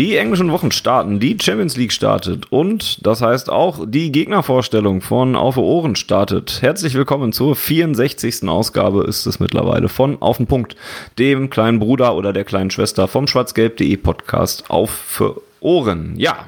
Die 0.00 0.16
englischen 0.16 0.50
Wochen 0.50 0.70
starten, 0.70 1.20
die 1.20 1.36
Champions 1.38 1.76
League 1.76 1.92
startet 1.92 2.50
und 2.50 3.06
das 3.06 3.20
heißt 3.20 3.50
auch 3.50 3.84
die 3.86 4.10
Gegnervorstellung 4.10 5.02
von 5.02 5.36
Auf 5.36 5.58
Ohren 5.58 5.94
startet. 5.94 6.62
Herzlich 6.62 6.94
willkommen 6.94 7.34
zur 7.34 7.54
64. 7.54 8.48
Ausgabe 8.48 9.04
ist 9.04 9.26
es 9.26 9.40
mittlerweile 9.40 9.90
von 9.90 10.16
Auf 10.22 10.38
den 10.38 10.46
Punkt, 10.46 10.74
dem 11.18 11.50
kleinen 11.50 11.80
Bruder 11.80 12.16
oder 12.16 12.32
der 12.32 12.44
kleinen 12.44 12.70
Schwester 12.70 13.08
vom 13.08 13.26
schwarzgelb.de 13.26 13.94
Podcast 13.98 14.70
Auf 14.70 14.88
für 14.88 15.42
Ohren. 15.60 16.14
Ja, 16.16 16.46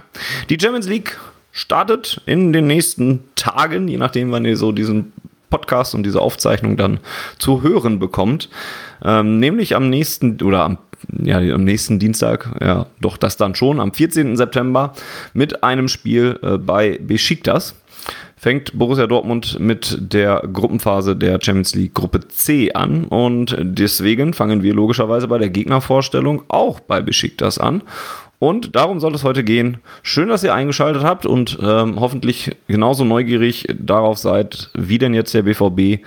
die 0.49 0.57
Champions 0.59 0.89
League 0.89 1.19
startet 1.51 2.23
in 2.25 2.55
den 2.55 2.67
nächsten 2.67 3.23
Tagen, 3.35 3.87
je 3.87 3.99
nachdem, 3.99 4.33
wann 4.33 4.47
ihr 4.47 4.57
so 4.57 4.73
diesen 4.73 5.13
Podcast 5.51 5.95
und 5.95 6.05
diese 6.05 6.23
Aufzeichnung 6.23 6.79
dann 6.79 7.01
zu 7.39 7.61
hören 7.61 7.99
bekommt. 7.99 8.49
Ähm, 9.05 9.41
nämlich 9.41 9.77
am 9.77 9.91
nächsten 9.91 10.41
oder 10.41 10.65
am 10.65 10.79
ja, 11.23 11.39
am 11.39 11.65
nächsten 11.65 11.99
Dienstag, 11.99 12.57
ja, 12.61 12.87
doch 13.01 13.17
das 13.17 13.37
dann 13.37 13.55
schon, 13.55 13.81
am 13.81 13.93
14. 13.93 14.37
September 14.37 14.93
mit 15.35 15.63
einem 15.63 15.89
Spiel 15.89 16.39
äh, 16.43 16.59
bei 16.59 16.99
Besiktas. 17.01 17.75
Fängt 18.37 18.77
Borussia 18.77 19.07
Dortmund 19.07 19.61
mit 19.61 19.97
der 20.01 20.43
Gruppenphase 20.53 21.15
der 21.15 21.39
Champions 21.41 21.77
League 21.77 21.95
Gruppe 21.95 22.27
C 22.27 22.73
an 22.73 23.05
und 23.05 23.57
deswegen 23.61 24.35
fangen 24.35 24.65
wir 24.65 24.75
logischerweise 24.75 25.29
bei 25.29 25.39
der 25.39 25.49
Gegnervorstellung 25.49 26.43
auch 26.49 26.81
bei 26.81 27.01
Besiktas 27.01 27.59
an. 27.59 27.83
Und 28.41 28.75
darum 28.75 28.99
soll 28.99 29.15
es 29.15 29.23
heute 29.23 29.45
gehen. 29.45 29.77
Schön, 30.03 30.29
dass 30.29 30.43
ihr 30.43 30.53
eingeschaltet 30.53 31.05
habt 31.05 31.27
und 31.27 31.57
ähm, 31.63 32.01
hoffentlich 32.01 32.51
genauso 32.67 33.05
neugierig 33.05 33.69
darauf 33.79 34.19
seid, 34.19 34.71
wie 34.75 34.99
denn 34.99 35.15
jetzt 35.15 35.33
der 35.33 35.43
BVB 35.43 36.05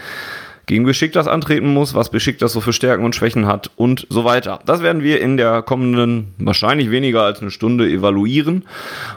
gegen 0.66 0.85
Besiktas 0.85 1.27
antreten 1.27 1.73
muss, 1.73 1.94
was 1.94 2.09
Besiktas 2.09 2.53
so 2.53 2.61
für 2.61 2.73
Stärken 2.73 3.05
und 3.05 3.16
Schwächen 3.16 3.47
hat 3.47 3.71
und 3.75 4.08
so 4.09 4.25
weiter. 4.25 4.59
Das 4.66 4.81
werden 4.81 5.03
wir 5.03 5.21
in 5.21 5.38
der 5.38 5.61
kommenden, 5.61 6.33
wahrscheinlich 6.38 6.91
weniger 6.91 7.23
als 7.23 7.41
eine 7.41 7.52
Stunde 7.52 7.89
evaluieren. 7.89 8.66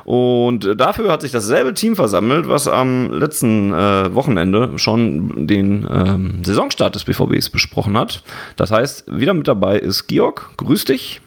Und 0.04 0.74
dafür 0.76 1.10
hat 1.12 1.22
sich 1.22 1.32
dasselbe 1.32 1.74
Team 1.74 1.96
versammelt, 1.96 2.48
was 2.48 2.69
am 2.69 3.12
letzten 3.12 3.72
äh, 3.72 4.14
Wochenende 4.14 4.72
schon 4.76 5.46
den 5.46 5.86
ähm, 5.91 6.44
Saisonstart 6.44 6.94
des 6.94 7.04
BVBs 7.04 7.50
besprochen 7.50 7.96
hat. 7.96 8.22
Das 8.56 8.70
heißt, 8.70 9.04
wieder 9.08 9.34
mit 9.34 9.48
dabei 9.48 9.78
ist 9.78 10.06
Georg. 10.06 10.50
Grüß 10.56 10.84
dich. 10.84 11.20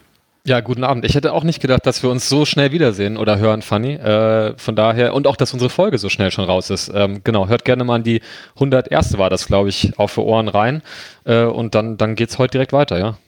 Ja, 0.44 0.58
guten 0.58 0.82
Abend. 0.82 1.04
Ich 1.04 1.14
hätte 1.14 1.34
auch 1.34 1.44
nicht 1.44 1.60
gedacht, 1.60 1.86
dass 1.86 2.02
wir 2.02 2.10
uns 2.10 2.28
so 2.28 2.44
schnell 2.44 2.72
wiedersehen 2.72 3.16
oder 3.16 3.38
hören, 3.38 3.62
Fanny. 3.62 3.92
Äh, 3.92 4.58
von 4.58 4.74
daher, 4.74 5.14
und 5.14 5.28
auch, 5.28 5.36
dass 5.36 5.52
unsere 5.52 5.70
Folge 5.70 5.98
so 5.98 6.08
schnell 6.08 6.32
schon 6.32 6.44
raus 6.44 6.68
ist. 6.68 6.90
Ähm, 6.92 7.20
genau, 7.22 7.46
hört 7.46 7.64
gerne 7.64 7.84
mal 7.84 7.94
an 7.96 8.02
die 8.02 8.22
101. 8.56 9.18
war 9.18 9.30
das, 9.30 9.46
glaube 9.46 9.68
ich, 9.68 9.96
auf 10.00 10.10
für 10.10 10.24
Ohren 10.24 10.48
rein. 10.48 10.82
Äh, 11.24 11.44
und 11.44 11.76
dann, 11.76 11.96
dann 11.96 12.16
geht's 12.16 12.38
heute 12.38 12.52
direkt 12.52 12.72
weiter, 12.72 12.98
ja. 12.98 13.18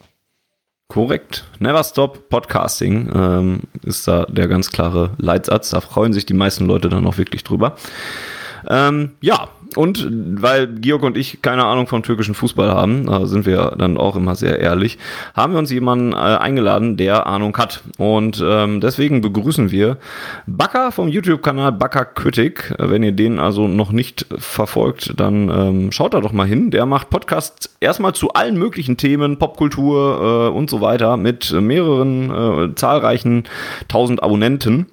Korrekt. 0.89 1.45
Never 1.61 1.85
Stop 1.85 2.29
Podcasting 2.31 3.09
ähm, 3.15 3.61
ist 3.85 4.09
da 4.09 4.27
der 4.27 4.49
ganz 4.49 4.73
klare 4.73 5.13
Leitsatz. 5.19 5.71
Da 5.71 5.81
freuen 5.81 6.13
sich 6.13 6.27
die 6.27 6.35
meisten 6.35 6.67
Leute 6.67 6.89
dann 6.89 7.07
auch 7.07 7.17
wirklich 7.17 7.45
drüber. 7.45 7.77
Ähm, 8.69 9.13
ja, 9.21 9.51
und 9.77 10.09
weil 10.11 10.67
Georg 10.67 11.03
und 11.03 11.17
ich 11.17 11.43
keine 11.43 11.65
Ahnung 11.65 11.87
vom 11.87 12.03
türkischen 12.03 12.35
Fußball 12.35 12.71
haben, 12.71 13.07
da 13.07 13.27
sind 13.27 13.47
wir 13.47 13.75
dann 13.79 13.97
auch 13.97 14.17
immer 14.17 14.35
sehr 14.35 14.59
ehrlich, 14.61 14.99
haben 15.35 15.53
wir 15.53 15.59
uns 15.59 15.71
jemanden 15.71 16.13
äh, 16.13 16.17
eingeladen, 16.17 16.97
der 16.97 17.27
Ahnung 17.27 17.57
hat. 17.57 17.83
Und 17.99 18.43
ähm, 18.47 18.81
deswegen 18.81 19.21
begrüßen 19.21 19.71
wir 19.71 19.99
Bakker 20.47 20.93
vom 20.93 21.09
YouTube-Kanal 21.09 21.73
Bakker 21.73 22.05
Critic. 22.05 22.75
Wenn 22.79 23.03
ihr 23.03 23.13
den 23.13 23.39
also 23.39 23.69
noch 23.69 23.93
nicht 23.93 24.27
verfolgt, 24.39 25.19
dann 25.19 25.49
ähm, 25.49 25.93
schaut 25.93 26.15
da 26.15 26.21
doch 26.21 26.33
mal 26.33 26.47
hin. 26.47 26.71
Der 26.71 26.87
macht 26.87 27.11
Podcasts 27.11 27.71
erstmal 27.81 28.15
zu 28.15 28.33
allen 28.33 28.59
möglichen 28.59 28.97
Themen, 28.97 29.39
Popkultur 29.39 30.51
äh, 30.51 30.57
und 30.57 30.71
so 30.71 30.81
weiter, 30.81 31.17
mit 31.17 31.53
mehreren 31.53 32.71
äh, 32.71 32.75
zahlreichen 32.75 33.45
tausend 33.89 34.23
Abonnenten 34.23 34.87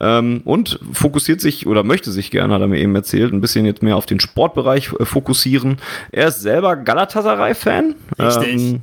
ähm, 0.00 0.42
und 0.44 0.78
fokussiert 0.92 1.40
sich 1.40 1.66
oder 1.66 1.82
möchte 1.82 2.10
sich 2.10 2.30
gerne, 2.30 2.54
hat 2.54 2.60
er 2.60 2.68
mir 2.68 2.78
eben 2.78 2.94
erzählt, 2.94 3.32
ein 3.32 3.40
bisschen 3.40 3.66
jetzt 3.66 3.82
mehr 3.82 3.96
auf 3.96 4.06
den 4.06 4.17
den 4.18 4.20
Sportbereich 4.20 4.90
äh, 4.98 5.04
fokussieren. 5.04 5.78
Er 6.12 6.28
ist 6.28 6.40
selber 6.40 6.76
Galatasaray-Fan. 6.76 7.94
Richtig. 8.18 8.54
Ähm, 8.54 8.80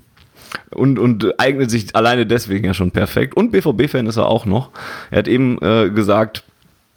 und, 0.71 0.99
und 0.99 1.39
eignet 1.39 1.69
sich 1.69 1.95
alleine 1.95 2.25
deswegen 2.25 2.65
ja 2.65 2.73
schon 2.73 2.91
perfekt. 2.91 3.35
Und 3.35 3.51
BVB-Fan 3.51 4.07
ist 4.07 4.17
er 4.17 4.27
auch 4.27 4.45
noch. 4.45 4.71
Er 5.11 5.19
hat 5.19 5.27
eben 5.27 5.57
äh, 5.61 5.89
gesagt, 5.89 6.43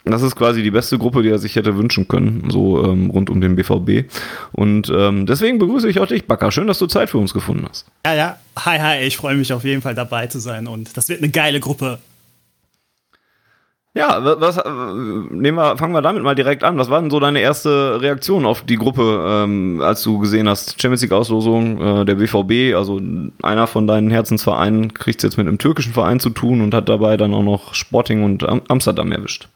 das 0.05 0.21
ist 0.21 0.35
quasi 0.35 0.63
die 0.63 0.71
beste 0.71 0.97
Gruppe, 0.97 1.23
die 1.23 1.29
er 1.29 1.39
sich 1.39 1.55
hätte 1.55 1.77
wünschen 1.77 2.07
können, 2.07 2.49
so 2.49 2.83
ähm, 2.83 3.09
rund 3.09 3.29
um 3.29 3.41
den 3.41 3.55
BVB. 3.55 4.09
Und 4.53 4.91
ähm, 4.93 5.25
deswegen 5.25 5.59
begrüße 5.59 5.89
ich 5.89 5.99
auch 5.99 6.07
dich, 6.07 6.25
Bakker. 6.25 6.51
Schön, 6.51 6.67
dass 6.67 6.79
du 6.79 6.87
Zeit 6.87 7.09
für 7.09 7.17
uns 7.17 7.33
gefunden 7.33 7.65
hast. 7.69 7.85
Ja, 8.05 8.13
ja. 8.13 8.39
Hi, 8.57 8.79
hi. 8.79 9.05
Ich 9.05 9.17
freue 9.17 9.35
mich 9.35 9.53
auf 9.53 9.63
jeden 9.63 9.81
Fall 9.81 9.95
dabei 9.95 10.27
zu 10.27 10.39
sein. 10.39 10.67
Und 10.67 10.95
das 10.97 11.09
wird 11.09 11.19
eine 11.19 11.29
geile 11.29 11.59
Gruppe. 11.59 11.99
Ja, 13.95 14.23
was, 14.39 14.57
äh, 14.57 14.69
nehmen 14.69 15.57
wir, 15.57 15.75
fangen 15.77 15.93
wir 15.93 16.03
damit 16.03 16.21
mal 16.21 16.35
direkt 16.35 16.63
an. 16.63 16.77
Was 16.77 16.91
war 16.91 17.01
denn 17.01 17.09
so 17.09 17.19
deine 17.19 17.39
erste 17.39 17.99
Reaktion 17.99 18.45
auf 18.45 18.61
die 18.61 18.75
Gruppe, 18.75 19.25
ähm, 19.27 19.81
als 19.81 20.03
du 20.03 20.19
gesehen 20.19 20.47
hast, 20.47 20.79
Champions 20.79 21.01
League 21.01 21.11
Auslosung, 21.11 21.81
äh, 21.81 22.05
der 22.05 22.15
BVB, 22.15 22.75
also 22.75 23.01
einer 23.41 23.65
von 23.65 23.87
deinen 23.87 24.11
Herzensvereinen 24.11 24.93
kriegt 24.93 25.23
jetzt 25.23 25.37
mit 25.37 25.47
einem 25.47 25.57
türkischen 25.57 25.93
Verein 25.93 26.19
zu 26.19 26.29
tun 26.29 26.61
und 26.61 26.73
hat 26.75 26.87
dabei 26.87 27.17
dann 27.17 27.33
auch 27.33 27.43
noch 27.43 27.73
Sporting 27.73 28.23
und 28.23 28.47
Amsterdam 28.69 29.11
erwischt. 29.11 29.49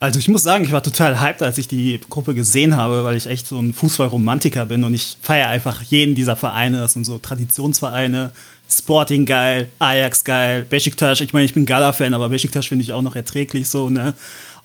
Also 0.00 0.18
ich 0.18 0.28
muss 0.28 0.42
sagen, 0.42 0.64
ich 0.64 0.72
war 0.72 0.82
total 0.82 1.20
hyped, 1.20 1.42
als 1.42 1.56
ich 1.56 1.68
die 1.68 1.98
Gruppe 2.10 2.34
gesehen 2.34 2.76
habe, 2.76 3.04
weil 3.04 3.16
ich 3.16 3.26
echt 3.26 3.46
so 3.46 3.58
ein 3.58 3.72
Fußballromantiker 3.72 4.66
bin 4.66 4.84
und 4.84 4.92
ich 4.92 5.16
feiere 5.22 5.48
einfach 5.48 5.80
jeden 5.80 6.14
dieser 6.14 6.36
Vereine. 6.36 6.78
Das 6.78 6.92
sind 6.92 7.06
so 7.06 7.18
Traditionsvereine, 7.18 8.32
Sporting 8.68 9.26
geil, 9.26 9.68
Ajax 9.78 10.24
geil, 10.24 10.66
Besiktas, 10.68 11.20
ich 11.20 11.32
meine, 11.32 11.44
ich 11.44 11.54
bin 11.54 11.66
Gala-Fan, 11.66 12.14
aber 12.14 12.28
Besiktas 12.28 12.66
finde 12.66 12.82
ich 12.82 12.92
auch 12.92 13.02
noch 13.02 13.16
erträglich 13.16 13.68
so, 13.68 13.90
ne? 13.90 14.14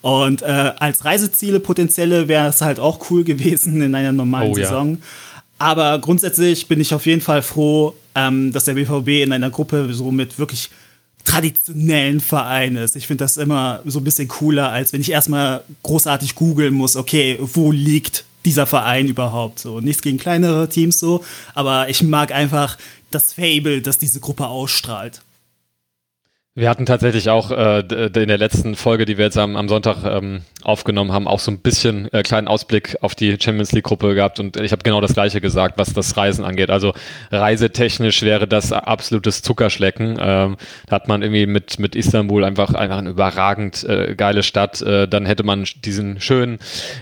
Und 0.02 0.42
äh, 0.42 0.46
als 0.80 1.04
Reiseziele 1.04 1.60
potenzielle 1.60 2.28
wäre 2.28 2.48
es 2.48 2.62
halt 2.62 2.80
auch 2.80 3.12
cool 3.12 3.24
gewesen 3.24 3.82
in 3.82 3.94
einer 3.94 4.14
normalen 4.14 4.52
oh, 4.52 4.56
Saison. 4.56 4.92
Ja. 4.92 4.98
Aber 5.60 6.00
grundsätzlich 6.00 6.68
bin 6.68 6.80
ich 6.80 6.94
auf 6.94 7.06
jeden 7.06 7.20
Fall 7.20 7.42
froh, 7.42 7.94
ähm, 8.16 8.54
dass 8.54 8.64
der 8.64 8.76
BVB 8.76 9.24
in 9.24 9.34
einer 9.34 9.50
Gruppe 9.50 9.94
so 9.94 10.10
mit 10.10 10.40
wirklich 10.40 10.70
traditionellen 11.26 12.22
Vereinen 12.22 12.78
ist. 12.78 12.96
Ich 12.96 13.08
finde 13.08 13.26
das 13.26 13.36
immer 13.36 13.82
so 13.86 14.00
ein 14.00 14.04
bisschen 14.06 14.30
cooler, 14.30 14.72
als 14.72 14.94
wenn 14.94 15.02
ich 15.02 15.12
erstmal 15.12 15.64
großartig 15.84 16.36
googeln 16.36 16.74
muss, 16.74 16.96
okay, 16.96 17.38
wo 17.42 17.72
liegt 17.72 18.24
dieser 18.46 18.66
Verein 18.66 19.08
überhaupt 19.08 19.60
so. 19.60 19.82
Nichts 19.82 20.02
gegen 20.02 20.18
kleinere 20.18 20.70
Teams 20.70 20.98
so, 20.98 21.24
aber 21.54 21.90
ich 21.90 22.02
mag 22.02 22.32
einfach 22.32 22.78
das 23.12 23.34
Fable, 23.34 23.82
das 23.82 23.98
diese 23.98 24.20
Gruppe 24.20 24.48
ausstrahlt. 24.48 25.22
Wir 26.56 26.68
hatten 26.68 26.88
tatsächlich 26.88 27.30
auch 27.30 27.52
äh, 27.52 27.82
in 27.82 28.28
der 28.28 28.38
letzten 28.40 28.76
Folge, 28.76 29.06
die 29.06 29.20
wir 29.20 29.26
jetzt 29.26 29.38
am, 29.38 29.56
am 29.56 29.70
Sonntag 29.70 30.04
ähm, 30.04 30.42
aufgenommen 30.64 31.12
haben, 31.12 31.28
auch 31.28 31.40
so 31.40 31.52
ein 31.52 31.60
bisschen 31.60 32.12
äh, 32.12 32.24
kleinen 32.24 32.48
Ausblick 32.48 32.98
auf 33.02 33.14
die 33.14 33.38
Champions 33.40 33.72
League 33.72 33.84
Gruppe 33.84 34.16
gehabt 34.16 34.40
und 34.40 34.58
ich 34.58 34.72
habe 34.72 34.82
genau 34.82 35.00
das 35.00 35.14
gleiche 35.14 35.42
gesagt, 35.42 35.78
was 35.78 35.94
das 35.94 36.18
Reisen 36.18 36.44
angeht. 36.44 36.72
Also 36.72 36.94
reisetechnisch 37.32 38.24
wäre 38.24 38.48
das 38.48 38.74
absolutes 38.74 39.44
Zuckerschlecken. 39.44 40.18
Ähm, 40.20 40.58
da 40.88 40.96
hat 40.96 41.08
man 41.08 41.22
irgendwie 41.22 41.46
mit 41.46 41.78
mit 41.78 41.96
Istanbul 41.96 42.44
einfach 42.44 42.74
einfach 42.74 42.98
eine 42.98 43.12
überragend 43.12 43.84
äh, 43.84 44.16
geile 44.16 44.42
Stadt. 44.42 44.82
Äh, 44.82 45.08
dann 45.08 45.28
hätte 45.28 45.44
man 45.44 45.66
diesen 45.86 46.20
schönen 46.20 46.58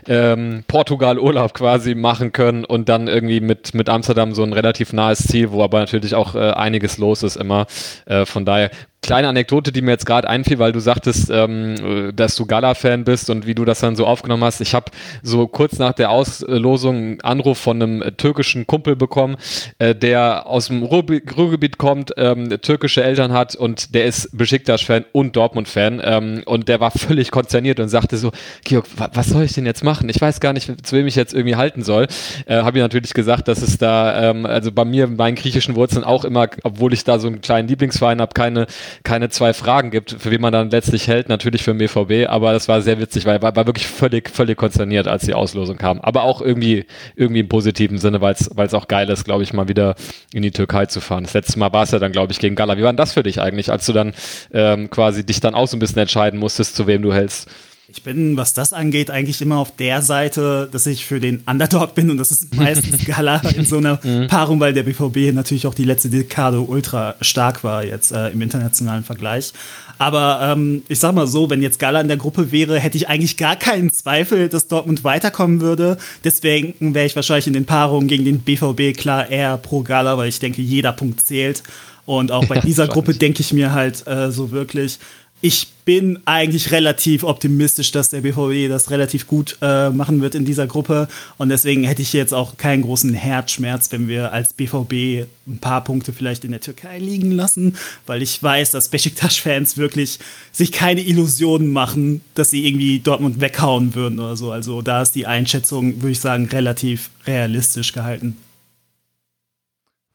ähm, 0.08 0.66
Portugal-Urlaub 0.68 1.54
quasi 1.54 1.96
machen 1.96 2.34
können 2.34 2.66
und 2.66 2.90
dann 2.90 3.08
irgendwie 3.08 3.40
mit 3.40 3.74
mit 3.74 3.88
Amsterdam 3.88 4.36
so 4.36 4.44
ein 4.44 4.52
relativ 4.52 4.92
nahes 4.92 5.20
Ziel, 5.26 5.52
wo 5.52 5.64
aber 5.64 5.80
natürlich 5.80 6.16
auch 6.16 6.36
äh, 6.36 6.52
einiges 6.52 6.98
los 6.98 7.24
ist 7.24 7.38
immer. 7.38 7.66
Äh, 8.06 8.26
von 8.26 8.44
daher 8.44 8.72
kleine 9.08 9.30
Anekdote, 9.30 9.72
die 9.72 9.82
mir 9.82 9.92
jetzt 9.92 10.06
gerade 10.06 10.30
einfiel, 10.30 10.60
weil 10.60 10.74
du 10.74 10.82
sagtest, 10.82 11.30
ähm, 11.32 12.12
dass 12.14 12.36
du 12.36 12.46
Gala-Fan 12.46 13.06
bist 13.06 13.30
und 13.30 13.48
wie 13.48 13.56
du 13.56 13.64
das 13.64 13.80
dann 13.80 13.96
so 13.96 14.06
aufgenommen 14.06 14.44
hast. 14.44 14.60
Ich 14.60 14.76
habe 14.76 14.92
so 15.24 15.48
kurz 15.48 15.80
nach 15.80 15.94
der 15.94 16.12
Auslosung 16.12 16.96
einen 16.98 17.22
Anruf 17.22 17.58
von 17.58 17.82
einem 17.82 18.18
türkischen 18.18 18.68
Kumpel 18.68 18.98
bekommen, 18.98 19.38
äh, 19.80 19.96
der 19.96 20.46
aus 20.46 20.68
dem 20.68 20.84
Ruhrgebiet 20.84 21.78
kommt, 21.78 22.12
ähm, 22.18 22.50
türkische 22.62 23.02
Eltern 23.02 23.32
hat 23.32 23.56
und 23.56 23.96
der 23.96 24.06
ist 24.06 24.38
Besiktas-Fan 24.38 25.06
und 25.14 25.38
Dortmund-Fan 25.38 26.02
ähm, 26.04 26.42
und 26.46 26.68
der 26.68 26.82
war 26.82 26.92
völlig 26.92 27.32
konzerniert 27.32 27.80
und 27.80 27.88
sagte 27.88 28.18
so, 28.18 28.32
Georg, 28.66 28.88
was 29.14 29.28
soll 29.28 29.44
ich 29.44 29.54
denn 29.54 29.66
jetzt 29.66 29.86
machen? 29.86 30.10
Ich 30.10 30.20
weiß 30.20 30.42
gar 30.42 30.52
nicht, 30.52 30.86
zu 30.86 30.96
wem 30.98 31.08
ich 31.08 31.16
jetzt 31.16 31.34
irgendwie 31.34 31.56
halten 31.56 31.82
soll. 31.82 32.08
Äh, 32.46 32.58
habe 32.58 32.78
ich 32.78 32.82
natürlich 32.82 33.14
gesagt, 33.14 33.48
dass 33.48 33.62
es 33.62 33.78
da, 33.78 34.32
ähm, 34.32 34.46
also 34.46 34.74
bei 34.74 34.84
mir, 34.84 35.08
meinen 35.08 35.36
griechischen 35.36 35.78
Wurzeln 35.78 36.04
auch 36.04 36.26
immer, 36.26 36.50
obwohl 36.64 36.92
ich 36.92 37.06
da 37.06 37.20
so 37.20 37.28
einen 37.28 37.40
kleinen 37.40 37.70
Lieblingsverein 37.70 38.20
habe, 38.20 38.34
keine, 38.34 38.68
keine 39.04 39.30
zwei 39.30 39.54
Fragen 39.54 39.92
gibt, 39.92 40.16
für 40.20 40.32
wen 40.32 40.42
man 40.42 40.54
dann 40.54 40.70
letztlich 40.70 41.08
hält, 41.08 41.30
natürlich 41.30 41.64
für 41.64 41.74
den 41.74 41.80
BVB, 41.80 42.30
aber 42.30 42.54
das 42.54 42.68
war 42.68 42.82
sehr 42.82 43.00
witzig, 43.00 43.26
weil 43.26 43.38
er 43.38 43.56
war 43.56 43.66
wirklich 43.66 43.88
völlig, 43.88 44.30
völlig 44.30 44.58
konzerniert, 44.58 45.08
als 45.08 45.26
die 45.26 45.34
Auslosung 45.34 45.78
kam. 45.78 46.00
Aber 46.02 46.24
auch 46.24 46.42
irgendwie, 46.42 46.86
irgendwie 47.16 47.42
im 47.42 47.50
positiven 47.50 47.98
Sinne, 47.98 48.22
weil 48.22 48.34
es 48.34 48.74
auch 48.74 48.88
geil 48.88 49.10
ist, 49.10 49.26
glaube 49.26 49.44
ich, 49.44 49.54
mal 49.54 49.68
wieder 49.68 49.96
in 50.34 50.42
die 50.44 50.52
Türkei 50.52 50.86
zu 50.86 51.02
fahren. 51.02 51.24
Das 51.24 51.34
letzte 51.34 51.60
Mal 51.60 51.74
war 51.74 51.84
es 51.84 51.92
ja 51.92 52.00
dann, 52.00 52.12
glaube 52.12 52.32
ich, 52.32 52.40
gegen 52.40 52.56
Gala. 52.56 52.78
Wie 52.78 52.84
war 52.84 52.92
denn 52.92 52.98
das 52.98 53.14
für 53.14 53.24
dich 53.24 53.42
eigentlich, 53.42 53.72
als 53.72 53.86
du 53.86 53.94
dann 53.94 54.14
ähm, 54.54 54.90
quasi 54.90 55.26
dich 55.26 55.40
dann 55.40 55.56
auch 55.56 55.68
so 55.68 55.78
ein 55.78 55.80
bisschen 55.80 56.00
entscheiden 56.00 56.40
musstest, 56.40 56.76
zu 56.76 56.88
wem 56.88 57.02
du 57.02 57.14
hältst? 57.14 57.50
Ich 57.90 58.04
bin, 58.04 58.36
was 58.36 58.54
das 58.54 58.74
angeht, 58.74 59.10
eigentlich 59.10 59.42
immer 59.42 59.60
auf 59.60 59.74
der 59.74 60.02
Seite, 60.02 60.68
dass 60.70 60.86
ich 60.88 61.06
für 61.06 61.22
den 61.22 61.42
Underdog 61.46 61.96
bin 61.96 62.12
und 62.12 62.18
das 62.18 62.32
ist 62.32 62.54
meistens 62.54 63.06
Gala 63.06 63.38
in 63.56 63.64
so 63.64 63.78
einer 63.78 63.98
mhm. 64.04 64.28
Paarung, 64.28 64.60
weil 64.60 64.74
der 64.74 64.84
BVB 64.84 65.34
natürlich 65.34 65.66
auch 65.68 65.74
die 65.74 65.86
letzte 65.86 66.10
Dekade 66.10 66.60
ultra 66.60 67.16
stark 67.22 67.64
war 67.64 67.86
jetzt 67.86 68.12
äh, 68.12 68.28
im 68.32 68.42
internationalen 68.42 69.06
Vergleich. 69.06 69.54
Aber 70.00 70.40
ähm, 70.44 70.84
ich 70.90 71.00
sag 71.00 71.16
mal 71.16 71.28
so, 71.28 71.50
wenn 71.50 71.62
jetzt 71.62 71.80
Gala 71.80 72.02
in 72.02 72.10
der 72.10 72.18
Gruppe 72.18 72.52
wäre, 72.52 72.78
hätte 72.78 72.98
ich 72.98 73.08
eigentlich 73.08 73.38
gar 73.38 73.56
keinen 73.56 73.90
Zweifel, 73.94 74.50
dass 74.50 74.68
Dortmund 74.68 75.06
weiterkommen 75.06 75.62
würde. 75.62 75.98
Deswegen 76.26 76.94
wäre 76.94 77.06
ich 77.06 77.16
wahrscheinlich 77.16 77.48
in 77.48 77.54
den 77.54 77.66
Paarungen 77.66 78.10
gegen 78.10 78.26
den 78.26 78.40
BVB 78.40 78.98
klar 78.98 79.30
eher 79.30 79.56
pro 79.56 79.82
Gala, 79.82 80.18
weil 80.18 80.28
ich 80.28 80.42
denke, 80.42 80.62
jeder 80.62 80.92
Punkt 80.92 81.26
zählt. 81.26 81.64
Und 82.06 82.34
auch 82.34 82.46
bei 82.48 82.60
dieser 82.66 82.90
Gruppe 82.90 83.14
denke 83.14 83.40
ich 83.40 83.54
mir 83.54 83.72
halt 83.72 84.06
äh, 84.08 84.30
so 84.30 84.52
wirklich, 84.52 85.00
ich 85.42 85.68
bin 85.86 86.20
eigentlich 86.26 86.72
relativ 86.72 87.24
optimistisch, 87.24 87.92
dass 87.92 88.10
der 88.10 88.22
BVB 88.22 88.70
das 88.70 88.90
relativ 88.90 89.28
gut 89.28 89.58
äh, 89.62 89.90
machen 89.90 90.20
wird 90.20 90.36
in 90.36 90.44
dieser 90.44 90.68
Gruppe. 90.68 91.08
Und 91.38 91.50
deswegen 91.50 91.84
hätte 91.84 92.02
ich 92.02 92.12
jetzt 92.12 92.34
auch 92.34 92.58
keinen 92.58 92.82
großen 92.82 93.14
Herzschmerz, 93.14 93.92
wenn 93.92 94.08
wir 94.08 94.34
als 94.34 94.54
BVB 94.54 95.28
ein 95.48 95.60
paar 95.62 95.84
Punkte 95.84 96.12
vielleicht 96.12 96.44
in 96.44 96.52
der 96.52 96.60
Türkei 96.60 97.00
liegen 97.00 97.32
lassen, 97.32 97.78
weil 98.06 98.22
ich 98.22 98.42
weiß, 98.42 98.72
dass 98.72 98.90
Besiktas-Fans 98.90 99.78
wirklich 99.78 100.20
sich 100.52 100.72
keine 100.72 101.02
Illusionen 101.02 101.72
machen, 101.72 102.22
dass 102.34 102.50
sie 102.50 102.68
irgendwie 102.68 103.00
Dortmund 103.00 103.40
weghauen 103.40 103.96
würden 103.96 104.20
oder 104.20 104.36
so. 104.36 104.52
Also 104.52 104.82
da 104.82 105.02
ist 105.02 105.12
die 105.12 105.28
Einschätzung, 105.28 106.02
würde 106.02 106.12
ich 106.12 106.20
sagen, 106.20 106.48
relativ 106.48 107.12
realistisch 107.26 107.94
gehalten. 107.94 108.36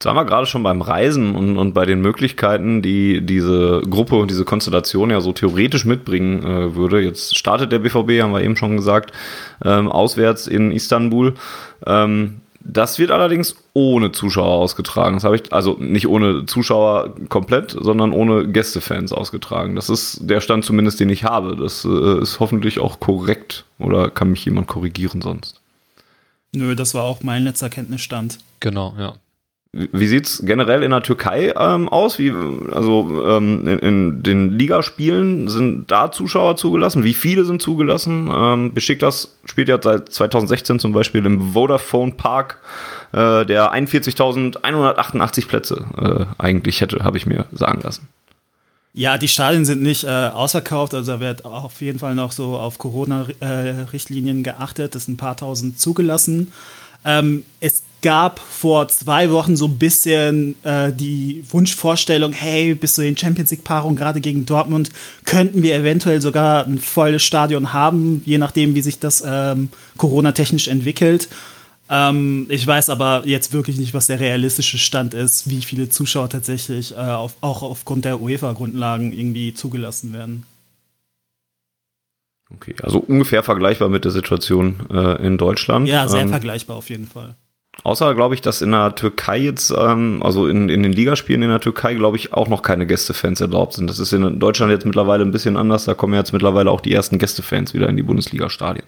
Jetzt 0.03 0.07
waren 0.07 0.17
wir 0.17 0.25
gerade 0.25 0.45
schon 0.47 0.63
beim 0.63 0.81
Reisen 0.81 1.33
und, 1.33 1.57
und 1.57 1.73
bei 1.73 1.85
den 1.85 2.01
Möglichkeiten, 2.01 2.81
die 2.81 3.21
diese 3.21 3.81
Gruppe 3.89 4.17
und 4.17 4.29
diese 4.29 4.43
Konstellation 4.43 5.09
ja 5.09 5.21
so 5.21 5.31
theoretisch 5.31 5.85
mitbringen 5.85 6.43
äh, 6.43 6.75
würde. 6.75 6.99
Jetzt 6.99 7.37
startet 7.37 7.71
der 7.71 7.79
BVB, 7.79 8.21
haben 8.21 8.33
wir 8.33 8.41
eben 8.41 8.57
schon 8.57 8.75
gesagt, 8.75 9.13
ähm, 9.63 9.89
auswärts 9.89 10.47
in 10.47 10.73
Istanbul. 10.73 11.35
Ähm, 11.87 12.41
das 12.59 12.99
wird 12.99 13.11
allerdings 13.11 13.55
ohne 13.71 14.11
Zuschauer 14.11 14.51
ausgetragen. 14.51 15.15
Das 15.15 15.23
habe 15.23 15.37
ich, 15.37 15.53
also 15.53 15.77
nicht 15.79 16.09
ohne 16.09 16.47
Zuschauer 16.47 17.15
komplett, 17.29 17.71
sondern 17.71 18.11
ohne 18.11 18.45
Gästefans 18.49 19.13
ausgetragen. 19.13 19.77
Das 19.77 19.89
ist 19.89 20.29
der 20.29 20.41
Stand 20.41 20.65
zumindest, 20.65 20.99
den 20.99 21.11
ich 21.11 21.23
habe. 21.23 21.55
Das 21.55 21.85
äh, 21.85 22.21
ist 22.21 22.41
hoffentlich 22.41 22.79
auch 22.79 22.99
korrekt 22.99 23.63
oder 23.79 24.09
kann 24.09 24.31
mich 24.31 24.43
jemand 24.43 24.67
korrigieren 24.67 25.21
sonst? 25.21 25.61
Nö, 26.51 26.75
das 26.75 26.93
war 26.93 27.03
auch 27.03 27.23
mein 27.23 27.45
letzter 27.45 27.69
Kenntnisstand. 27.69 28.39
Genau, 28.59 28.95
ja. 28.99 29.13
Wie 29.75 30.05
sieht's 30.05 30.43
generell 30.45 30.83
in 30.83 30.91
der 30.91 31.01
Türkei 31.01 31.51
ähm, 31.57 31.89
aus? 31.89 32.19
Wie, 32.19 32.31
also 32.71 33.25
ähm, 33.27 33.67
in, 33.67 33.79
in, 33.79 34.23
den 34.23 34.51
Ligaspielen 34.51 35.47
sind 35.47 35.89
da 35.89 36.11
Zuschauer 36.11 36.57
zugelassen? 36.57 37.03
Wie 37.03 37.15
viele 37.15 37.43
sind 37.43 37.59
zugelassen? 37.59 38.29
Ähm, 38.31 38.73
Besiktas 38.75 39.35
spielt 39.45 39.69
ja 39.69 39.79
seit 39.81 40.09
2016 40.09 40.77
zum 40.77 40.91
Beispiel 40.91 41.25
im 41.25 41.53
Vodafone 41.53 42.11
Park, 42.11 42.59
äh, 43.13 43.47
der 43.47 43.73
41.188 43.73 45.47
Plätze 45.47 45.85
äh, 45.97 46.25
eigentlich 46.37 46.79
hätte, 46.79 47.03
habe 47.03 47.17
ich 47.17 47.25
mir 47.25 47.45
sagen 47.51 47.81
lassen. 47.81 48.07
Ja, 48.95 49.17
die 49.17 49.27
Stadien 49.27 49.65
sind 49.65 49.81
nicht 49.81 50.03
äh, 50.03 50.07
ausverkauft, 50.07 50.93
also 50.93 51.13
da 51.13 51.19
wird 51.19 51.45
auf 51.45 51.81
jeden 51.81 51.97
Fall 51.97 52.13
noch 52.13 52.31
so 52.31 52.57
auf 52.57 52.77
Corona-Richtlinien 52.77 54.41
äh, 54.41 54.43
geachtet. 54.43 54.93
Es 54.93 55.05
sind 55.05 55.15
ein 55.15 55.17
paar 55.17 55.35
tausend 55.35 55.79
zugelassen. 55.79 56.53
Ähm, 57.05 57.43
es 57.59 57.83
gab 58.03 58.39
vor 58.39 58.89
zwei 58.89 59.31
Wochen 59.31 59.55
so 59.55 59.65
ein 59.65 59.77
bisschen 59.77 60.55
äh, 60.63 60.91
die 60.91 61.43
Wunschvorstellung, 61.49 62.33
hey, 62.33 62.75
bis 62.75 62.95
zu 62.95 63.01
den 63.01 63.17
Champions 63.17 63.49
League-Paarungen, 63.51 63.95
gerade 63.95 64.21
gegen 64.21 64.45
Dortmund, 64.45 64.89
könnten 65.25 65.63
wir 65.63 65.75
eventuell 65.75 66.21
sogar 66.21 66.67
ein 66.67 66.79
volles 66.79 67.23
Stadion 67.23 67.73
haben, 67.73 68.21
je 68.25 68.37
nachdem, 68.37 68.75
wie 68.75 68.81
sich 68.81 68.99
das 68.99 69.23
ähm, 69.25 69.69
Corona-technisch 69.97 70.67
entwickelt. 70.67 71.29
Ähm, 71.89 72.45
ich 72.49 72.67
weiß 72.67 72.89
aber 72.89 73.23
jetzt 73.25 73.53
wirklich 73.53 73.77
nicht, 73.77 73.93
was 73.93 74.07
der 74.07 74.19
realistische 74.19 74.77
Stand 74.77 75.13
ist, 75.13 75.49
wie 75.49 75.61
viele 75.61 75.89
Zuschauer 75.89 76.29
tatsächlich 76.29 76.91
äh, 76.91 76.95
auf, 76.95 77.35
auch 77.41 77.63
aufgrund 77.63 78.05
der 78.05 78.21
UEFA-Grundlagen 78.21 79.13
irgendwie 79.13 79.53
zugelassen 79.53 80.13
werden. 80.13 80.45
Okay, 82.55 82.75
also 82.81 82.99
ungefähr 82.99 83.43
vergleichbar 83.43 83.89
mit 83.89 84.05
der 84.05 84.11
Situation 84.11 84.75
äh, 84.91 85.25
in 85.25 85.37
Deutschland. 85.37 85.87
Ja, 85.87 86.07
sehr 86.07 86.21
ähm, 86.21 86.29
vergleichbar 86.29 86.77
auf 86.77 86.89
jeden 86.89 87.07
Fall. 87.07 87.35
Außer, 87.83 88.13
glaube 88.13 88.35
ich, 88.35 88.41
dass 88.41 88.61
in 88.61 88.71
der 88.71 88.95
Türkei 88.95 89.39
jetzt, 89.39 89.73
ähm, 89.75 90.21
also 90.23 90.47
in, 90.47 90.69
in 90.69 90.83
den 90.83 90.93
Ligaspielen 90.93 91.41
in 91.41 91.49
der 91.49 91.59
Türkei, 91.59 91.95
glaube 91.95 92.17
ich, 92.17 92.31
auch 92.31 92.47
noch 92.47 92.61
keine 92.61 92.85
Gästefans 92.85 93.41
erlaubt 93.41 93.73
sind. 93.73 93.89
Das 93.89 93.99
ist 93.99 94.13
in 94.13 94.39
Deutschland 94.39 94.71
jetzt 94.71 94.85
mittlerweile 94.85 95.23
ein 95.23 95.31
bisschen 95.31 95.57
anders. 95.57 95.85
Da 95.85 95.93
kommen 95.93 96.13
jetzt 96.13 96.31
mittlerweile 96.31 96.69
auch 96.69 96.81
die 96.81 96.93
ersten 96.93 97.17
Gästefans 97.17 97.73
wieder 97.73 97.89
in 97.89 97.97
die 97.97 98.03
Bundesliga-Stadien. 98.03 98.85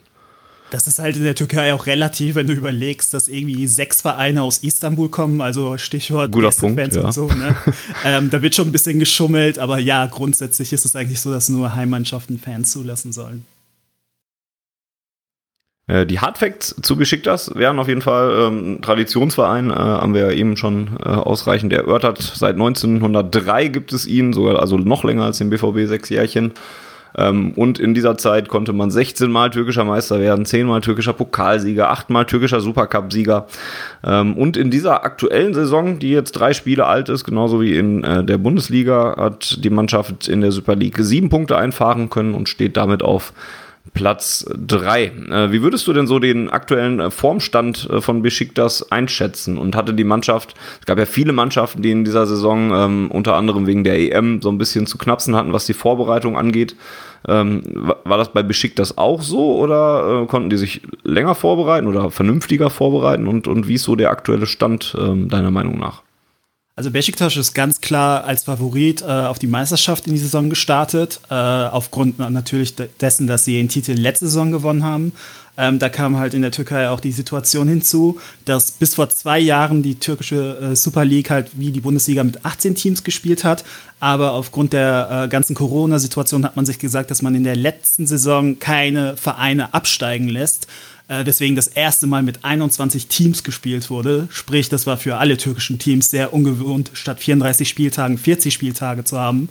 Das 0.71 0.87
ist 0.87 0.99
halt 0.99 1.15
in 1.15 1.23
der 1.23 1.35
Türkei 1.35 1.73
auch 1.73 1.85
relativ, 1.85 2.35
wenn 2.35 2.47
du 2.47 2.53
überlegst, 2.53 3.13
dass 3.13 3.27
irgendwie 3.27 3.67
sechs 3.67 4.01
Vereine 4.01 4.43
aus 4.43 4.59
Istanbul 4.59 5.09
kommen, 5.09 5.41
also 5.41 5.77
Stichwort 5.77 6.31
Guter 6.31 6.51
Punkt, 6.51 6.95
ja. 6.95 7.01
und 7.01 7.13
so. 7.13 7.27
Ne? 7.27 7.55
ähm, 8.03 8.29
da 8.29 8.41
wird 8.41 8.55
schon 8.55 8.69
ein 8.69 8.71
bisschen 8.71 8.99
geschummelt, 8.99 9.59
aber 9.59 9.79
ja, 9.79 10.05
grundsätzlich 10.07 10.73
ist 10.73 10.85
es 10.85 10.95
eigentlich 10.95 11.19
so, 11.19 11.31
dass 11.31 11.49
nur 11.49 11.75
Heimmannschaften 11.75 12.39
Fans 12.39 12.71
zulassen 12.71 13.13
sollen. 13.13 13.45
Äh, 15.87 16.05
die 16.05 16.19
Hardfacts 16.19 16.75
zu 16.81 16.95
Besiktas 16.95 17.53
wären 17.55 17.79
auf 17.79 17.87
jeden 17.87 18.01
Fall 18.01 18.47
ähm, 18.47 18.79
Traditionsverein, 18.81 19.69
äh, 19.69 19.73
haben 19.73 20.13
wir 20.13 20.21
ja 20.21 20.31
eben 20.31 20.57
schon 20.57 20.97
äh, 21.03 21.09
ausreichend 21.09 21.73
erörtert. 21.73 22.19
Seit 22.21 22.55
1903 22.55 23.67
gibt 23.67 23.93
es 23.93 24.07
ihn, 24.07 24.33
sogar 24.33 24.59
also 24.59 24.77
noch 24.77 25.03
länger 25.03 25.25
als 25.25 25.37
den 25.37 25.49
BVB, 25.49 25.87
sechs 25.87 26.09
Jährchen. 26.09 26.53
Ähm, 27.17 27.53
und 27.55 27.79
in 27.79 27.93
dieser 27.93 28.17
Zeit 28.17 28.49
konnte 28.49 28.73
man 28.73 28.91
16 28.91 29.31
Mal 29.31 29.49
türkischer 29.49 29.85
Meister 29.85 30.19
werden, 30.19 30.45
10 30.45 30.67
Mal 30.67 30.81
türkischer 30.81 31.13
Pokalsieger, 31.13 31.89
8 31.89 32.09
Mal 32.09 32.25
türkischer 32.25 32.61
Supercup-Sieger. 32.61 33.47
Ähm, 34.03 34.35
und 34.35 34.57
in 34.57 34.71
dieser 34.71 35.03
aktuellen 35.03 35.53
Saison, 35.53 35.99
die 35.99 36.09
jetzt 36.09 36.33
drei 36.33 36.53
Spiele 36.53 36.85
alt 36.85 37.09
ist, 37.09 37.23
genauso 37.23 37.61
wie 37.61 37.77
in 37.77 38.03
äh, 38.03 38.23
der 38.23 38.37
Bundesliga, 38.37 39.15
hat 39.17 39.63
die 39.63 39.69
Mannschaft 39.69 40.27
in 40.27 40.41
der 40.41 40.51
Super 40.51 40.75
League 40.75 40.97
sieben 40.99 41.29
Punkte 41.29 41.57
einfahren 41.57 42.09
können 42.09 42.33
und 42.33 42.49
steht 42.49 42.75
damit 42.75 43.01
auf 43.01 43.33
Platz 43.93 44.45
3. 44.53 45.03
Äh, 45.03 45.51
wie 45.51 45.61
würdest 45.61 45.87
du 45.87 45.93
denn 45.93 46.07
so 46.07 46.19
den 46.19 46.49
aktuellen 46.49 46.99
äh, 46.99 47.11
Formstand 47.11 47.89
äh, 47.89 48.01
von 48.01 48.21
Besiktas 48.21 48.91
einschätzen? 48.91 49.57
Und 49.57 49.75
hatte 49.75 49.93
die 49.93 50.03
Mannschaft, 50.03 50.55
es 50.79 50.85
gab 50.85 50.97
ja 50.97 51.05
viele 51.05 51.33
Mannschaften, 51.33 51.81
die 51.81 51.91
in 51.91 52.03
dieser 52.03 52.25
Saison 52.25 52.71
ähm, 52.73 53.11
unter 53.11 53.35
anderem 53.35 53.67
wegen 53.67 53.83
der 53.83 53.99
EM 53.99 54.41
so 54.41 54.49
ein 54.49 54.57
bisschen 54.57 54.85
zu 54.87 54.97
knapsen 54.97 55.35
hatten, 55.35 55.53
was 55.53 55.65
die 55.65 55.73
Vorbereitung 55.73 56.37
angeht. 56.37 56.75
Ähm, 57.27 57.63
war 58.03 58.17
das 58.17 58.33
bei 58.33 58.43
Besiktas 58.43 58.97
auch 58.97 59.21
so 59.21 59.55
oder 59.55 60.23
äh, 60.23 60.25
konnten 60.27 60.49
die 60.49 60.57
sich 60.57 60.81
länger 61.03 61.33
vorbereiten 61.33 61.87
oder 61.87 62.11
vernünftiger 62.11 62.69
vorbereiten? 62.69 63.27
Und, 63.27 63.47
und 63.47 63.67
wie 63.67 63.75
ist 63.75 63.83
so 63.83 63.95
der 63.95 64.11
aktuelle 64.11 64.45
Stand 64.45 64.95
ähm, 64.99 65.29
deiner 65.29 65.51
Meinung 65.51 65.79
nach? 65.79 66.04
Also 66.77 66.91
Besiktas 66.91 67.37
ist 67.37 67.53
ganz 67.53 67.79
klar 67.79 68.25
als 68.25 68.43
Favorit 68.43 69.01
äh, 69.01 69.05
auf 69.05 69.39
die 69.39 69.47
Meisterschaft 69.47 70.07
in 70.07 70.13
die 70.13 70.19
Saison 70.19 70.49
gestartet, 70.49 71.21
äh, 71.29 71.33
aufgrund 71.33 72.19
natürlich 72.19 72.75
dessen, 72.75 73.27
dass 73.27 73.45
sie 73.45 73.53
den 73.53 73.69
Titel 73.69 73.93
letzte 73.93 74.25
Saison 74.25 74.51
gewonnen 74.51 74.83
haben. 74.83 75.13
Ähm, 75.57 75.79
da 75.79 75.89
kam 75.89 76.17
halt 76.17 76.33
in 76.33 76.41
der 76.41 76.51
Türkei 76.51 76.89
auch 76.89 76.99
die 76.99 77.11
Situation 77.11 77.67
hinzu, 77.67 78.19
dass 78.43 78.71
bis 78.71 78.95
vor 78.95 79.09
zwei 79.09 79.39
Jahren 79.39 79.83
die 79.83 79.95
türkische 79.95 80.57
äh, 80.59 80.75
Super 80.75 81.05
League 81.05 81.29
halt 81.29 81.51
wie 81.53 81.71
die 81.71 81.81
Bundesliga 81.81 82.23
mit 82.23 82.45
18 82.45 82.75
Teams 82.75 83.03
gespielt 83.03 83.43
hat. 83.43 83.63
Aber 83.99 84.33
aufgrund 84.33 84.73
der 84.73 85.23
äh, 85.25 85.27
ganzen 85.29 85.55
Corona-Situation 85.55 86.43
hat 86.43 86.55
man 86.55 86.65
sich 86.65 86.79
gesagt, 86.79 87.09
dass 87.09 87.21
man 87.21 87.35
in 87.35 87.43
der 87.43 87.55
letzten 87.55 88.05
Saison 88.05 88.59
keine 88.59 89.15
Vereine 89.15 89.73
absteigen 89.73 90.27
lässt. 90.27 90.67
Äh, 91.07 91.23
deswegen 91.23 91.55
das 91.55 91.67
erste 91.67 92.07
Mal 92.07 92.23
mit 92.23 92.43
21 92.43 93.07
Teams 93.07 93.43
gespielt 93.43 93.89
wurde. 93.89 94.27
Sprich, 94.31 94.69
das 94.69 94.87
war 94.87 94.97
für 94.97 95.17
alle 95.17 95.37
türkischen 95.37 95.79
Teams 95.79 96.09
sehr 96.09 96.33
ungewohnt, 96.33 96.91
statt 96.93 97.19
34 97.19 97.69
Spieltagen 97.69 98.17
40 98.17 98.53
Spieltage 98.53 99.03
zu 99.03 99.19
haben. 99.19 99.49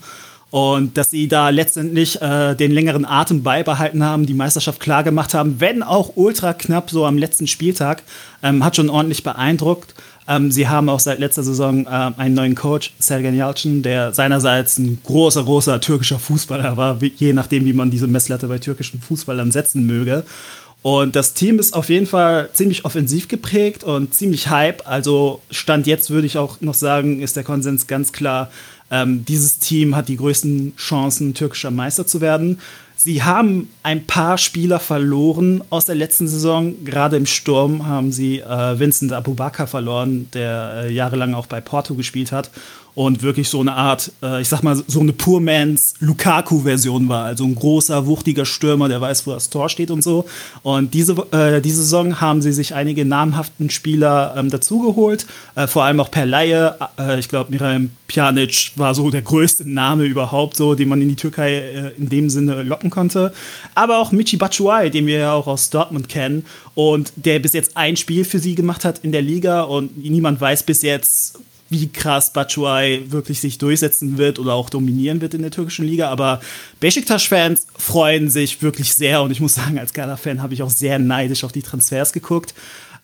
Und 0.54 0.96
dass 0.96 1.10
sie 1.10 1.26
da 1.26 1.48
letztendlich 1.48 2.22
äh, 2.22 2.54
den 2.54 2.70
längeren 2.70 3.04
Atem 3.04 3.42
beibehalten 3.42 4.04
haben, 4.04 4.24
die 4.24 4.34
Meisterschaft 4.34 4.78
klar 4.78 5.02
gemacht 5.02 5.34
haben, 5.34 5.58
wenn 5.58 5.82
auch 5.82 6.12
ultra 6.14 6.52
knapp 6.52 6.90
so 6.90 7.04
am 7.06 7.18
letzten 7.18 7.48
Spieltag, 7.48 8.04
ähm, 8.40 8.64
hat 8.64 8.76
schon 8.76 8.88
ordentlich 8.88 9.24
beeindruckt. 9.24 9.96
Ähm, 10.28 10.52
sie 10.52 10.68
haben 10.68 10.88
auch 10.88 11.00
seit 11.00 11.18
letzter 11.18 11.42
Saison 11.42 11.86
äh, 11.86 12.12
einen 12.16 12.36
neuen 12.36 12.54
Coach, 12.54 12.92
Sergen 13.00 13.34
Yalcin, 13.34 13.82
der 13.82 14.12
seinerseits 14.14 14.78
ein 14.78 15.00
großer, 15.02 15.42
großer 15.42 15.80
türkischer 15.80 16.20
Fußballer 16.20 16.76
war, 16.76 17.02
je 17.02 17.32
nachdem, 17.32 17.64
wie 17.64 17.72
man 17.72 17.90
diese 17.90 18.06
Messlatte 18.06 18.46
bei 18.46 18.58
türkischen 18.60 19.00
Fußballern 19.00 19.50
setzen 19.50 19.84
möge. 19.88 20.22
Und 20.82 21.16
das 21.16 21.32
Team 21.32 21.58
ist 21.58 21.74
auf 21.74 21.88
jeden 21.88 22.06
Fall 22.06 22.50
ziemlich 22.52 22.84
offensiv 22.84 23.26
geprägt 23.26 23.82
und 23.82 24.14
ziemlich 24.14 24.50
hype. 24.50 24.86
Also 24.86 25.40
Stand 25.50 25.88
jetzt 25.88 26.10
würde 26.10 26.26
ich 26.26 26.38
auch 26.38 26.60
noch 26.60 26.74
sagen, 26.74 27.20
ist 27.20 27.36
der 27.36 27.42
Konsens 27.42 27.86
ganz 27.86 28.12
klar, 28.12 28.50
ähm, 28.90 29.24
dieses 29.24 29.58
Team 29.58 29.96
hat 29.96 30.08
die 30.08 30.16
größten 30.16 30.74
Chancen, 30.76 31.34
türkischer 31.34 31.70
Meister 31.70 32.06
zu 32.06 32.20
werden. 32.20 32.60
Sie 32.96 33.22
haben 33.22 33.68
ein 33.82 34.06
paar 34.06 34.38
Spieler 34.38 34.78
verloren 34.78 35.62
aus 35.68 35.84
der 35.84 35.94
letzten 35.96 36.28
Saison. 36.28 36.84
Gerade 36.84 37.16
im 37.16 37.26
Sturm 37.26 37.86
haben 37.86 38.12
sie 38.12 38.40
äh, 38.40 38.78
Vincent 38.78 39.12
Abubakar 39.12 39.66
verloren, 39.66 40.28
der 40.32 40.84
äh, 40.84 40.92
jahrelang 40.92 41.34
auch 41.34 41.46
bei 41.46 41.60
Porto 41.60 41.94
gespielt 41.94 42.30
hat 42.32 42.50
und 42.94 43.22
wirklich 43.22 43.48
so 43.48 43.60
eine 43.60 43.74
Art, 43.74 44.12
äh, 44.22 44.40
ich 44.40 44.48
sag 44.48 44.62
mal, 44.62 44.80
so 44.86 45.00
eine 45.00 45.12
Poormans 45.12 45.94
Lukaku-Version 45.98 47.08
war. 47.08 47.24
Also 47.24 47.44
ein 47.44 47.54
großer, 47.54 48.06
wuchtiger 48.06 48.44
Stürmer, 48.44 48.88
der 48.88 49.00
weiß, 49.00 49.26
wo 49.26 49.32
das 49.32 49.50
Tor 49.50 49.68
steht 49.68 49.90
und 49.90 50.02
so. 50.02 50.26
Und 50.62 50.94
diese, 50.94 51.14
äh, 51.32 51.60
diese 51.60 51.82
Saison 51.82 52.20
haben 52.20 52.40
sie 52.40 52.52
sich 52.52 52.74
einige 52.74 53.04
namhaften 53.04 53.70
Spieler 53.70 54.34
ähm, 54.36 54.48
dazugeholt, 54.50 55.26
äh, 55.56 55.66
vor 55.66 55.84
allem 55.84 55.98
auch 55.98 56.10
per 56.10 56.24
Laie. 56.24 56.76
Äh, 56.98 57.18
ich 57.18 57.28
glaube, 57.28 57.50
Miraim 57.50 57.90
Pjanic 58.06 58.72
war 58.76 58.94
so 58.94 59.10
der 59.10 59.22
größte 59.22 59.68
Name 59.68 60.04
überhaupt, 60.04 60.56
so, 60.56 60.76
den 60.76 60.88
man 60.88 61.02
in 61.02 61.08
die 61.08 61.16
Türkei 61.16 61.54
äh, 61.54 61.92
in 61.98 62.08
dem 62.08 62.30
Sinne 62.30 62.62
locken 62.62 62.90
konnte. 62.90 63.32
Aber 63.74 63.98
auch 63.98 64.12
Michi 64.12 64.36
Batshuayi, 64.36 64.90
den 64.90 65.06
wir 65.06 65.18
ja 65.18 65.32
auch 65.32 65.48
aus 65.48 65.70
Dortmund 65.70 66.08
kennen 66.08 66.44
und 66.76 67.12
der 67.16 67.40
bis 67.40 67.54
jetzt 67.54 67.76
ein 67.76 67.96
Spiel 67.96 68.24
für 68.24 68.38
sie 68.38 68.54
gemacht 68.54 68.84
hat 68.84 69.00
in 69.00 69.10
der 69.10 69.22
Liga 69.22 69.62
und 69.62 69.98
niemand 69.98 70.40
weiß 70.40 70.62
bis 70.62 70.82
jetzt, 70.82 71.38
wie 71.74 71.88
krass 71.88 72.32
Batshuayi 72.32 73.10
wirklich 73.10 73.40
sich 73.40 73.58
durchsetzen 73.58 74.16
wird 74.16 74.38
oder 74.38 74.54
auch 74.54 74.70
dominieren 74.70 75.20
wird 75.20 75.34
in 75.34 75.42
der 75.42 75.50
türkischen 75.50 75.84
Liga. 75.84 76.08
Aber 76.08 76.40
Besiktas-Fans 76.78 77.66
freuen 77.76 78.30
sich 78.30 78.62
wirklich 78.62 78.94
sehr 78.94 79.22
und 79.22 79.32
ich 79.32 79.40
muss 79.40 79.54
sagen, 79.56 79.78
als 79.80 79.92
Gala-Fan 79.92 80.40
habe 80.40 80.54
ich 80.54 80.62
auch 80.62 80.70
sehr 80.70 81.00
neidisch 81.00 81.42
auf 81.42 81.50
die 81.50 81.62
Transfers 81.62 82.12
geguckt. 82.12 82.54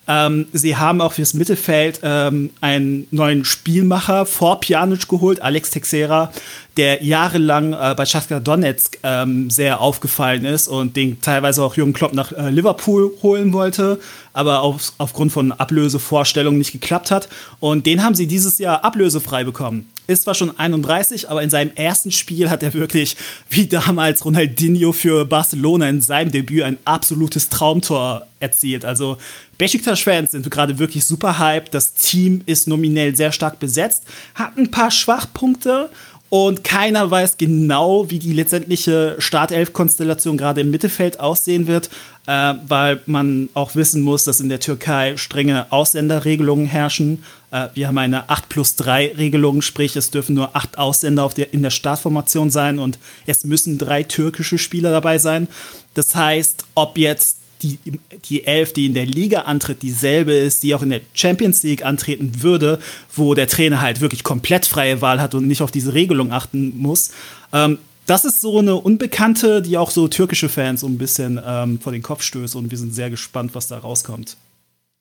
Ähm, 0.07 0.47
sie 0.53 0.77
haben 0.77 1.01
auch 1.01 1.13
fürs 1.13 1.35
Mittelfeld 1.35 2.01
ähm, 2.03 2.51
einen 2.61 3.09
neuen 3.11 3.45
Spielmacher 3.45 4.25
vor 4.25 4.61
Pjanic 4.61 5.09
geholt, 5.09 5.43
Alex 5.43 5.71
Texera, 5.71 6.33
der 6.77 7.03
jahrelang 7.03 7.73
äh, 7.73 7.95
bei 7.97 8.07
Shakhtar 8.07 8.41
Donetsk 8.41 8.99
ähm, 9.03 9.51
sehr 9.51 9.81
aufgefallen 9.81 10.45
ist 10.45 10.69
und 10.69 10.97
den 10.97 11.21
teilweise 11.21 11.63
auch 11.63 11.77
Jürgen 11.77 11.93
Klopp 11.93 12.13
nach 12.13 12.33
äh, 12.33 12.51
Liverpool 12.51 13.13
holen 13.23 13.53
wollte, 13.53 14.01
aber 14.33 14.63
auf, 14.63 14.93
aufgrund 14.99 15.33
von 15.33 15.53
Ablösevorstellungen 15.53 16.59
nicht 16.59 16.73
geklappt 16.73 17.11
hat. 17.11 17.29
Und 17.59 17.87
den 17.87 18.03
haben 18.05 18.15
sie 18.15 18.27
dieses 18.27 18.59
Jahr 18.59 18.85
ablösefrei 18.85 19.45
bekommen. 19.45 19.91
Ist 20.07 20.25
zwar 20.25 20.35
schon 20.35 20.59
31, 20.59 21.31
aber 21.31 21.43
in 21.43 21.51
seinem 21.51 21.71
ersten 21.77 22.11
Spiel 22.11 22.51
hat 22.51 22.63
er 22.65 22.75
wirklich, 22.75 23.17
wie 23.49 23.67
damals 23.67 24.25
Ronaldinho 24.25 24.93
für 24.93 25.25
Barcelona 25.25 25.89
in 25.89 26.01
seinem 26.01 26.33
Debüt, 26.33 26.65
ein 26.65 26.79
absolutes 26.85 27.49
Traumtor 27.49 28.27
erzielt. 28.41 28.85
Also 28.85 29.19
Besiktas-Fans 29.59 30.33
sind 30.33 30.51
gerade 30.51 30.79
wirklich 30.79 31.05
super 31.05 31.39
hyped. 31.39 31.75
Das 31.75 31.95
Team 31.95 32.43
ist 32.47 32.67
nominell 32.67 33.15
sehr 33.15 33.31
stark 33.31 33.61
besetzt, 33.61 34.05
hat 34.35 34.57
ein 34.57 34.71
paar 34.71 34.91
Schwachpunkte 34.91 35.91
und 36.31 36.63
keiner 36.63 37.11
weiß 37.11 37.39
genau, 37.39 38.09
wie 38.09 38.21
die 38.21 38.33
letztendliche 38.33 39.17
Startelf-Konstellation 39.19 40.39
gerade 40.39 40.61
im 40.61 40.71
Mittelfeld 40.71 41.19
aussehen 41.19 41.67
wird, 41.67 41.91
äh, 42.27 42.55
weil 42.69 43.01
man 43.07 43.49
auch 43.55 43.75
wissen 43.75 44.03
muss, 44.03 44.23
dass 44.25 44.39
in 44.39 44.49
der 44.49 44.61
Türkei 44.61 45.17
strenge 45.17 45.67
Ausländerregelungen 45.73 46.67
herrschen. 46.67 47.25
Äh, 47.51 47.67
wir 47.75 47.89
haben 47.89 47.99
eine 47.99 48.31
8 48.31 48.49
plus 48.49 48.77
3 48.77 49.15
Regelung, 49.17 49.61
sprich 49.61 49.97
es 49.97 50.13
dürfen 50.13 50.37
nur 50.37 50.55
acht 50.55 50.79
Ausländer 50.79 51.25
auf 51.25 51.35
der, 51.35 51.53
in 51.53 51.65
der 51.65 51.71
Startformation 51.71 52.49
sein 52.51 52.79
und 52.79 53.01
es 53.27 53.43
müssen 53.43 53.77
drei 53.77 54.05
türkische 54.05 54.57
Spieler 54.57 54.93
dabei 54.93 55.19
sein. 55.19 55.49
Das 55.95 56.15
heißt, 56.15 56.65
ob 56.77 56.97
jetzt 56.97 57.40
die, 57.63 57.79
die 58.25 58.45
Elf, 58.45 58.73
die 58.73 58.87
in 58.87 58.95
der 58.95 59.07
Liga 59.07 59.43
antritt, 59.43 59.83
dieselbe 59.83 60.33
ist, 60.33 60.63
die 60.63 60.75
auch 60.75 60.83
in 60.83 60.91
der 60.91 61.01
Champions 61.15 61.63
League 61.63 61.85
antreten 61.85 62.43
würde, 62.43 62.81
wo 63.15 63.35
der 63.35 63.49
Trainer 63.49 63.81
halt 63.81 64.01
wirklich 64.01 64.25
komplett 64.25 64.67
freie 64.67 65.01
Wahl 65.01 65.21
hat 65.21 65.35
und 65.35 65.47
nicht 65.47 65.63
auf 65.63 65.71
diese 65.71 65.95
Regelung 65.95 66.33
achten 66.33 66.77
muss. 66.79 67.11
Ähm, 67.53 67.79
das 68.07 68.25
ist 68.25 68.41
so 68.41 68.59
eine 68.59 68.75
Unbekannte, 68.75 69.63
die 69.63 69.79
auch 69.79 69.91
so 69.91 70.09
türkische 70.09 70.49
Fans 70.49 70.81
so 70.81 70.89
ein 70.89 70.99
bisschen 70.99 71.41
ähm, 71.45 71.79
vor 71.81 71.93
den 71.93 72.03
Kopf 72.03 72.23
stößt 72.23 72.57
und 72.57 72.71
wir 72.71 72.79
sind 72.79 72.95
sehr 72.95 73.11
gespannt, 73.11 73.55
was 73.55 73.69
da 73.69 73.79
rauskommt. 73.79 74.37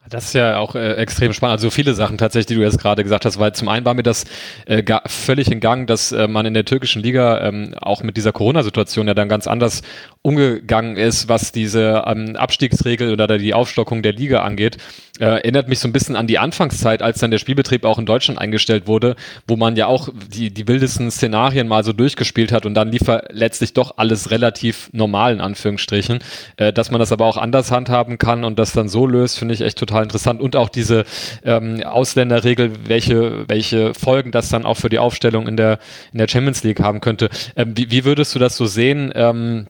Das 0.10 0.26
ist 0.26 0.34
ja 0.34 0.58
auch 0.58 0.74
äh, 0.74 0.94
extrem 0.94 1.34
spannend. 1.34 1.60
Also 1.60 1.70
viele 1.70 1.94
Sachen 1.94 2.18
tatsächlich, 2.18 2.48
die 2.48 2.56
du 2.56 2.62
jetzt 2.62 2.80
gerade 2.80 3.04
gesagt 3.04 3.26
hast, 3.26 3.38
weil 3.38 3.54
zum 3.54 3.68
einen 3.68 3.86
war 3.86 3.94
mir 3.94 4.02
das 4.02 4.26
äh, 4.66 4.84
völlig 5.06 5.52
in 5.52 5.60
Gang, 5.60 5.86
dass 5.86 6.12
äh, 6.12 6.28
man 6.28 6.48
in 6.48 6.56
der 6.56 6.66
türkischen 6.66 7.04
Liga 7.04 7.48
ähm, 7.48 7.76
auch 7.80 8.02
mit 8.02 8.18
dieser 8.18 8.32
Corona-Situation 8.32 9.08
ja 9.08 9.14
dann 9.14 9.30
ganz 9.30 9.46
anders 9.46 9.84
umgegangen 10.24 10.98
ist, 10.98 11.30
was 11.30 11.52
diese 11.52 12.04
ähm, 12.08 12.36
Abstiegsregel 12.36 13.14
oder 13.14 13.38
die 13.38 13.54
Aufstockung 13.54 14.02
der 14.02 14.14
Liga 14.14 14.42
angeht. 14.42 14.78
Äh, 15.20 15.26
erinnert 15.26 15.68
mich 15.68 15.80
so 15.80 15.88
ein 15.88 15.94
bisschen 15.94 16.16
an 16.16 16.28
die 16.28 16.40
Anfangszeit, 16.40 17.02
als 17.02 17.20
dann 17.20 17.32
der 17.32 17.38
Spielbetrieb 17.38 17.86
auch 17.86 18.00
in 18.00 18.06
Deutschland 18.06 18.40
eingestellt 18.40 18.88
wurde, 18.88 19.16
wo 19.48 19.56
man 19.56 19.76
ja 19.76 19.88
auch 19.88 20.10
die, 20.34 20.52
die 20.52 20.68
wildesten 20.68 21.12
Szenarien 21.12 21.68
mal 21.68 21.84
so 21.84 21.94
durchgespielt 21.94 22.52
hat 22.52 22.66
und 22.66 22.74
dann 22.74 22.92
lief 22.92 23.02
letztlich 23.30 23.74
doch 23.74 23.98
alles 23.98 24.32
relativ 24.32 24.90
normal 24.94 25.34
in 25.34 25.42
Anführungsstrichen. 25.42 26.20
Äh, 26.58 26.74
dass 26.74 26.92
man 26.92 27.00
das 27.00 27.12
aber 27.12 27.26
auch 27.26 27.38
anders 27.38 27.72
handhaben 27.72 28.18
kann 28.18 28.44
und 28.44 28.58
das 28.58 28.74
dann 28.74 28.90
so 28.90 29.06
löst, 29.06 29.38
finde 29.38 29.54
ich 29.54 29.62
echt 29.62 29.78
total 29.78 30.04
interessant. 30.04 30.42
Und 30.42 30.56
auch 30.56 30.70
diese 30.70 31.06
ähm, 31.44 31.84
Ausländerregel, 31.84 32.72
welche, 32.86 33.48
welche 33.50 33.94
Folgen 33.94 34.32
das 34.32 34.50
dann 34.50 34.66
auch 34.66 34.78
für 34.78 34.90
die 34.90 35.00
Aufstellung 35.00 35.48
in 35.48 35.58
der, 35.58 35.80
in 36.12 36.20
der 36.20 36.28
Champions 36.28 36.64
League 36.64 36.80
haben 36.80 37.02
könnte. 37.02 37.30
Ähm, 37.56 37.74
wie, 37.76 37.92
wie 37.92 38.06
würdest 38.06 38.34
du 38.36 38.40
das 38.40 38.56
so 38.56 38.66
sehen? 38.66 39.12
Ähm, 39.16 39.68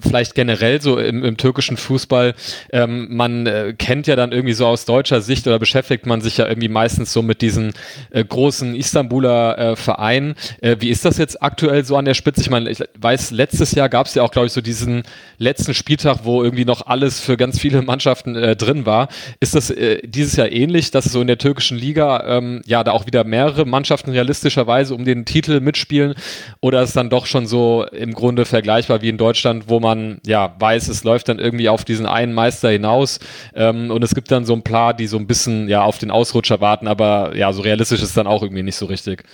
vielleicht 0.00 0.34
generell 0.34 0.80
so 0.80 0.98
im, 0.98 1.24
im 1.24 1.36
türkischen 1.36 1.76
Fußball, 1.76 2.34
ähm, 2.72 3.08
man 3.14 3.46
äh, 3.46 3.74
kennt 3.76 4.06
ja 4.06 4.16
dann 4.16 4.32
irgendwie 4.32 4.54
so 4.54 4.66
aus 4.66 4.84
deutscher 4.84 5.20
Sicht 5.20 5.46
oder 5.46 5.58
beschäftigt 5.58 6.06
man 6.06 6.20
sich 6.20 6.38
ja 6.38 6.46
irgendwie 6.46 6.68
meistens 6.68 7.12
so 7.12 7.22
mit 7.22 7.42
diesen 7.42 7.72
äh, 8.10 8.24
großen 8.24 8.74
Istanbuler 8.74 9.58
äh, 9.58 9.76
Vereinen. 9.76 10.34
Äh, 10.60 10.76
wie 10.80 10.90
ist 10.90 11.04
das 11.04 11.18
jetzt 11.18 11.42
aktuell 11.42 11.84
so 11.84 11.96
an 11.96 12.04
der 12.04 12.14
Spitze? 12.14 12.40
Ich 12.40 12.50
meine, 12.50 12.70
ich 12.70 12.82
weiß, 12.98 13.30
letztes 13.30 13.72
Jahr 13.72 13.88
gab 13.88 14.06
es 14.06 14.14
ja 14.14 14.22
auch, 14.22 14.30
glaube 14.30 14.46
ich, 14.46 14.52
so 14.52 14.60
diesen 14.60 15.02
letzten 15.38 15.74
Spieltag, 15.74 16.20
wo 16.24 16.42
irgendwie 16.42 16.64
noch 16.64 16.86
alles 16.86 17.20
für 17.20 17.36
ganz 17.36 17.58
viele 17.58 17.82
Mannschaften 17.82 18.36
äh, 18.36 18.56
drin 18.56 18.86
war. 18.86 19.08
Ist 19.40 19.54
das 19.54 19.70
äh, 19.70 20.00
dieses 20.06 20.36
Jahr 20.36 20.50
ähnlich, 20.50 20.90
dass 20.90 21.04
so 21.04 21.20
in 21.20 21.26
der 21.26 21.38
türkischen 21.38 21.78
Liga 21.78 22.24
ähm, 22.26 22.62
ja 22.66 22.84
da 22.84 22.92
auch 22.92 23.06
wieder 23.06 23.24
mehrere 23.24 23.64
Mannschaften 23.64 24.10
realistischerweise 24.10 24.94
um 24.94 25.04
den 25.04 25.24
Titel 25.24 25.60
mitspielen? 25.60 26.14
Oder 26.60 26.82
ist 26.82 26.96
dann 26.96 27.10
doch 27.10 27.26
schon 27.26 27.46
so 27.46 27.86
im 27.92 28.12
Grunde 28.12 28.44
vergleichbar 28.44 29.02
wie 29.02 29.08
in 29.08 29.18
Deutschland, 29.18 29.63
wo 29.68 29.80
man 29.80 30.20
ja 30.26 30.54
weiß, 30.58 30.88
es 30.88 31.04
läuft 31.04 31.28
dann 31.28 31.38
irgendwie 31.38 31.68
auf 31.68 31.84
diesen 31.84 32.06
einen 32.06 32.32
Meister 32.32 32.70
hinaus 32.70 33.18
ähm, 33.54 33.90
und 33.90 34.02
es 34.04 34.14
gibt 34.14 34.30
dann 34.30 34.44
so 34.44 34.54
ein 34.54 34.62
paar, 34.62 34.94
die 34.94 35.06
so 35.06 35.16
ein 35.16 35.26
bisschen 35.26 35.68
ja 35.68 35.82
auf 35.82 35.98
den 35.98 36.10
Ausrutscher 36.10 36.60
warten, 36.60 36.88
aber 36.88 37.36
ja, 37.36 37.52
so 37.52 37.62
realistisch 37.62 38.02
ist 38.02 38.16
dann 38.16 38.26
auch 38.26 38.42
irgendwie 38.42 38.62
nicht 38.62 38.76
so 38.76 38.86
richtig. 38.86 39.24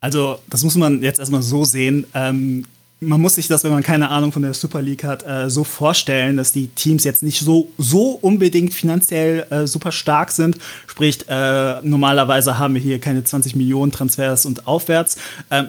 Also, 0.00 0.38
das 0.48 0.64
muss 0.64 0.76
man 0.76 1.02
jetzt 1.02 1.20
erstmal 1.20 1.42
so 1.42 1.64
sehen. 1.64 2.06
Ähm, 2.14 2.64
man 3.00 3.20
muss 3.20 3.36
sich 3.36 3.48
das, 3.48 3.64
wenn 3.64 3.72
man 3.72 3.82
keine 3.82 4.10
Ahnung 4.10 4.30
von 4.30 4.42
der 4.42 4.52
Super 4.52 4.82
League 4.82 5.04
hat, 5.04 5.26
äh, 5.26 5.48
so 5.48 5.64
vorstellen, 5.64 6.36
dass 6.36 6.52
die 6.52 6.68
Teams 6.68 7.04
jetzt 7.04 7.22
nicht 7.22 7.40
so, 7.40 7.68
so 7.78 8.10
unbedingt 8.20 8.74
finanziell 8.74 9.46
äh, 9.50 9.66
super 9.66 9.90
stark 9.90 10.30
sind. 10.30 10.58
Sprich, 10.86 11.26
äh, 11.28 11.80
normalerweise 11.82 12.58
haben 12.58 12.74
wir 12.74 12.80
hier 12.80 13.00
keine 13.00 13.24
20 13.24 13.56
Millionen 13.56 13.90
Transfers 13.90 14.44
und 14.44 14.66
aufwärts. 14.66 15.16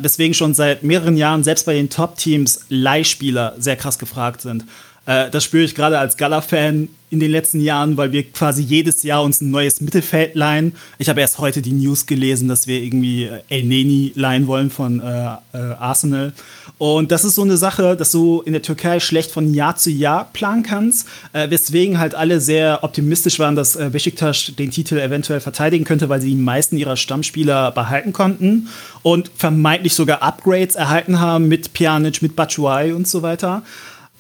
Deswegen 0.04 0.34
schon 0.34 0.54
seit 0.54 0.84
mehreren 0.84 1.18
Jahren, 1.18 1.44
selbst 1.44 1.66
bei 1.66 1.74
den 1.74 1.90
Top-Teams, 1.90 2.66
Leihspieler 2.70 3.56
sehr 3.58 3.76
krass 3.76 3.98
gefragt 3.98 4.42
sind. 4.42 4.66
Äh, 5.06 5.30
das 5.30 5.44
spüre 5.44 5.64
ich 5.64 5.76
gerade 5.76 6.00
als 6.00 6.18
Gala-Fan 6.18 6.90
in 7.12 7.20
den 7.20 7.30
letzten 7.30 7.60
Jahren, 7.60 7.98
weil 7.98 8.14
wir 8.14 8.24
quasi 8.24 8.64
jedes 8.64 9.04
Jahr 9.04 9.22
uns 9.22 9.42
ein 9.42 9.52
neues 9.52 9.82
Mittelfeld 9.82 10.34
leihen. 10.34 10.74
Ich 10.98 11.10
habe 11.10 11.20
erst 11.20 11.40
heute 11.40 11.62
die 11.62 11.74
News 11.74 12.06
gelesen, 12.06 12.48
dass 12.48 12.68
wir 12.68 12.82
irgendwie 12.82 13.26
äh, 13.26 13.42
El 13.50 13.64
Neni 13.64 14.14
leihen 14.16 14.48
wollen 14.48 14.72
von 14.72 15.02
äh, 15.02 15.26
äh, 15.54 15.58
Arsenal. 15.78 16.32
Und 16.78 17.12
das 17.12 17.26
ist 17.26 17.36
so 17.36 17.42
eine 17.42 17.58
Sache, 17.58 17.98
dass 17.98 18.12
du 18.12 18.42
in 18.42 18.54
der 18.54 18.62
Türkei 18.62 19.00
schlecht 19.02 19.32
von 19.32 19.54
Jahr 19.54 19.76
zu 19.76 19.92
Jahr 19.92 20.30
planen 20.32 20.64
kannst, 20.64 21.08
äh, 21.34 21.50
weswegen 21.50 22.00
halt 22.00 22.16
alle 22.16 22.40
sehr 22.40 22.84
optimistisch 22.84 23.40
waren, 23.40 23.58
dass 23.58 23.76
äh, 23.76 23.90
Besiktas 23.92 24.54
den 24.58 24.72
Titel 24.72 24.98
eventuell 24.98 25.42
verteidigen 25.42 25.84
könnte, 25.84 26.08
weil 26.08 26.22
sie 26.22 26.30
die 26.30 26.36
meisten 26.36 26.78
ihrer 26.78 26.96
Stammspieler 26.96 27.72
behalten 27.72 28.14
konnten 28.14 28.70
und 29.02 29.32
vermeintlich 29.36 29.96
sogar 29.96 30.24
Upgrades 30.24 30.76
erhalten 30.76 31.20
haben 31.20 31.50
mit 31.50 31.74
Pjanic, 31.74 32.22
mit 32.22 32.38
Batshuayi 32.38 32.94
und 32.94 33.08
so 33.08 33.22
weiter. 33.22 33.64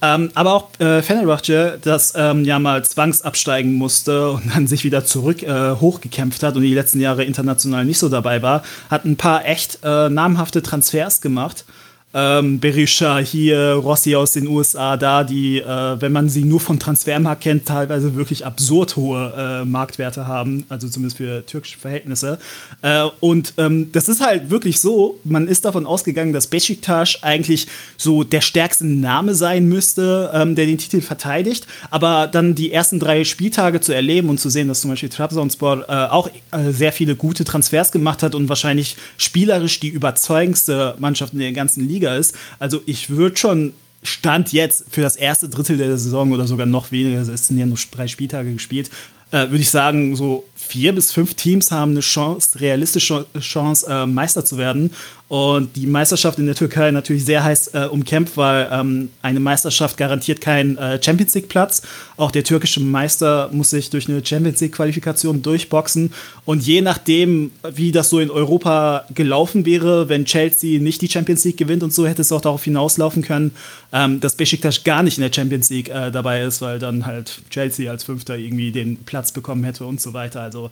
Ähm, 0.01 0.31
aber 0.34 0.53
auch 0.53 0.79
äh, 0.79 1.01
Fenerbahce, 1.01 1.77
das 1.81 2.13
ähm, 2.15 2.43
ja 2.43 2.58
mal 2.58 2.84
zwangsabsteigen 2.84 3.74
musste 3.74 4.31
und 4.31 4.55
dann 4.55 4.67
sich 4.67 4.84
wieder 4.84 5.05
zurück 5.05 5.43
äh, 5.43 5.75
hochgekämpft 5.75 6.41
hat 6.43 6.55
und 6.55 6.63
die 6.63 6.74
letzten 6.74 7.00
Jahre 7.00 7.24
international 7.24 7.86
nicht 7.86 8.00
so 8.00 8.10
dabei 8.10 8.41
war, 8.41 8.63
hat 8.89 9.05
ein 9.05 9.15
paar 9.15 9.46
echt 9.46 9.79
äh, 9.84 10.10
namhafte 10.10 10.63
Transfers 10.63 11.22
gemacht 11.22 11.65
ähm, 12.13 12.60
Berisha 12.60 13.20
hier, 13.20 13.74
Rossi 13.74 14.15
aus 14.15 14.34
den 14.34 14.48
USA 14.48 14.98
da, 14.98 15.24
die, 15.24 15.60
äh, 15.60 16.01
wenn 16.01 16.12
man 16.12 16.27
sie 16.27 16.44
nur 16.44 16.60
von 16.60 16.77
Transfermarkt 16.77 17.41
kennt, 17.41 17.65
teilweise 17.65 18.15
wirklich 18.15 18.46
absurd 18.46 18.98
hohe 18.98 19.34
äh, 19.38 19.65
Marktwerte 19.65 20.27
haben, 20.27 20.65
also 20.68 20.89
zumindest 20.89 21.18
für 21.18 21.46
türkische 21.46 21.80
Verhältnisse. 21.80 22.38
Äh, 22.82 23.06
und 23.22 23.53
ähm, 23.58 23.91
das 23.94 24.10
ist 24.10 24.22
halt 24.22 24.50
wirklich 24.50 24.82
so, 24.82 25.20
man 25.24 25.48
ist 25.48 25.63
davon 25.63 25.86
ausgegangen, 25.86 26.34
dass 26.34 26.48
Besiktas 26.48 27.20
eigentlich 27.22 27.68
so 27.96 28.24
der 28.24 28.41
stärkste 28.41 28.86
Name 28.86 29.34
sein 29.34 29.65
müsste, 29.68 30.32
ähm, 30.34 30.56
der 30.56 30.65
den 30.65 30.77
Titel 30.77 31.01
verteidigt, 31.01 31.65
aber 31.91 32.27
dann 32.27 32.56
die 32.56 32.74
ersten 32.74 33.00
drei 33.00 33.24
Spieltage 33.24 33.80
zu 33.80 33.94
erleben 33.94 34.30
und 34.30 34.39
zu 34.39 34.50
sehen, 34.50 34.68
dass 34.68 34.82
zum 34.82 34.91
Beispiel 34.91 35.10
Trabzonspor 35.10 35.86
äh, 35.88 36.08
auch 36.10 36.30
äh, 36.51 36.72
sehr 36.72 36.91
viele 36.91 37.15
gute 37.15 37.46
Transfers 37.46 37.91
gemacht 37.94 38.22
hat 38.22 38.36
und 38.36 38.50
wahrscheinlich 38.50 38.98
spielerisch 39.18 39.80
die 39.80 39.89
überzeugendste 39.89 40.96
Mannschaft 41.00 41.34
in 41.34 41.39
der 41.39 41.53
ganzen 41.53 41.88
Liga 41.88 42.00
Liga 42.01 42.15
ist. 42.15 42.36
Also 42.60 42.81
ich 42.86 43.10
würde 43.10 43.38
schon 43.38 43.74
Stand 44.03 44.51
jetzt 44.51 44.86
für 44.89 45.01
das 45.01 45.15
erste 45.15 45.48
Drittel 45.48 45.77
der 45.77 45.96
Saison 45.96 46.31
oder 46.31 46.48
sogar 46.48 46.65
noch 46.65 46.91
weniger, 46.91 47.22
es 47.22 47.48
sind 47.48 47.60
ja 47.60 47.67
nur 47.67 47.77
drei 47.91 48.08
Spieltage 48.08 48.51
gespielt, 48.51 48.89
äh, 49.31 49.50
würde 49.50 49.57
ich 49.57 49.69
sagen, 49.69 50.15
so 50.15 50.45
vier 50.55 50.93
bis 50.93 51.11
fünf 51.11 51.33
Teams 51.33 51.71
haben 51.71 51.91
eine 51.91 52.00
Chance, 52.01 52.59
realistische 52.59 53.25
Chance, 53.39 53.88
äh, 53.89 54.05
Meister 54.05 54.45
zu 54.45 54.57
werden. 54.57 54.91
Und 55.31 55.77
die 55.77 55.88
Meisterschaft 55.88 56.39
in 56.39 56.45
der 56.45 56.55
Türkei 56.55 56.91
natürlich 56.91 57.23
sehr 57.23 57.41
heiß 57.41 57.67
äh, 57.67 57.85
umkämpft, 57.85 58.35
weil 58.35 58.67
ähm, 58.69 59.11
eine 59.21 59.39
Meisterschaft 59.39 59.95
garantiert 59.95 60.41
keinen 60.41 60.77
äh, 60.77 61.01
Champions 61.01 61.33
League-Platz. 61.33 61.83
Auch 62.17 62.31
der 62.31 62.43
türkische 62.43 62.81
Meister 62.81 63.50
muss 63.53 63.69
sich 63.69 63.89
durch 63.89 64.09
eine 64.09 64.25
Champions 64.25 64.59
League-Qualifikation 64.59 65.41
durchboxen. 65.41 66.11
Und 66.43 66.67
je 66.67 66.81
nachdem, 66.81 67.51
wie 67.73 67.93
das 67.93 68.09
so 68.09 68.19
in 68.19 68.29
Europa 68.29 69.05
gelaufen 69.13 69.65
wäre, 69.65 70.09
wenn 70.09 70.25
Chelsea 70.25 70.81
nicht 70.81 71.01
die 71.01 71.07
Champions 71.07 71.45
League 71.45 71.55
gewinnt 71.55 71.83
und 71.83 71.93
so, 71.93 72.05
hätte 72.05 72.23
es 72.23 72.33
auch 72.33 72.41
darauf 72.41 72.65
hinauslaufen 72.65 73.21
können, 73.21 73.51
ähm, 73.93 74.19
dass 74.19 74.35
Besiktas 74.35 74.83
gar 74.83 75.01
nicht 75.01 75.17
in 75.17 75.23
der 75.23 75.31
Champions 75.33 75.69
League 75.69 75.88
äh, 75.88 76.11
dabei 76.11 76.41
ist, 76.41 76.61
weil 76.61 76.77
dann 76.77 77.05
halt 77.05 77.41
Chelsea 77.50 77.89
als 77.89 78.03
Fünfter 78.03 78.38
irgendwie 78.38 78.73
den 78.73 78.97
Platz 78.97 79.20
bekommen 79.29 79.63
hätte 79.63 79.85
und 79.85 80.01
so 80.01 80.13
weiter. 80.13 80.41
Also 80.41 80.71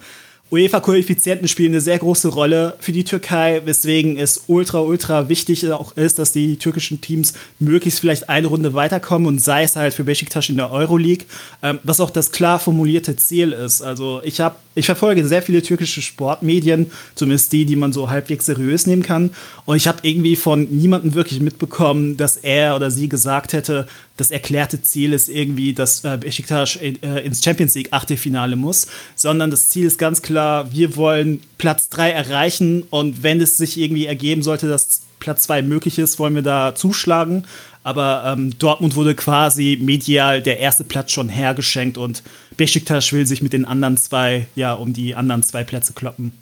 UEFA-Koeffizienten 0.51 1.47
spielen 1.47 1.73
eine 1.73 1.81
sehr 1.81 1.99
große 1.99 2.29
Rolle 2.29 2.73
für 2.79 2.91
die 2.91 3.03
Türkei, 3.03 3.61
weswegen 3.65 4.17
es 4.17 4.45
ultra, 4.47 4.79
ultra 4.79 5.29
wichtig 5.29 5.69
auch 5.71 5.95
ist, 5.95 6.17
dass 6.17 6.31
die 6.31 6.57
türkischen 6.57 7.01
Teams 7.01 7.33
möglichst 7.59 7.99
vielleicht 7.99 8.29
eine 8.29 8.47
Runde 8.47 8.73
weiterkommen 8.73 9.27
und 9.27 9.39
sei 9.39 9.61
es 9.61 9.75
halt 9.75 9.93
für 9.93 10.03
Besiktas 10.03 10.49
in 10.49 10.57
der 10.57 10.71
Euroleague, 10.71 11.25
ähm, 11.61 11.77
was 11.83 11.99
auch 11.99 12.09
das 12.09 12.31
klar 12.31 12.57
formulierte 12.57 13.15
Ziel 13.15 13.51
ist. 13.51 13.83
Also 13.83 14.21
ich 14.23 14.39
habe, 14.39 14.55
ich 14.73 14.87
verfolge 14.87 15.27
sehr 15.27 15.43
viele 15.43 15.61
türkische 15.61 16.01
Sportmedien, 16.01 16.91
zumindest 17.13 17.53
die, 17.53 17.65
die 17.65 17.75
man 17.75 17.93
so 17.93 18.09
halbwegs 18.09 18.47
seriös 18.47 18.87
nehmen 18.87 19.03
kann, 19.03 19.29
und 19.65 19.77
ich 19.77 19.87
habe 19.87 19.99
irgendwie 20.01 20.35
von 20.35 20.63
niemandem 20.63 21.13
wirklich 21.13 21.41
mitbekommen, 21.41 22.17
dass 22.17 22.37
er 22.37 22.75
oder 22.75 22.89
sie 22.89 23.07
gesagt 23.07 23.53
hätte, 23.53 23.87
das 24.19 24.31
erklärte 24.31 24.81
Ziel 24.81 25.13
ist 25.13 25.29
irgendwie, 25.29 25.73
dass 25.73 26.03
äh, 26.03 26.17
Besiktas 26.17 26.75
äh, 26.75 26.91
ins 27.23 27.43
Champions 27.43 27.75
League 27.75 27.89
Achtelfinale 27.91 28.55
muss, 28.55 28.87
sondern 29.15 29.51
das 29.51 29.69
Ziel 29.69 29.85
ist 29.85 29.97
ganz 29.97 30.21
klar, 30.21 30.71
wir 30.71 30.95
wollen 30.95 31.41
Platz 31.57 31.89
3 31.89 32.11
erreichen 32.11 32.83
und 32.89 33.23
wenn 33.23 33.39
es 33.39 33.57
sich 33.57 33.79
irgendwie 33.79 34.05
ergeben 34.05 34.43
sollte, 34.43 34.67
dass 34.67 35.01
Platz 35.19 35.43
2 35.43 35.61
möglich 35.61 35.99
ist, 35.99 36.19
wollen 36.19 36.35
wir 36.35 36.41
da 36.41 36.75
zuschlagen. 36.75 37.45
Aber 37.83 38.23
ähm, 38.25 38.57
Dortmund 38.59 38.95
wurde 38.95 39.15
quasi 39.15 39.79
medial 39.81 40.41
der 40.41 40.59
erste 40.59 40.83
Platz 40.83 41.11
schon 41.11 41.29
hergeschenkt 41.29 41.97
und 41.97 42.23
Besiktas 42.57 43.13
will 43.13 43.25
sich 43.25 43.41
mit 43.41 43.53
den 43.53 43.63
anderen 43.63 43.95
zwei, 43.95 44.47
ja, 44.55 44.73
um 44.73 44.91
die 44.91 45.15
anderen 45.15 45.43
zwei 45.43 45.63
Plätze 45.63 45.93
kloppen 45.93 46.33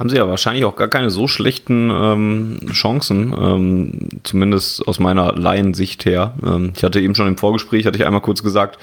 haben 0.00 0.08
sie 0.08 0.16
ja 0.16 0.26
wahrscheinlich 0.26 0.64
auch 0.64 0.76
gar 0.76 0.88
keine 0.88 1.10
so 1.10 1.28
schlechten 1.28 1.90
ähm, 1.90 2.60
Chancen, 2.72 3.34
ähm, 3.38 4.08
zumindest 4.22 4.88
aus 4.88 4.98
meiner 4.98 5.34
Laiensicht 5.34 6.06
her. 6.06 6.32
Ähm, 6.42 6.72
ich 6.74 6.82
hatte 6.82 7.00
eben 7.00 7.14
schon 7.14 7.28
im 7.28 7.36
Vorgespräch, 7.36 7.84
hatte 7.84 7.98
ich 7.98 8.06
einmal 8.06 8.22
kurz 8.22 8.42
gesagt, 8.42 8.78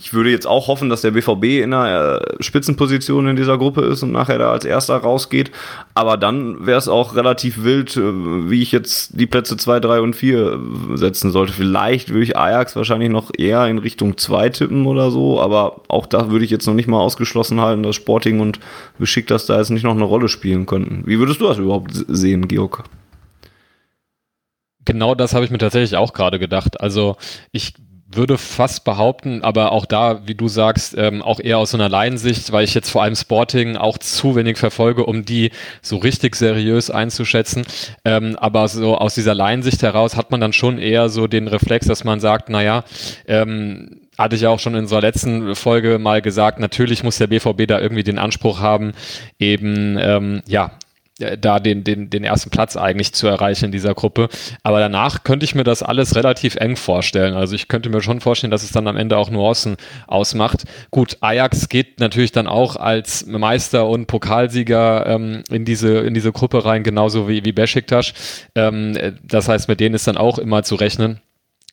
ich 0.00 0.14
würde 0.14 0.30
jetzt 0.30 0.46
auch 0.46 0.68
hoffen, 0.68 0.88
dass 0.88 1.00
der 1.00 1.10
BVB 1.10 1.44
in 1.62 1.74
einer 1.74 2.20
äh, 2.20 2.42
Spitzenposition 2.42 3.26
in 3.26 3.34
dieser 3.34 3.58
Gruppe 3.58 3.80
ist 3.82 4.04
und 4.04 4.12
nachher 4.12 4.38
da 4.38 4.52
als 4.52 4.64
erster 4.64 4.96
rausgeht. 4.96 5.50
Aber 5.94 6.16
dann 6.16 6.66
wäre 6.66 6.78
es 6.78 6.86
auch 6.86 7.16
relativ 7.16 7.64
wild, 7.64 7.96
äh, 7.96 8.48
wie 8.48 8.62
ich 8.62 8.70
jetzt 8.70 9.18
die 9.18 9.26
Plätze 9.26 9.56
2, 9.56 9.80
3 9.80 10.00
und 10.00 10.14
4 10.14 10.38
äh, 10.38 10.96
setzen 10.96 11.32
sollte. 11.32 11.52
Vielleicht 11.52 12.10
würde 12.10 12.22
ich 12.22 12.36
Ajax 12.36 12.76
wahrscheinlich 12.76 13.10
noch 13.10 13.32
eher 13.36 13.66
in 13.66 13.78
Richtung 13.78 14.16
2 14.16 14.50
tippen 14.50 14.86
oder 14.86 15.10
so, 15.10 15.40
aber 15.40 15.82
auch 15.88 16.06
da 16.06 16.30
würde 16.30 16.44
ich 16.44 16.52
jetzt 16.52 16.66
noch 16.68 16.74
nicht 16.74 16.88
mal 16.88 17.00
ausgeschlossen 17.00 17.60
halten, 17.60 17.82
dass 17.82 17.96
Sporting 17.96 18.38
und 18.38 18.60
Besiktas 19.00 19.46
da 19.46 19.58
jetzt 19.58 19.70
nicht 19.70 19.82
noch 19.82 19.96
eine 19.96 20.04
Rolle 20.04 20.28
spielen 20.28 20.66
könnten. 20.66 21.02
Wie 21.06 21.18
würdest 21.18 21.40
du 21.40 21.46
das 21.46 21.58
überhaupt 21.58 21.90
sehen, 22.06 22.46
Georg? 22.46 22.84
Genau 24.84 25.16
das 25.16 25.34
habe 25.34 25.44
ich 25.44 25.50
mir 25.50 25.58
tatsächlich 25.58 25.96
auch 25.96 26.12
gerade 26.12 26.38
gedacht. 26.38 26.80
Also 26.80 27.16
ich 27.50 27.74
würde 28.10 28.38
fast 28.38 28.84
behaupten, 28.84 29.42
aber 29.42 29.72
auch 29.72 29.84
da, 29.84 30.26
wie 30.26 30.34
du 30.34 30.48
sagst, 30.48 30.96
ähm, 30.96 31.20
auch 31.20 31.40
eher 31.40 31.58
aus 31.58 31.72
so 31.72 31.76
einer 31.76 31.90
Laiensicht, 31.90 32.52
weil 32.52 32.64
ich 32.64 32.74
jetzt 32.74 32.90
vor 32.90 33.02
allem 33.02 33.14
Sporting 33.14 33.76
auch 33.76 33.98
zu 33.98 34.34
wenig 34.34 34.56
verfolge, 34.56 35.04
um 35.04 35.24
die 35.24 35.50
so 35.82 35.98
richtig 35.98 36.34
seriös 36.34 36.90
einzuschätzen. 36.90 37.66
Ähm, 38.06 38.36
aber 38.36 38.66
so 38.68 38.96
aus 38.96 39.14
dieser 39.14 39.34
Laiensicht 39.34 39.82
heraus 39.82 40.16
hat 40.16 40.30
man 40.30 40.40
dann 40.40 40.54
schon 40.54 40.78
eher 40.78 41.10
so 41.10 41.26
den 41.26 41.48
Reflex, 41.48 41.86
dass 41.86 42.02
man 42.04 42.18
sagt, 42.18 42.48
naja, 42.48 42.84
ähm, 43.26 44.00
hatte 44.16 44.36
ich 44.36 44.42
ja 44.42 44.48
auch 44.48 44.58
schon 44.58 44.74
in 44.74 44.80
unserer 44.80 45.02
letzten 45.02 45.54
Folge 45.54 45.98
mal 45.98 46.22
gesagt, 46.22 46.58
natürlich 46.58 47.04
muss 47.04 47.18
der 47.18 47.28
BVB 47.28 47.66
da 47.68 47.78
irgendwie 47.78 48.02
den 48.02 48.18
Anspruch 48.18 48.60
haben, 48.60 48.92
eben 49.38 49.96
ähm, 50.00 50.42
ja 50.48 50.72
da 51.18 51.58
den, 51.58 51.84
den, 51.84 52.10
den 52.10 52.24
ersten 52.24 52.50
Platz 52.50 52.76
eigentlich 52.76 53.12
zu 53.12 53.26
erreichen 53.26 53.66
in 53.66 53.72
dieser 53.72 53.94
Gruppe. 53.94 54.28
Aber 54.62 54.78
danach 54.78 55.24
könnte 55.24 55.44
ich 55.44 55.54
mir 55.54 55.64
das 55.64 55.82
alles 55.82 56.14
relativ 56.14 56.56
eng 56.56 56.76
vorstellen. 56.76 57.34
Also 57.34 57.54
ich 57.54 57.68
könnte 57.68 57.90
mir 57.90 58.00
schon 58.02 58.20
vorstellen, 58.20 58.50
dass 58.50 58.62
es 58.62 58.72
dann 58.72 58.86
am 58.86 58.96
Ende 58.96 59.16
auch 59.16 59.30
Nuancen 59.30 59.76
ausmacht. 60.06 60.64
Gut, 60.90 61.16
Ajax 61.20 61.68
geht 61.68 62.00
natürlich 62.00 62.32
dann 62.32 62.46
auch 62.46 62.76
als 62.76 63.26
Meister 63.26 63.88
und 63.88 64.06
Pokalsieger 64.06 65.06
ähm, 65.06 65.42
in, 65.50 65.64
diese, 65.64 65.98
in 65.98 66.14
diese 66.14 66.32
Gruppe 66.32 66.64
rein, 66.64 66.84
genauso 66.84 67.28
wie, 67.28 67.44
wie 67.44 67.52
Besiktas. 67.52 68.12
Ähm, 68.54 68.96
das 69.22 69.48
heißt, 69.48 69.68
mit 69.68 69.80
denen 69.80 69.94
ist 69.94 70.06
dann 70.06 70.16
auch 70.16 70.38
immer 70.38 70.62
zu 70.62 70.76
rechnen. 70.76 71.20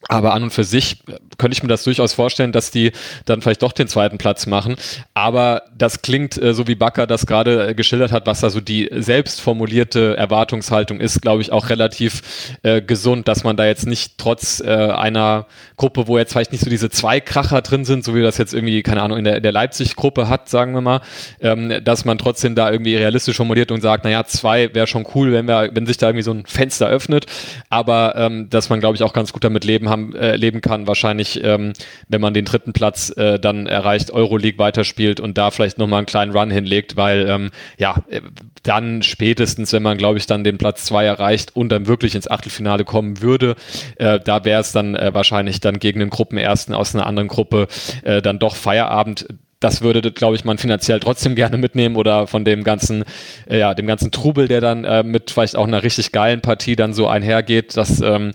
Aber 0.07 0.33
an 0.33 0.43
und 0.43 0.51
für 0.51 0.63
sich 0.63 0.99
könnte 1.37 1.57
ich 1.57 1.63
mir 1.63 1.69
das 1.69 1.83
durchaus 1.83 2.13
vorstellen, 2.13 2.51
dass 2.51 2.69
die 2.69 2.91
dann 3.25 3.41
vielleicht 3.41 3.63
doch 3.63 3.71
den 3.71 3.87
zweiten 3.87 4.17
Platz 4.17 4.45
machen. 4.45 4.75
Aber 5.15 5.63
das 5.75 6.03
klingt, 6.03 6.39
äh, 6.41 6.53
so 6.53 6.67
wie 6.67 6.75
Bakker 6.75 7.07
das 7.07 7.25
gerade 7.25 7.69
äh, 7.69 7.73
geschildert 7.73 8.11
hat, 8.11 8.27
was 8.27 8.41
da 8.41 8.51
so 8.51 8.61
die 8.61 8.89
selbst 8.91 9.41
formulierte 9.41 10.15
Erwartungshaltung 10.15 10.99
ist, 10.99 11.21
glaube 11.21 11.41
ich, 11.41 11.51
auch 11.51 11.69
relativ 11.69 12.21
äh, 12.61 12.81
gesund, 12.81 13.27
dass 13.27 13.43
man 13.43 13.57
da 13.57 13.65
jetzt 13.65 13.87
nicht 13.87 14.17
trotz 14.17 14.61
äh, 14.61 14.69
einer 14.69 15.47
Gruppe, 15.75 16.07
wo 16.07 16.17
jetzt 16.19 16.33
vielleicht 16.33 16.51
nicht 16.51 16.63
so 16.63 16.69
diese 16.69 16.89
zwei 16.91 17.19
Kracher 17.19 17.61
drin 17.61 17.83
sind, 17.83 18.03
so 18.03 18.13
wie 18.13 18.21
das 18.21 18.37
jetzt 18.37 18.53
irgendwie, 18.53 18.83
keine 18.83 19.01
Ahnung, 19.01 19.17
in 19.17 19.23
der, 19.23 19.39
der 19.39 19.51
Leipzig-Gruppe 19.51 20.29
hat, 20.29 20.49
sagen 20.49 20.73
wir 20.73 20.81
mal, 20.81 21.01
ähm, 21.41 21.83
dass 21.83 22.05
man 22.05 22.19
trotzdem 22.19 22.53
da 22.53 22.71
irgendwie 22.71 22.95
realistisch 22.95 23.37
formuliert 23.37 23.71
und 23.71 23.81
sagt, 23.81 24.03
naja, 24.03 24.23
zwei 24.25 24.73
wäre 24.75 24.85
schon 24.85 25.07
cool, 25.15 25.31
wenn 25.31 25.47
wir, 25.47 25.71
wenn 25.73 25.87
sich 25.87 25.97
da 25.97 26.07
irgendwie 26.07 26.23
so 26.23 26.31
ein 26.31 26.45
Fenster 26.45 26.87
öffnet. 26.87 27.25
Aber 27.69 28.15
ähm, 28.15 28.49
dass 28.51 28.69
man, 28.69 28.79
glaube 28.79 28.95
ich, 28.95 29.03
auch 29.03 29.13
ganz 29.13 29.33
gut 29.33 29.43
damit 29.43 29.63
leben 29.63 29.89
hat, 29.89 29.94
haben, 29.95 30.15
äh, 30.15 30.35
leben 30.35 30.61
kann, 30.61 30.87
wahrscheinlich, 30.87 31.43
ähm, 31.43 31.73
wenn 32.07 32.21
man 32.21 32.33
den 32.33 32.45
dritten 32.45 32.73
Platz 32.73 33.09
äh, 33.15 33.39
dann 33.39 33.67
erreicht, 33.67 34.11
Euroleague 34.11 34.59
weiterspielt 34.59 35.19
und 35.19 35.37
da 35.37 35.51
vielleicht 35.51 35.77
nochmal 35.77 35.99
einen 35.99 36.05
kleinen 36.05 36.35
Run 36.35 36.51
hinlegt, 36.51 36.97
weil 36.97 37.27
ähm, 37.29 37.51
ja, 37.77 38.03
äh, 38.09 38.21
dann 38.63 39.03
spätestens, 39.03 39.71
wenn 39.73 39.83
man, 39.83 39.97
glaube 39.97 40.17
ich, 40.17 40.27
dann 40.27 40.43
den 40.43 40.57
Platz 40.57 40.85
zwei 40.85 41.05
erreicht 41.05 41.55
und 41.55 41.69
dann 41.69 41.87
wirklich 41.87 42.15
ins 42.15 42.29
Achtelfinale 42.29 42.83
kommen 42.83 43.21
würde, 43.21 43.55
äh, 43.97 44.19
da 44.19 44.43
wäre 44.43 44.61
es 44.61 44.71
dann 44.71 44.95
äh, 44.95 45.13
wahrscheinlich 45.13 45.59
dann 45.59 45.79
gegen 45.79 45.99
den 45.99 46.09
Gruppenersten 46.09 46.73
aus 46.73 46.93
einer 46.93 47.05
anderen 47.05 47.27
Gruppe 47.27 47.67
äh, 48.03 48.21
dann 48.21 48.39
doch 48.39 48.55
Feierabend. 48.55 49.27
Das 49.59 49.81
würde, 49.81 50.11
glaube 50.11 50.35
ich, 50.35 50.43
man 50.43 50.57
finanziell 50.57 50.99
trotzdem 50.99 51.33
gerne 51.33 51.57
mitnehmen 51.57 51.95
oder 51.95 52.27
von 52.27 52.43
dem 52.43 52.63
ganzen, 52.63 53.03
äh, 53.49 53.59
ja, 53.59 53.73
dem 53.73 53.87
ganzen 53.87 54.11
Trubel, 54.11 54.47
der 54.47 54.61
dann 54.61 54.83
äh, 54.83 55.03
mit 55.03 55.31
vielleicht 55.31 55.55
auch 55.55 55.65
einer 55.65 55.81
richtig 55.81 56.11
geilen 56.11 56.41
Partie 56.41 56.75
dann 56.75 56.93
so 56.93 57.07
einhergeht, 57.07 57.77
das 57.77 58.01
ähm, 58.01 58.33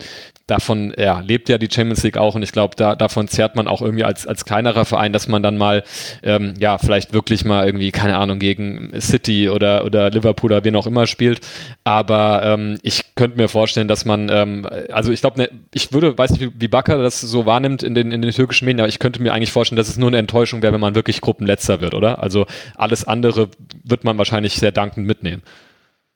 davon 0.50 0.92
ja, 0.98 1.20
lebt 1.20 1.48
ja 1.48 1.58
die 1.58 1.68
Champions 1.70 2.02
League 2.02 2.16
auch 2.16 2.34
und 2.34 2.42
ich 2.42 2.52
glaube, 2.52 2.74
da, 2.76 2.96
davon 2.96 3.28
zehrt 3.28 3.56
man 3.56 3.68
auch 3.68 3.82
irgendwie 3.82 4.04
als, 4.04 4.26
als 4.26 4.44
kleinerer 4.44 4.84
Verein, 4.84 5.12
dass 5.12 5.28
man 5.28 5.42
dann 5.42 5.56
mal, 5.56 5.84
ähm, 6.22 6.54
ja, 6.58 6.78
vielleicht 6.78 7.12
wirklich 7.12 7.44
mal 7.44 7.64
irgendwie, 7.64 7.92
keine 7.92 8.16
Ahnung, 8.16 8.38
gegen 8.38 8.90
City 9.00 9.48
oder, 9.48 9.84
oder 9.84 10.10
Liverpool 10.10 10.52
oder 10.52 10.64
wen 10.64 10.76
auch 10.76 10.86
immer 10.86 11.06
spielt. 11.06 11.40
Aber 11.84 12.42
ähm, 12.44 12.78
ich 12.82 13.14
könnte 13.14 13.36
mir 13.36 13.48
vorstellen, 13.48 13.88
dass 13.88 14.04
man, 14.04 14.28
ähm, 14.30 14.66
also 14.92 15.12
ich 15.12 15.20
glaube, 15.20 15.40
ne, 15.40 15.50
ich 15.72 15.92
würde, 15.92 16.16
weiß 16.16 16.32
nicht, 16.32 16.52
wie, 16.58 16.68
Bakker 16.68 16.98
das 17.02 17.20
so 17.20 17.46
wahrnimmt 17.46 17.82
in 17.82 17.94
den, 17.94 18.12
in 18.12 18.22
den 18.22 18.30
türkischen 18.30 18.64
Medien, 18.64 18.80
aber 18.80 18.88
ich 18.88 18.98
könnte 18.98 19.22
mir 19.22 19.32
eigentlich 19.32 19.52
vorstellen, 19.52 19.76
dass 19.76 19.88
es 19.88 19.98
nur 19.98 20.08
eine 20.08 20.18
Enttäuschung 20.18 20.62
wäre, 20.62 20.72
wenn 20.72 20.80
man 20.80 20.94
wirklich 20.94 21.20
Gruppenletzter 21.20 21.80
wird, 21.80 21.94
oder? 21.94 22.22
Also 22.22 22.46
alles 22.76 23.04
andere 23.04 23.48
wird 23.84 24.04
man 24.04 24.18
wahrscheinlich 24.18 24.54
sehr 24.54 24.72
dankend 24.72 25.06
mitnehmen. 25.06 25.42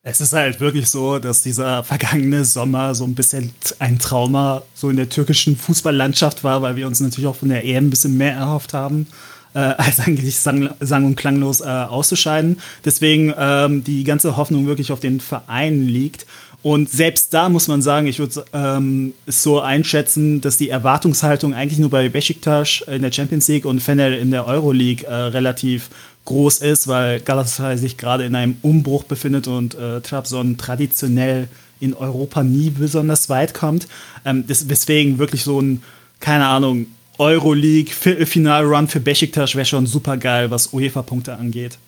Es 0.07 0.21
ist 0.21 0.35
halt 0.35 0.61
wirklich 0.61 0.91
so, 0.91 1.19
dass 1.19 1.43
dieser 1.43 1.83
vergangene 1.83 2.45
Sommer 2.45 2.95
so 2.95 3.05
ein 3.05 3.15
bisschen 3.15 3.55
ein 3.79 3.99
Trauma 3.99 4.63
so 4.75 4.91
in 4.91 4.97
der 4.97 5.09
türkischen 5.09 5.57
Fußballlandschaft 5.57 6.45
war, 6.45 6.61
weil 6.61 6.77
wir 6.77 6.87
uns 6.87 7.01
natürlich 7.01 7.27
auch 7.27 7.37
von 7.37 7.49
der 7.49 7.65
EM 7.65 7.87
ein 7.87 7.91
bisschen 7.91 8.19
mehr 8.19 8.35
erhofft 8.35 8.75
haben, 8.75 9.07
äh, 9.55 9.61
als 9.61 10.01
eigentlich 10.01 10.37
sang, 10.37 10.69
sang 10.79 11.07
und 11.07 11.17
klanglos 11.17 11.63
äh, 11.63 11.65
auszuscheiden. 11.65 12.59
Deswegen 12.85 13.33
ähm, 13.39 13.83
die 13.83 14.05
ganze 14.05 14.37
Hoffnung 14.37 14.67
wirklich 14.67 14.93
auf 14.93 15.01
den 15.01 15.21
Verein 15.21 15.89
liegt. 15.89 16.27
Und 16.63 16.91
selbst 16.91 17.33
da 17.33 17.49
muss 17.49 17.69
man 17.69 17.81
sagen, 17.81 18.07
ich 18.07 18.19
würde 18.19 18.45
ähm, 18.53 19.15
es 19.25 19.43
so 19.43 19.61
einschätzen, 19.61 20.43
dass 20.43 20.59
die 20.59 20.69
Erwartungshaltung 20.69 21.55
eigentlich 21.55 21.79
nur 21.79 21.91
bei 21.91 22.11
Besiktas 22.11 22.85
in 22.87 23.01
der 23.01 23.13
Champions 23.13 23.49
League 23.49 23.65
und 23.65 23.81
Fener 23.81 24.19
in 24.19 24.31
der 24.31 24.47
Euroleague 24.47 25.07
äh, 25.07 25.15
relativ 25.15 25.89
groß 26.25 26.59
ist, 26.59 26.89
weil 26.89 27.21
Galatasaray 27.21 27.77
sich 27.77 27.97
gerade 27.97 28.25
in 28.25 28.35
einem 28.35 28.57
Umbruch 28.63 29.05
befindet 29.05 29.47
und 29.47 29.75
äh, 29.75 30.01
Trabzon 30.01 30.57
traditionell 30.57 31.49
in 31.81 31.95
Europa 31.95 32.43
nie 32.43 32.71
besonders 32.71 33.29
weit 33.29 33.55
kommt. 33.55 33.89
Ähm, 34.25 34.47
das, 34.47 34.69
weswegen 34.69 35.19
wirklich 35.19 35.45
so 35.45 35.61
ein, 35.61 35.83
keine 36.21 36.47
Ahnung, 36.47 36.87
Euroleague 37.19 37.93
Viertelfinal-Run 37.93 38.89
für 38.89 39.01
Besiktas 39.01 39.55
wäre 39.55 39.67
schon 39.67 39.87
super 39.87 40.17
geil, 40.17 40.51
was 40.51 40.73
UEFA-Punkte 40.73 41.37
angeht. 41.37 41.79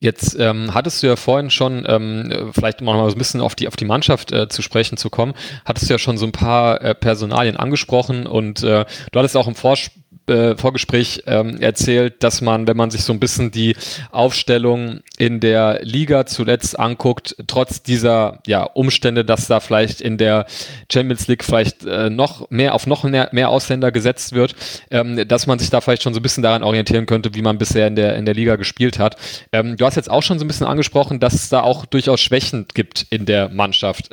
Jetzt 0.00 0.36
ähm, 0.38 0.74
hattest 0.74 1.02
du 1.02 1.08
ja 1.08 1.16
vorhin 1.16 1.50
schon, 1.50 1.84
ähm, 1.88 2.52
vielleicht 2.54 2.80
mal 2.80 2.96
so 3.10 3.16
ein 3.16 3.18
bisschen 3.18 3.40
auf 3.40 3.56
die, 3.56 3.66
auf 3.66 3.74
die 3.74 3.84
Mannschaft 3.84 4.30
äh, 4.30 4.48
zu 4.48 4.62
sprechen 4.62 4.96
zu 4.96 5.10
kommen, 5.10 5.34
hattest 5.64 5.88
du 5.90 5.94
ja 5.94 5.98
schon 5.98 6.16
so 6.18 6.24
ein 6.24 6.30
paar 6.30 6.80
äh, 6.80 6.94
Personalien 6.94 7.56
angesprochen 7.56 8.28
und 8.28 8.62
äh, 8.62 8.84
du 9.10 9.18
hattest 9.18 9.36
auch 9.36 9.48
im 9.48 9.56
Vorspiel 9.56 10.00
äh, 10.28 10.56
Vorgespräch 10.56 11.22
ähm, 11.26 11.60
erzählt, 11.60 12.22
dass 12.22 12.40
man, 12.40 12.66
wenn 12.66 12.76
man 12.76 12.90
sich 12.90 13.02
so 13.02 13.12
ein 13.12 13.20
bisschen 13.20 13.50
die 13.50 13.76
Aufstellung 14.10 15.00
in 15.16 15.40
der 15.40 15.80
Liga 15.82 16.26
zuletzt 16.26 16.78
anguckt, 16.78 17.36
trotz 17.46 17.82
dieser 17.82 18.40
ja, 18.46 18.62
Umstände, 18.62 19.24
dass 19.24 19.46
da 19.46 19.60
vielleicht 19.60 20.00
in 20.00 20.18
der 20.18 20.46
Champions 20.92 21.28
League 21.28 21.44
vielleicht 21.44 21.84
äh, 21.84 22.10
noch 22.10 22.50
mehr 22.50 22.74
auf 22.74 22.86
noch 22.86 23.04
mehr, 23.04 23.28
mehr 23.32 23.48
Ausländer 23.48 23.90
gesetzt 23.90 24.32
wird, 24.32 24.54
ähm, 24.90 25.26
dass 25.26 25.46
man 25.46 25.58
sich 25.58 25.70
da 25.70 25.80
vielleicht 25.80 26.02
schon 26.02 26.14
so 26.14 26.20
ein 26.20 26.22
bisschen 26.22 26.42
daran 26.42 26.62
orientieren 26.62 27.06
könnte, 27.06 27.34
wie 27.34 27.42
man 27.42 27.58
bisher 27.58 27.86
in 27.86 27.96
der, 27.96 28.16
in 28.16 28.24
der 28.24 28.34
Liga 28.34 28.56
gespielt 28.56 28.98
hat. 28.98 29.16
Ähm, 29.52 29.76
du 29.76 29.86
hast 29.86 29.96
jetzt 29.96 30.10
auch 30.10 30.22
schon 30.22 30.38
so 30.38 30.44
ein 30.44 30.48
bisschen 30.48 30.66
angesprochen, 30.66 31.20
dass 31.20 31.34
es 31.34 31.48
da 31.48 31.62
auch 31.62 31.86
durchaus 31.86 32.20
Schwächen 32.20 32.66
gibt 32.74 33.06
in 33.10 33.26
der 33.26 33.48
Mannschaft. 33.48 34.10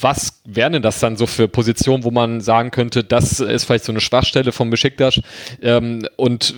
Was 0.00 0.40
wären 0.44 0.72
denn 0.72 0.82
das 0.82 1.00
dann 1.00 1.16
so 1.16 1.26
für 1.26 1.48
Positionen, 1.48 2.04
wo 2.04 2.10
man 2.10 2.40
sagen 2.40 2.70
könnte, 2.70 3.04
das 3.04 3.40
ist 3.40 3.64
vielleicht 3.64 3.84
so 3.84 3.92
eine 3.92 4.00
Schwachstelle 4.00 4.52
vom 4.52 4.70
Besiktas 4.70 5.20
ähm, 5.62 6.06
und 6.16 6.54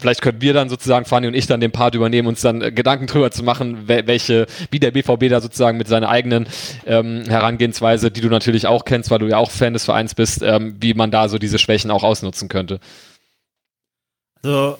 vielleicht 0.00 0.22
können 0.22 0.40
wir 0.40 0.52
dann 0.52 0.68
sozusagen, 0.68 1.04
Fanny 1.04 1.26
und 1.26 1.34
ich, 1.34 1.46
dann 1.46 1.60
den 1.60 1.72
Part 1.72 1.94
übernehmen, 1.94 2.26
uns 2.26 2.40
dann 2.40 2.62
äh, 2.62 2.72
Gedanken 2.72 3.06
drüber 3.06 3.30
zu 3.30 3.42
machen, 3.42 3.86
welche, 3.86 4.46
wie 4.70 4.80
der 4.80 4.90
BVB 4.90 5.28
da 5.28 5.40
sozusagen 5.40 5.78
mit 5.78 5.88
seiner 5.88 6.08
eigenen 6.08 6.46
ähm, 6.86 7.24
Herangehensweise, 7.28 8.10
die 8.10 8.20
du 8.20 8.28
natürlich 8.28 8.66
auch 8.66 8.84
kennst, 8.84 9.10
weil 9.10 9.18
du 9.18 9.28
ja 9.28 9.36
auch 9.36 9.50
Fan 9.50 9.74
des 9.74 9.84
Vereins 9.84 10.14
bist, 10.14 10.42
ähm, 10.42 10.76
wie 10.80 10.94
man 10.94 11.10
da 11.10 11.28
so 11.28 11.38
diese 11.38 11.58
Schwächen 11.58 11.90
auch 11.90 12.02
ausnutzen 12.02 12.48
könnte. 12.48 12.80
Also 14.42 14.78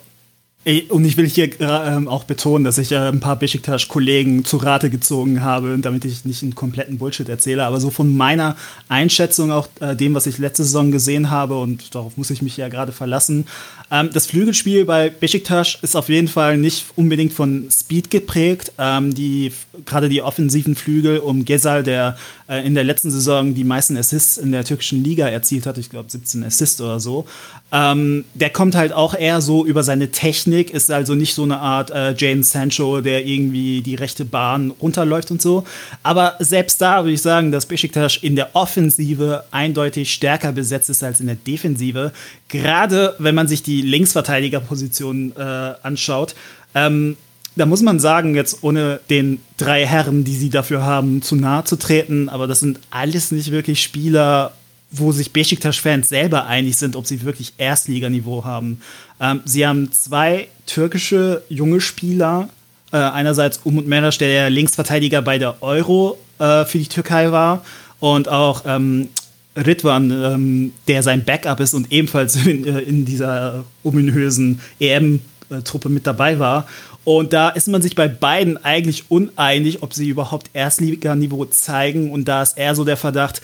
und 0.89 1.05
ich 1.05 1.17
will 1.17 1.27
hier 1.27 1.59
äh, 1.59 2.05
auch 2.05 2.23
betonen, 2.23 2.63
dass 2.63 2.77
ich 2.77 2.91
äh, 2.91 2.97
ein 2.97 3.19
paar 3.19 3.35
Besiktas-Kollegen 3.35 4.45
zu 4.45 4.57
Rate 4.57 4.91
gezogen 4.91 5.41
habe, 5.41 5.75
damit 5.79 6.05
ich 6.05 6.23
nicht 6.23 6.43
einen 6.43 6.53
kompletten 6.53 6.99
Bullshit 6.99 7.27
erzähle. 7.27 7.65
Aber 7.65 7.79
so 7.79 7.89
von 7.89 8.15
meiner 8.15 8.55
Einschätzung, 8.87 9.51
auch 9.51 9.67
äh, 9.79 9.95
dem, 9.95 10.13
was 10.13 10.27
ich 10.27 10.37
letzte 10.37 10.63
Saison 10.63 10.91
gesehen 10.91 11.31
habe, 11.31 11.57
und 11.57 11.95
darauf 11.95 12.15
muss 12.15 12.29
ich 12.29 12.43
mich 12.43 12.57
ja 12.57 12.69
gerade 12.69 12.91
verlassen. 12.91 13.47
Ähm, 13.89 14.11
das 14.13 14.27
Flügelspiel 14.27 14.85
bei 14.85 15.09
Besiktas 15.09 15.79
ist 15.81 15.95
auf 15.95 16.09
jeden 16.09 16.27
Fall 16.27 16.57
nicht 16.57 16.85
unbedingt 16.95 17.33
von 17.33 17.67
Speed 17.71 18.11
geprägt. 18.11 18.71
Ähm, 18.77 19.15
die, 19.15 19.53
gerade 19.85 20.09
die 20.09 20.21
offensiven 20.21 20.75
Flügel 20.75 21.17
um 21.19 21.43
Gezal, 21.43 21.81
der 21.81 22.17
äh, 22.47 22.65
in 22.65 22.75
der 22.75 22.83
letzten 22.83 23.09
Saison 23.09 23.55
die 23.55 23.63
meisten 23.63 23.97
Assists 23.97 24.37
in 24.37 24.51
der 24.51 24.63
türkischen 24.63 25.03
Liga 25.03 25.27
erzielt 25.27 25.65
hat, 25.65 25.77
ich 25.77 25.89
glaube 25.89 26.11
17 26.11 26.43
Assists 26.43 26.79
oder 26.81 26.99
so, 26.99 27.25
ähm, 27.71 28.25
der 28.33 28.49
kommt 28.49 28.75
halt 28.75 28.93
auch 28.93 29.15
eher 29.15 29.41
so 29.41 29.65
über 29.65 29.83
seine 29.83 30.11
Technik, 30.11 30.50
ist 30.59 30.91
also 30.91 31.15
nicht 31.15 31.33
so 31.33 31.43
eine 31.43 31.59
Art 31.59 31.91
äh, 31.91 32.13
Jane 32.17 32.43
Sancho, 32.43 33.01
der 33.01 33.25
irgendwie 33.25 33.81
die 33.81 33.95
rechte 33.95 34.25
Bahn 34.25 34.71
runterläuft 34.81 35.31
und 35.31 35.41
so. 35.41 35.63
Aber 36.03 36.35
selbst 36.39 36.81
da 36.81 37.03
würde 37.03 37.13
ich 37.13 37.21
sagen, 37.21 37.51
dass 37.51 37.65
Besiktas 37.65 38.17
in 38.17 38.35
der 38.35 38.55
Offensive 38.55 39.45
eindeutig 39.51 40.13
stärker 40.13 40.51
besetzt 40.51 40.89
ist 40.89 41.03
als 41.03 41.19
in 41.19 41.27
der 41.27 41.35
Defensive. 41.35 42.11
Gerade 42.49 43.15
wenn 43.17 43.35
man 43.35 43.47
sich 43.47 43.63
die 43.63 43.81
Linksverteidigerposition 43.81 45.33
äh, 45.35 45.41
anschaut. 45.81 46.35
Ähm, 46.75 47.17
da 47.55 47.65
muss 47.65 47.81
man 47.81 47.99
sagen, 47.99 48.35
jetzt 48.35 48.63
ohne 48.63 49.01
den 49.09 49.39
drei 49.57 49.85
Herren, 49.85 50.23
die 50.23 50.35
sie 50.35 50.49
dafür 50.49 50.83
haben, 50.83 51.21
zu 51.21 51.35
nahe 51.35 51.65
zu 51.65 51.75
treten, 51.75 52.29
aber 52.29 52.47
das 52.47 52.61
sind 52.61 52.79
alles 52.91 53.31
nicht 53.31 53.51
wirklich 53.51 53.81
Spieler, 53.83 54.53
wo 54.91 55.11
sich 55.11 55.31
Besiktas-Fans 55.31 56.09
selber 56.09 56.47
einig 56.47 56.77
sind, 56.77 56.95
ob 56.95 57.07
sie 57.07 57.23
wirklich 57.23 57.53
Erstliganiveau 57.57 58.43
haben. 58.43 58.81
Ähm, 59.19 59.39
sie 59.45 59.65
haben 59.65 59.91
zwei 59.91 60.49
türkische 60.65 61.43
junge 61.49 61.79
Spieler. 61.79 62.49
Äh, 62.91 62.97
einerseits 62.97 63.61
Umut 63.63 63.87
Meraş, 63.87 64.17
der 64.17 64.27
der 64.27 64.49
Linksverteidiger 64.49 65.21
bei 65.21 65.37
der 65.37 65.63
Euro 65.63 66.19
äh, 66.39 66.65
für 66.65 66.77
die 66.77 66.87
Türkei 66.87 67.31
war. 67.31 67.63
Und 68.01 68.27
auch 68.27 68.63
ähm, 68.65 69.09
Ritwan, 69.55 70.11
ähm, 70.11 70.73
der 70.87 71.03
sein 71.03 71.23
Backup 71.23 71.59
ist 71.61 71.73
und 71.73 71.91
ebenfalls 71.91 72.35
in, 72.45 72.65
äh, 72.65 72.79
in 72.79 73.05
dieser 73.05 73.63
ominösen 73.83 74.59
EM-Truppe 74.79 75.87
mit 75.87 76.05
dabei 76.05 76.37
war. 76.39 76.67
Und 77.03 77.33
da 77.33 77.49
ist 77.49 77.67
man 77.67 77.81
sich 77.81 77.95
bei 77.95 78.07
beiden 78.07 78.63
eigentlich 78.63 79.09
uneinig, 79.09 79.81
ob 79.81 79.93
sie 79.93 80.09
überhaupt 80.09 80.49
Erstliganiveau 80.53 81.45
zeigen. 81.45 82.11
Und 82.11 82.25
da 82.27 82.43
ist 82.43 82.57
eher 82.57 82.75
so 82.75 82.83
der 82.83 82.97
Verdacht, 82.97 83.41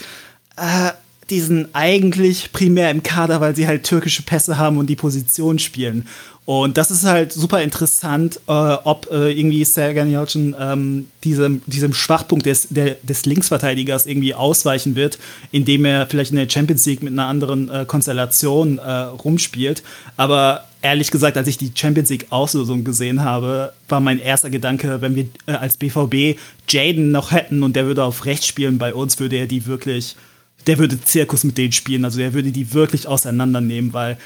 äh, 0.58 0.92
die 1.30 1.42
sind 1.42 1.70
eigentlich 1.74 2.52
primär 2.54 2.90
im 2.90 3.04
Kader, 3.04 3.42
weil 3.42 3.56
sie 3.56 3.68
halt 3.68 3.84
türkische 3.84 4.24
Pässe 4.24 4.58
haben 4.58 4.78
und 4.78 4.88
die 4.88 4.96
Position 4.96 5.60
spielen. 5.60 6.08
Und 6.48 6.78
das 6.78 6.92
ist 6.92 7.04
halt 7.04 7.34
super 7.34 7.62
interessant, 7.62 8.40
äh, 8.48 8.52
ob 8.52 9.10
äh, 9.12 9.38
irgendwie 9.38 9.66
Sergen 9.66 10.10
Yalcin 10.10 10.56
ähm, 10.58 11.08
diesem, 11.26 11.62
diesem 11.66 11.94
Schwachpunkt 11.94 12.46
des, 12.46 12.70
der, 12.70 12.96
des 13.04 13.26
Linksverteidigers 13.26 14.06
irgendwie 14.06 14.34
ausweichen 14.34 14.96
wird, 14.96 15.20
indem 15.52 15.84
er 15.84 16.08
vielleicht 16.08 16.32
in 16.32 16.38
der 16.38 16.50
Champions 16.50 16.86
League 16.86 17.04
mit 17.04 17.12
einer 17.12 17.26
anderen 17.26 17.70
äh, 17.70 17.84
Konstellation 17.86 18.78
äh, 18.78 18.90
rumspielt. 18.90 19.84
Aber 20.16 20.64
ehrlich 20.82 21.12
gesagt, 21.12 21.36
als 21.36 21.50
ich 21.50 21.58
die 21.58 21.74
Champions 21.76 22.10
League 22.12 22.28
Auslosung 22.30 22.86
gesehen 22.86 23.26
habe, 23.26 23.74
war 23.90 24.00
mein 24.00 24.18
erster 24.18 24.50
Gedanke, 24.50 25.02
wenn 25.02 25.18
wir 25.18 25.26
äh, 25.48 25.52
als 25.52 25.76
BVB 25.76 26.40
Jaden 26.70 27.12
noch 27.12 27.34
hätten 27.34 27.62
und 27.62 27.76
der 27.76 27.88
würde 27.88 28.06
auf 28.06 28.24
rechts 28.24 28.48
spielen 28.48 28.78
bei 28.78 28.94
uns, 28.94 29.20
würde 29.20 29.36
er 29.36 29.48
die 29.48 29.66
wirklich 29.66 30.16
der 30.66 30.78
würde 30.78 31.02
Zirkus 31.02 31.44
mit 31.44 31.58
denen 31.58 31.72
spielen. 31.72 32.04
Also 32.06 32.20
er 32.20 32.34
würde 32.34 32.52
die 32.52 32.74
wirklich 32.74 33.08
auseinandernehmen, 33.08 33.94
weil 33.94 34.18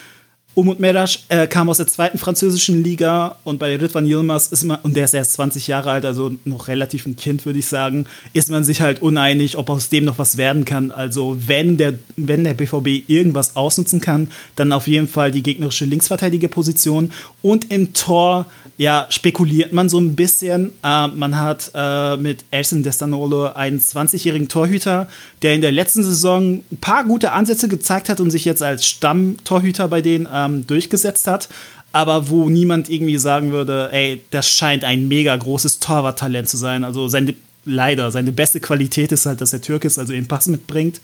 Umut 0.54 0.82
Merasch 0.82 1.20
äh, 1.30 1.48
kam 1.48 1.70
aus 1.70 1.78
der 1.78 1.88
zweiten 1.88 2.17
französischen 2.17 2.84
Liga 2.84 3.38
und 3.46 3.58
bei 3.58 3.74
Ritwan 3.78 4.06
Yilmaz 4.06 4.48
ist 4.48 4.65
man, 4.65 4.80
und 4.84 4.98
der 4.98 5.06
ist 5.06 5.13
erst 5.13 5.34
20 5.34 5.67
Jahre 5.67 5.91
alt, 5.91 6.04
also 6.04 6.34
noch 6.44 6.67
relativ 6.67 7.06
ein 7.06 7.15
Kind, 7.15 7.46
würde 7.46 7.60
ich 7.60 7.67
sagen, 7.67 8.06
ist 8.34 8.50
man 8.50 8.65
sich 8.65 8.82
halt 8.82 9.02
uneinig, 9.02 9.58
ob 9.58 9.70
aus 9.70 9.88
dem 9.88 10.04
noch 10.04 10.20
was 10.20 10.36
werden 10.36 10.65
kann. 10.65 10.91
Also 10.91 11.38
wenn 11.48 11.78
der, 11.78 11.94
wenn 12.17 12.44
der 12.44 12.54
BVB 12.54 13.10
irgendwas 13.10 13.56
ausnutzen 13.56 14.02
kann, 14.02 14.30
dann 14.58 14.74
auf 14.74 14.88
jeden 14.88 15.08
Fall 15.08 15.32
die 15.32 15.41
gegnerische 15.41 15.86
Linksverteidigerposition 15.86 17.13
und 17.41 17.72
im 17.72 17.94
Tor 17.94 18.46
ja, 18.78 19.08
spekuliert 19.10 19.74
man 19.74 19.90
so 19.90 20.00
ein 20.00 20.16
bisschen. 20.16 20.72
Äh, 20.84 21.08
man 21.08 21.40
hat 21.40 21.72
äh, 21.74 22.18
mit 22.18 22.46
Elson 22.52 22.84
Destanolo 22.84 23.54
einen 23.54 23.80
20-jährigen 23.80 24.48
Torhüter, 24.48 25.08
der 25.42 25.54
in 25.54 25.62
der 25.62 25.72
letzten 25.72 26.04
Saison 26.04 26.64
ein 26.72 26.78
paar 26.80 27.04
gute 27.04 27.32
Ansätze 27.32 27.68
gezeigt 27.68 28.10
hat 28.10 28.20
und 28.20 28.32
sich 28.32 28.46
jetzt 28.46 28.64
als 28.64 28.86
Stammtorhüter 28.86 29.88
bei 29.88 30.02
denen 30.02 30.28
ähm, 30.34 30.66
durchgesetzt 30.66 31.28
hat. 31.28 31.50
Aber 31.92 32.30
wo 32.30 32.50
niemand 32.50 32.90
irgendwie 32.90 33.18
sagen 33.18 33.52
würde, 33.52 33.90
ey, 33.92 34.22
das 34.32 34.50
scheint 34.50 34.84
ein 34.84 35.08
mega 35.08 35.36
großes 35.36 35.80
Torwarttalent 35.80 36.48
zu 36.48 36.58
sein. 36.58 36.84
Also 36.84 37.08
sein 37.08 37.36
leider. 37.65 38.12
Seine 38.12 38.32
beste 38.32 38.60
Qualität 38.60 39.12
ist 39.12 39.26
halt, 39.26 39.41
dass 39.41 39.54
er 39.54 39.62
Türk 39.62 39.86
ist, 39.86 40.00
also 40.00 40.13
den 40.13 40.28
Pass 40.28 40.47
mitbringt. 40.47 41.02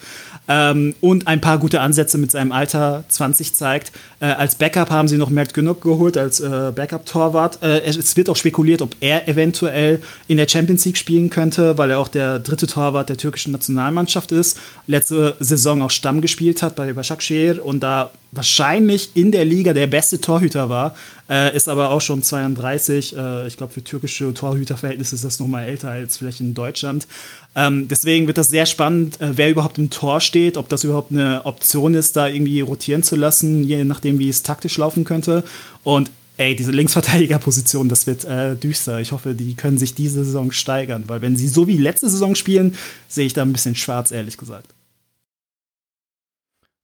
Ähm, 0.48 0.96
und 1.02 1.28
ein 1.28 1.42
paar 1.42 1.60
gute 1.60 1.82
Ansätze 1.82 2.18
mit 2.18 2.32
seinem 2.32 2.52
Alter 2.52 3.04
20 3.10 3.54
zeigt. 3.54 3.92
Äh, 4.20 4.26
als 4.28 4.56
Backup 4.56 4.90
haben 4.90 5.08
sie 5.08 5.18
noch 5.18 5.30
Mert 5.30 5.54
Genug 5.54 5.82
geholt, 5.82 6.18
als 6.18 6.40
äh, 6.40 6.72
Backup-Torwart. 6.76 7.62
Äh, 7.62 7.82
es 7.82 8.16
wird 8.18 8.30
auch 8.30 8.36
spekuliert, 8.36 8.82
ob 8.82 8.96
er 9.00 9.28
eventuell 9.28 10.02
in 10.28 10.38
der 10.38 10.48
Champions 10.48 10.86
League 10.86 10.98
spielen 10.98 11.30
könnte, 11.30 11.78
weil 11.78 11.92
er 11.92 12.00
auch 12.00 12.08
der 12.08 12.40
dritte 12.40 12.68
Torwart 12.68 13.10
der 13.10 13.18
türkischen 13.18 13.52
Nationalmannschaft 13.52 14.32
ist. 14.32 14.60
Letzte 14.88 15.36
Saison 15.40 15.82
auch 15.82 15.92
Stamm 15.92 16.22
gespielt 16.22 16.64
hat 16.64 16.76
bei 16.76 16.94
Başakşehir 16.94 17.64
und 17.64 17.82
da 17.82 18.12
wahrscheinlich 18.32 19.12
in 19.16 19.32
der 19.32 19.46
Liga 19.46 19.74
der 19.74 19.88
beste 19.88 20.20
Torhüter 20.20 20.70
war, 20.70 20.96
äh, 21.30 21.56
ist 21.56 21.68
aber 21.70 21.90
auch 21.92 22.02
schon 22.02 22.24
32. 22.24 23.16
Äh, 23.16 23.48
ich 23.48 23.58
glaube, 23.58 23.74
für 23.74 23.84
türkische 23.84 24.34
Torhüterverhältnisse 24.34 25.16
ist 25.16 25.24
das 25.24 25.40
noch 25.40 25.48
mal 25.48 25.64
älter 25.64 25.90
als 25.90 26.18
vielleicht 26.18 26.40
in 26.40 26.54
Deutschland. 26.54 27.08
Ähm, 27.56 27.88
deswegen 27.88 28.28
wird 28.28 28.38
das 28.38 28.50
sehr 28.50 28.66
spannend, 28.66 29.20
äh, 29.20 29.38
wer 29.38 29.50
überhaupt 29.50 29.78
im 29.78 29.90
Tor 29.90 30.22
steht, 30.22 30.58
ob 30.58 30.70
das 30.70 30.84
überhaupt 30.84 31.12
eine 31.12 31.46
Option 31.46 31.94
ist, 31.94 32.16
da 32.16 32.28
irgendwie 32.28 32.62
rotieren 32.62 33.04
zu 33.04 33.16
lassen, 33.16 33.64
je 33.64 33.84
nachdem, 33.84 34.20
wie 34.20 34.30
es 34.30 34.44
taktisch 34.44 34.78
laufen 34.78 35.04
könnte. 35.04 35.44
Und 35.84 36.12
ey, 36.38 36.56
diese 36.56 36.72
Linksverteidigerposition, 36.72 37.90
das 37.90 38.08
wird 38.08 38.26
äh, 38.26 38.56
düster. 38.56 39.00
Ich 39.00 39.12
hoffe, 39.12 39.34
die 39.34 39.56
können 39.56 39.78
sich 39.78 39.96
diese 39.96 40.24
Saison 40.24 40.52
steigern, 40.52 41.04
weil 41.08 41.22
wenn 41.22 41.36
sie 41.36 41.48
so 41.48 41.68
wie 41.68 41.78
letzte 41.78 42.10
Saison 42.10 42.36
spielen, 42.36 42.76
sehe 43.08 43.26
ich 43.26 43.34
da 43.34 43.42
ein 43.42 43.54
bisschen 43.54 43.76
schwarz, 43.76 44.12
ehrlich 44.12 44.38
gesagt. 44.38 44.77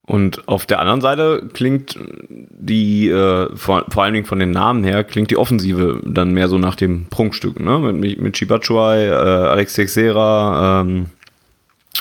Und 0.06 0.48
auf 0.50 0.66
der 0.66 0.80
anderen 0.80 1.00
Seite 1.00 1.48
klingt 1.54 1.98
die, 2.30 3.10
äh, 3.10 3.56
vor, 3.56 3.86
vor 3.90 4.04
allen 4.04 4.14
Dingen 4.14 4.26
von 4.26 4.40
den 4.40 4.52
Namen 4.52 4.84
her, 4.84 5.06
klingt 5.06 5.32
die 5.32 5.38
Offensive 5.38 6.02
dann 6.04 6.34
mehr 6.34 6.50
so 6.50 6.58
nach 6.58 6.76
dem 6.76 7.06
Prunkstück, 7.06 7.60
ne? 7.60 7.80
Mit, 7.80 8.20
mit 8.20 8.36
Chibachuai, 8.36 9.06
äh, 9.06 9.12
Alex 9.12 9.74
Teixeira, 9.74 10.82
ähm, 10.82 11.06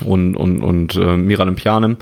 und, 0.04 0.36
und, 0.36 0.62
und 0.62 0.96
äh, 0.96 1.16
Miralem 1.16 1.54
Pjanem 1.54 1.96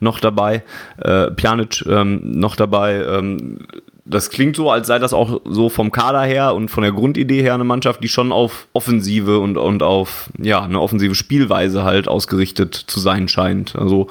noch 0.00 0.18
dabei, 0.20 0.62
äh, 0.98 1.30
Pjanic 1.30 1.84
ähm, 1.86 2.20
noch 2.24 2.56
dabei. 2.56 3.02
Ähm, 3.04 3.58
das 4.04 4.30
klingt 4.30 4.56
so, 4.56 4.70
als 4.70 4.86
sei 4.86 4.98
das 4.98 5.12
auch 5.12 5.40
so 5.44 5.68
vom 5.68 5.90
Kader 5.90 6.22
her 6.22 6.54
und 6.54 6.70
von 6.70 6.82
der 6.82 6.92
Grundidee 6.92 7.42
her 7.42 7.54
eine 7.54 7.64
Mannschaft, 7.64 8.02
die 8.02 8.08
schon 8.08 8.30
auf 8.30 8.68
Offensive 8.72 9.40
und, 9.40 9.56
und 9.56 9.82
auf 9.82 10.30
ja, 10.40 10.62
eine 10.62 10.80
offensive 10.80 11.14
Spielweise 11.14 11.82
halt 11.82 12.06
ausgerichtet 12.06 12.74
zu 12.74 13.00
sein 13.00 13.26
scheint. 13.26 13.74
Also 13.74 14.08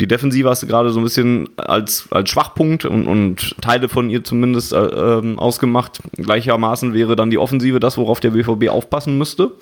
die 0.00 0.08
Defensive 0.08 0.48
hast 0.48 0.62
du 0.62 0.66
gerade 0.66 0.90
so 0.90 1.00
ein 1.00 1.04
bisschen 1.04 1.48
als, 1.56 2.06
als 2.10 2.30
Schwachpunkt 2.30 2.84
und, 2.84 3.06
und 3.06 3.54
Teile 3.60 3.88
von 3.88 4.10
ihr 4.10 4.24
zumindest 4.24 4.72
äh, 4.72 4.78
äh, 4.78 5.36
ausgemacht. 5.36 6.00
Gleichermaßen 6.16 6.94
wäre 6.94 7.16
dann 7.16 7.30
die 7.30 7.38
Offensive 7.38 7.80
das, 7.80 7.98
worauf 7.98 8.20
der 8.20 8.30
BVB 8.30 8.68
aufpassen 8.68 9.18
müsste. 9.18 9.52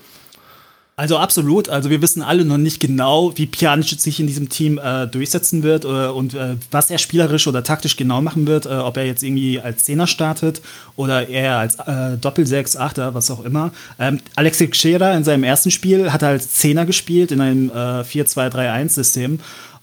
Also 0.98 1.16
absolut. 1.16 1.68
Also 1.68 1.90
wir 1.90 2.02
wissen 2.02 2.22
alle 2.22 2.44
noch 2.44 2.56
nicht 2.56 2.80
genau, 2.80 3.32
wie 3.36 3.46
Pjanic 3.46 4.00
sich 4.00 4.18
in 4.18 4.26
diesem 4.26 4.48
Team 4.48 4.80
äh, 4.82 5.06
durchsetzen 5.06 5.62
wird 5.62 5.84
äh, 5.84 6.08
und 6.08 6.34
äh, 6.34 6.56
was 6.72 6.90
er 6.90 6.98
spielerisch 6.98 7.46
oder 7.46 7.62
taktisch 7.62 7.96
genau 7.96 8.20
machen 8.20 8.48
wird. 8.48 8.66
Äh, 8.66 8.70
ob 8.70 8.96
er 8.96 9.06
jetzt 9.06 9.22
irgendwie 9.22 9.60
als 9.60 9.84
Zehner 9.84 10.08
startet 10.08 10.60
oder 10.96 11.28
eher 11.28 11.58
als 11.58 11.76
äh, 11.76 12.16
Doppelsechs, 12.20 12.76
Achter, 12.76 13.14
was 13.14 13.30
auch 13.30 13.44
immer. 13.44 13.70
Ähm, 14.00 14.18
Alexei 14.34 14.66
Teixeira 14.66 15.12
in 15.12 15.22
seinem 15.22 15.44
ersten 15.44 15.70
Spiel 15.70 16.12
hat 16.12 16.24
als 16.24 16.50
Zehner 16.54 16.84
gespielt 16.84 17.30
in 17.30 17.40
einem 17.40 17.70
äh, 17.70 18.02
4-2-3-1-System. 18.02 19.38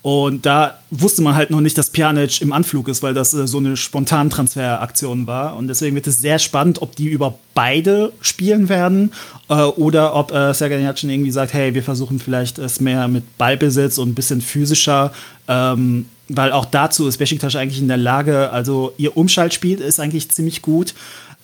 Und 0.05 0.45
da 0.45 0.77
wusste 0.91 1.23
man 1.23 1.33
halt 1.33 1.49
noch 1.49 1.61
nicht, 1.61 1.79
dass 1.79 1.89
Pjanic 1.89 2.39
im 2.39 2.53
Anflug 2.53 2.89
ist, 2.89 3.01
weil 3.01 3.15
das 3.15 3.33
äh, 3.33 3.47
so 3.47 3.57
eine 3.57 3.75
spontane 3.75 4.29
Transferaktion 4.29 5.25
war. 5.25 5.55
Und 5.55 5.67
deswegen 5.67 5.95
wird 5.95 6.05
es 6.05 6.19
sehr 6.19 6.37
spannend, 6.37 6.83
ob 6.83 6.95
die 6.95 7.07
über 7.07 7.39
beide 7.55 8.13
spielen 8.21 8.69
werden 8.69 9.13
äh, 9.49 9.55
oder 9.55 10.15
ob 10.15 10.31
äh, 10.31 10.53
Sergej 10.53 10.83
Jatschin 10.83 11.09
irgendwie 11.09 11.31
sagt, 11.31 11.53
hey, 11.53 11.73
wir 11.73 11.81
versuchen 11.81 12.19
vielleicht 12.19 12.59
es 12.59 12.79
mehr 12.79 13.07
mit 13.07 13.39
Ballbesitz 13.39 13.97
und 13.97 14.09
ein 14.09 14.13
bisschen 14.13 14.41
physischer, 14.41 15.11
ähm, 15.47 16.05
weil 16.29 16.51
auch 16.51 16.65
dazu 16.65 17.07
ist 17.07 17.17
Besiktas 17.17 17.55
eigentlich 17.55 17.81
in 17.81 17.87
der 17.87 17.97
Lage, 17.97 18.51
also 18.51 18.93
ihr 18.97 19.17
Umschaltspiel 19.17 19.81
ist 19.81 19.99
eigentlich 19.99 20.29
ziemlich 20.29 20.61
gut. 20.61 20.93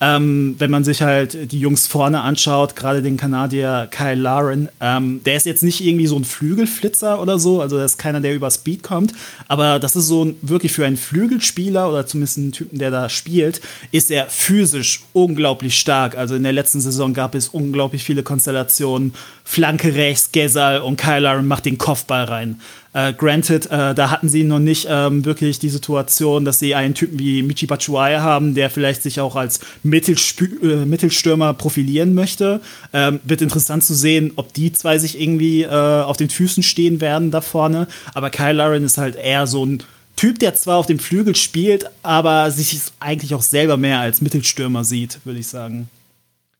Ähm, 0.01 0.55
wenn 0.57 0.71
man 0.71 0.83
sich 0.83 1.03
halt 1.03 1.51
die 1.51 1.59
Jungs 1.59 1.85
vorne 1.85 2.21
anschaut, 2.21 2.75
gerade 2.75 3.03
den 3.03 3.17
Kanadier 3.17 3.87
Kyle 3.91 4.15
Laren, 4.15 4.67
ähm, 4.81 5.21
der 5.23 5.37
ist 5.37 5.45
jetzt 5.45 5.61
nicht 5.61 5.79
irgendwie 5.79 6.07
so 6.07 6.17
ein 6.17 6.25
Flügelflitzer 6.25 7.21
oder 7.21 7.37
so, 7.37 7.61
also 7.61 7.77
das 7.77 7.91
ist 7.91 7.97
keiner, 7.97 8.19
der 8.19 8.33
über 8.33 8.49
Speed 8.49 8.81
kommt, 8.81 9.13
aber 9.47 9.77
das 9.77 9.95
ist 9.95 10.07
so 10.07 10.25
ein, 10.25 10.35
wirklich 10.41 10.71
für 10.71 10.87
einen 10.87 10.97
Flügelspieler 10.97 11.87
oder 11.87 12.07
zumindest 12.07 12.39
einen 12.39 12.51
Typen, 12.51 12.79
der 12.79 12.89
da 12.89 13.09
spielt, 13.09 13.61
ist 13.91 14.09
er 14.09 14.25
physisch 14.25 15.03
unglaublich 15.13 15.77
stark. 15.77 16.17
Also 16.17 16.33
in 16.33 16.43
der 16.43 16.53
letzten 16.53 16.81
Saison 16.81 17.13
gab 17.13 17.35
es 17.35 17.49
unglaublich 17.49 18.03
viele 18.03 18.23
Konstellationen, 18.23 19.13
Flanke 19.51 19.95
rechts, 19.95 20.31
Gesal 20.31 20.79
und 20.79 20.95
Kyle 20.95 21.19
Laren 21.19 21.45
macht 21.45 21.65
den 21.65 21.77
Kopfball 21.77 22.23
rein. 22.23 22.61
Äh, 22.93 23.11
granted, 23.11 23.65
äh, 23.65 23.93
da 23.93 24.09
hatten 24.09 24.29
sie 24.29 24.45
noch 24.45 24.59
nicht 24.59 24.87
ähm, 24.89 25.25
wirklich 25.25 25.59
die 25.59 25.67
Situation, 25.67 26.45
dass 26.45 26.59
sie 26.59 26.73
einen 26.73 26.93
Typen 26.93 27.19
wie 27.19 27.43
Michi 27.43 27.65
Batshuayi 27.65 28.19
haben, 28.19 28.55
der 28.55 28.69
vielleicht 28.69 29.03
sich 29.03 29.19
auch 29.19 29.35
als 29.35 29.59
Mittelsp 29.83 30.41
äh, 30.63 30.85
Mittelstürmer 30.85 31.53
profilieren 31.53 32.13
möchte. 32.13 32.61
Ähm, 32.93 33.19
wird 33.25 33.41
interessant 33.41 33.83
zu 33.83 33.93
sehen, 33.93 34.31
ob 34.37 34.53
die 34.53 34.71
zwei 34.71 34.97
sich 34.97 35.19
irgendwie 35.19 35.63
äh, 35.63 35.67
auf 35.67 36.15
den 36.15 36.29
Füßen 36.29 36.63
stehen 36.63 37.01
werden 37.01 37.29
da 37.29 37.41
vorne. 37.41 37.89
Aber 38.13 38.29
Kyle 38.29 38.53
Lauren 38.53 38.85
ist 38.85 38.97
halt 38.97 39.17
eher 39.17 39.47
so 39.47 39.65
ein 39.65 39.83
Typ, 40.15 40.39
der 40.39 40.55
zwar 40.55 40.77
auf 40.77 40.85
dem 40.85 40.99
Flügel 40.99 41.35
spielt, 41.35 41.89
aber 42.03 42.51
sich 42.51 42.79
eigentlich 43.01 43.35
auch 43.35 43.41
selber 43.41 43.75
mehr 43.75 43.99
als 43.99 44.21
Mittelstürmer 44.21 44.85
sieht, 44.85 45.19
würde 45.25 45.41
ich 45.41 45.47
sagen. 45.47 45.89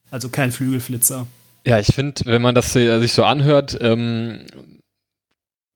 Also 0.10 0.28
kein 0.28 0.52
Flügelflitzer. 0.52 1.26
Ja, 1.66 1.80
ich 1.80 1.94
finde, 1.94 2.22
wenn 2.26 2.42
man 2.42 2.56
das 2.56 2.74
sich 2.74 3.14
so 3.14 3.24
anhört, 3.24 3.78
ähm, 3.82 4.46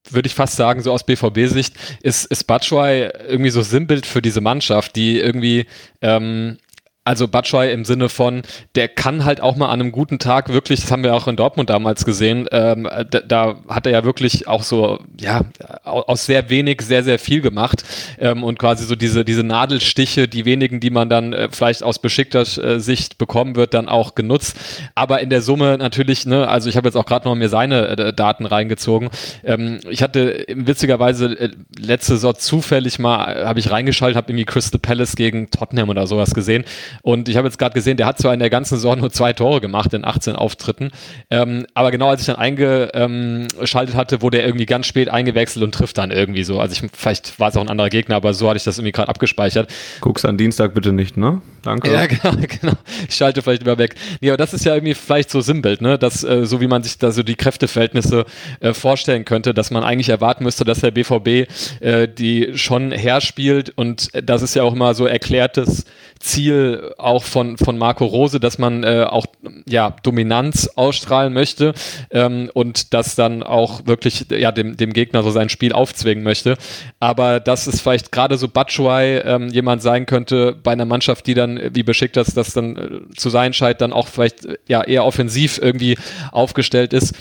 würde 0.09 0.27
ich 0.27 0.35
fast 0.35 0.55
sagen, 0.55 0.81
so 0.81 0.91
aus 0.91 1.05
BVB-Sicht, 1.05 1.75
ist, 2.01 2.25
ist 2.25 2.43
Batshuayi 2.45 3.09
irgendwie 3.27 3.49
so 3.49 3.61
Sinnbild 3.61 4.05
für 4.05 4.21
diese 4.21 4.41
Mannschaft, 4.41 4.95
die 4.95 5.19
irgendwie 5.19 5.65
ähm, 6.01 6.57
also 7.05 7.27
Batschwei 7.27 7.71
im 7.71 7.85
Sinne 7.85 8.09
von, 8.09 8.41
der 8.73 8.87
kann 8.87 9.25
halt 9.25 9.39
auch 9.39 9.55
mal 9.55 9.69
an 9.69 9.79
einem 9.79 9.91
guten 9.91 10.17
Tag 10.17 10.49
wirklich, 10.49 10.81
das 10.81 10.91
haben 10.91 11.03
wir 11.03 11.13
auch 11.13 11.27
in 11.27 11.35
Dortmund 11.35 11.69
damals 11.69 12.03
gesehen, 12.03 12.47
ähm, 12.51 12.89
da, 13.11 13.19
da, 13.19 13.55
hat 13.69 13.85
er 13.85 13.91
ja 13.91 14.03
wirklich 14.03 14.47
auch 14.47 14.63
so, 14.63 14.99
ja, 15.21 15.41
aus 15.83 16.25
sehr 16.25 16.49
wenig 16.49 16.81
sehr, 16.81 17.03
sehr 17.03 17.19
viel 17.19 17.41
gemacht 17.41 17.83
ähm, 18.19 18.43
und 18.43 18.57
quasi 18.57 18.85
so 18.85 18.95
diese, 18.95 19.23
diese 19.23 19.43
Nadelstiche, 19.43 20.27
die 20.27 20.45
wenigen, 20.45 20.79
die 20.79 20.89
man 20.89 21.07
dann 21.07 21.33
äh, 21.33 21.49
vielleicht 21.51 21.83
aus 21.83 21.99
beschickter 21.99 22.41
äh, 22.41 22.79
Sicht 22.79 23.19
bekommen 23.19 23.55
wird, 23.55 23.75
dann 23.75 23.87
auch 23.87 24.15
genutzt. 24.15 24.57
Aber 24.95 25.21
in 25.21 25.29
der 25.29 25.43
Summe 25.43 25.77
natürlich, 25.77 26.25
ne, 26.25 26.47
also 26.47 26.69
ich 26.69 26.75
habe 26.75 26.87
jetzt 26.87 26.95
auch 26.95 27.05
gerade 27.05 27.27
noch 27.27 27.35
mir 27.35 27.49
seine 27.49 27.87
äh, 27.89 28.13
Daten 28.13 28.47
reingezogen. 28.47 29.11
Ähm, 29.43 29.79
ich 29.87 30.01
hatte 30.01 30.43
witzigerweise 30.47 31.39
äh, 31.39 31.49
letzte 31.77 32.13
Saison 32.13 32.33
zufällig 32.33 32.97
mal, 32.97 33.31
äh, 33.31 33.45
habe 33.45 33.59
ich 33.59 33.69
reingeschaltet, 33.69 34.17
habe 34.17 34.31
irgendwie 34.31 34.45
Crystal 34.45 34.79
Palace 34.79 35.15
gegen 35.15 35.51
Tottenham 35.51 35.89
oder 35.89 36.07
sowas 36.07 36.33
gesehen 36.33 36.65
und 37.01 37.29
ich 37.29 37.37
habe 37.37 37.47
jetzt 37.47 37.57
gerade 37.57 37.73
gesehen, 37.73 37.97
der 37.97 38.05
hat 38.05 38.19
zwar 38.19 38.33
in 38.33 38.39
der 38.39 38.49
ganzen 38.49 38.75
Saison 38.75 38.99
nur 38.99 39.11
zwei 39.11 39.33
Tore 39.33 39.61
gemacht 39.61 39.93
in 39.93 40.05
18 40.05 40.35
Auftritten, 40.35 40.91
ähm, 41.29 41.65
aber 41.73 41.91
genau 41.91 42.09
als 42.09 42.21
ich 42.21 42.27
dann 42.27 42.37
eingeschaltet 42.37 43.95
hatte, 43.95 44.21
wurde 44.21 44.39
er 44.39 44.45
irgendwie 44.45 44.65
ganz 44.65 44.87
spät 44.87 45.09
eingewechselt 45.09 45.63
und 45.63 45.73
trifft 45.73 45.97
dann 45.97 46.11
irgendwie 46.11 46.43
so. 46.43 46.59
Also 46.59 46.73
ich, 46.73 46.89
vielleicht 46.93 47.39
war 47.39 47.49
es 47.49 47.57
auch 47.57 47.61
ein 47.61 47.69
anderer 47.69 47.89
Gegner, 47.89 48.15
aber 48.15 48.33
so 48.33 48.47
hatte 48.47 48.57
ich 48.57 48.63
das 48.63 48.77
irgendwie 48.77 48.91
gerade 48.91 49.09
abgespeichert. 49.09 49.71
Guckst 50.01 50.25
an 50.25 50.37
Dienstag 50.37 50.73
bitte 50.73 50.91
nicht, 50.91 51.17
ne? 51.17 51.41
Danke. 51.61 51.91
Ja, 51.91 52.05
genau, 52.07 52.35
genau. 52.37 52.73
Ich 53.07 53.15
schalte 53.15 53.41
vielleicht 53.41 53.63
immer 53.63 53.77
weg. 53.77 53.95
Nee, 54.21 54.29
aber 54.29 54.37
das 54.37 54.53
ist 54.53 54.65
ja 54.65 54.73
irgendwie 54.73 54.93
vielleicht 54.93 55.29
so 55.29 55.41
Sinnbild, 55.41 55.81
ne? 55.81 55.97
Dass, 55.97 56.23
äh, 56.23 56.45
so 56.45 56.61
wie 56.61 56.67
man 56.67 56.83
sich 56.83 56.97
da 56.97 57.11
so 57.11 57.23
die 57.23 57.35
Kräfteverhältnisse 57.35 58.25
äh, 58.59 58.73
vorstellen 58.73 59.25
könnte, 59.25 59.53
dass 59.53 59.71
man 59.71 59.83
eigentlich 59.83 60.09
erwarten 60.09 60.43
müsste, 60.43 60.63
dass 60.63 60.81
der 60.81 60.91
BVB 60.91 61.47
äh, 61.79 62.07
die 62.07 62.57
schon 62.57 62.91
herspielt 62.91 63.71
und 63.75 64.09
das 64.13 64.41
ist 64.41 64.55
ja 64.55 64.63
auch 64.63 64.73
immer 64.73 64.93
so 64.93 65.05
erklärtes 65.05 65.85
Ziel 66.19 66.84
auch 66.97 67.23
von, 67.23 67.57
von 67.57 67.77
Marco 67.77 68.05
Rose, 68.05 68.39
dass 68.39 68.57
man 68.57 68.83
äh, 68.83 69.05
auch 69.09 69.25
ja, 69.67 69.95
Dominanz 70.03 70.69
ausstrahlen 70.75 71.33
möchte 71.33 71.73
ähm, 72.11 72.49
und 72.53 72.93
das 72.93 73.15
dann 73.15 73.43
auch 73.43 73.85
wirklich 73.85 74.27
ja, 74.29 74.51
dem, 74.51 74.77
dem 74.77 74.93
Gegner 74.93 75.23
so 75.23 75.31
sein 75.31 75.49
Spiel 75.49 75.73
aufzwingen 75.73 76.23
möchte. 76.23 76.57
Aber 76.99 77.39
dass 77.39 77.67
es 77.67 77.81
vielleicht 77.81 78.11
gerade 78.11 78.37
so 78.37 78.47
Batshuayi 78.47 79.17
ähm, 79.17 79.49
jemand 79.49 79.81
sein 79.81 80.05
könnte 80.05 80.53
bei 80.53 80.71
einer 80.71 80.85
Mannschaft, 80.85 81.27
die 81.27 81.33
dann, 81.33 81.59
wie 81.73 81.83
beschickt 81.83 82.17
das, 82.17 82.33
das 82.33 82.53
dann 82.53 82.77
äh, 82.77 83.15
zu 83.15 83.29
sein 83.29 83.53
scheint, 83.53 83.81
dann 83.81 83.93
auch 83.93 84.07
vielleicht 84.07 84.47
ja 84.67 84.83
eher 84.83 85.05
offensiv 85.05 85.59
irgendwie 85.61 85.97
aufgestellt 86.31 86.93
ist, 86.93 87.13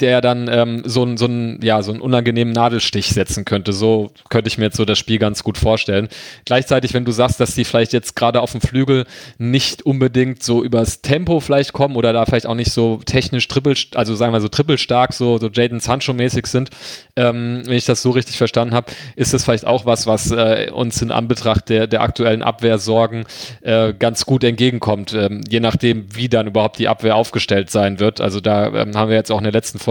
der 0.00 0.20
dann 0.20 0.48
ähm, 0.50 0.82
so 0.84 1.02
einen 1.02 1.16
so 1.16 1.26
ein, 1.26 1.60
ja, 1.62 1.82
so 1.82 1.92
einen 1.92 2.00
unangenehmen 2.00 2.52
Nadelstich 2.52 3.08
setzen 3.08 3.44
könnte. 3.44 3.72
So 3.72 4.10
könnte 4.28 4.48
ich 4.48 4.58
mir 4.58 4.66
jetzt 4.66 4.76
so 4.76 4.84
das 4.84 4.98
Spiel 4.98 5.18
ganz 5.18 5.42
gut 5.42 5.58
vorstellen. 5.58 6.08
Gleichzeitig, 6.44 6.94
wenn 6.94 7.04
du 7.04 7.12
sagst, 7.12 7.40
dass 7.40 7.54
die 7.54 7.64
vielleicht 7.64 7.92
jetzt 7.92 8.16
gerade 8.16 8.40
auf 8.40 8.52
dem 8.52 8.60
Flügel 8.60 9.06
nicht 9.38 9.82
unbedingt 9.82 10.42
so 10.42 10.62
übers 10.62 11.02
Tempo 11.02 11.40
vielleicht 11.40 11.72
kommen 11.72 11.96
oder 11.96 12.12
da 12.12 12.24
vielleicht 12.24 12.46
auch 12.46 12.54
nicht 12.54 12.72
so 12.72 13.00
technisch 13.04 13.48
trippel, 13.48 13.74
also 13.94 14.14
sagen 14.14 14.32
wir 14.32 14.40
so 14.40 14.48
trippelstark, 14.48 15.12
so, 15.12 15.38
so 15.38 15.48
Jaden 15.48 15.80
Sancho-mäßig 15.80 16.46
sind, 16.46 16.70
ähm, 17.16 17.62
wenn 17.64 17.76
ich 17.76 17.84
das 17.84 18.02
so 18.02 18.10
richtig 18.10 18.38
verstanden 18.38 18.74
habe, 18.74 18.92
ist 19.16 19.34
das 19.34 19.44
vielleicht 19.44 19.66
auch 19.66 19.84
was, 19.84 20.06
was 20.06 20.30
äh, 20.30 20.70
uns 20.72 21.02
in 21.02 21.10
Anbetracht 21.10 21.68
der, 21.68 21.86
der 21.86 22.02
aktuellen 22.02 22.42
Abwehrsorgen 22.42 23.24
äh, 23.62 23.92
ganz 23.92 24.26
gut 24.26 24.44
entgegenkommt, 24.44 25.12
ähm, 25.14 25.42
je 25.48 25.60
nachdem, 25.60 26.06
wie 26.14 26.28
dann 26.28 26.46
überhaupt 26.46 26.78
die 26.78 26.88
Abwehr 26.88 27.16
aufgestellt 27.16 27.70
sein 27.70 27.98
wird. 27.98 28.20
Also 28.20 28.40
da 28.40 28.68
ähm, 28.68 28.96
haben 28.96 29.08
wir 29.08 29.16
jetzt 29.16 29.32
auch 29.32 29.38
in 29.38 29.44
der 29.44 29.52
letzten 29.52 29.78
Folge 29.78 29.87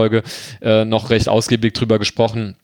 äh, 0.61 0.85
noch 0.85 1.09
recht 1.09 1.29
ausgiebig 1.29 1.73
drüber 1.73 1.99
gesprochen 1.99 2.55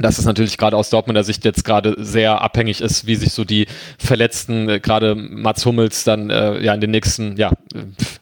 dass 0.00 0.18
es 0.18 0.24
natürlich 0.24 0.58
gerade 0.58 0.76
aus 0.76 0.90
Dortmunder 0.90 1.24
Sicht 1.24 1.44
jetzt 1.44 1.64
gerade 1.64 1.94
sehr 1.98 2.40
abhängig 2.40 2.80
ist, 2.80 3.06
wie 3.06 3.16
sich 3.16 3.32
so 3.32 3.44
die 3.44 3.66
Verletzten, 3.98 4.68
äh, 4.68 4.80
gerade 4.80 5.14
Mats 5.14 5.66
Hummels, 5.66 6.04
dann 6.04 6.30
äh, 6.30 6.60
ja 6.60 6.74
in 6.74 6.80
den 6.80 6.90
nächsten 6.90 7.36
ja, 7.36 7.52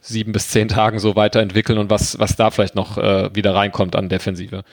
sieben 0.01 0.33
bis 0.33 0.49
zehn 0.49 0.69
Tagen 0.69 0.99
so 0.99 1.17
weiterentwickeln 1.17 1.79
und 1.79 1.91
was, 1.91 2.19
was 2.19 2.37
da 2.37 2.51
vielleicht 2.51 2.75
noch 2.75 2.99
äh, 2.99 3.35
wieder 3.35 3.55
reinkommt 3.55 3.97
an 3.97 4.09
Defensive. 4.09 4.65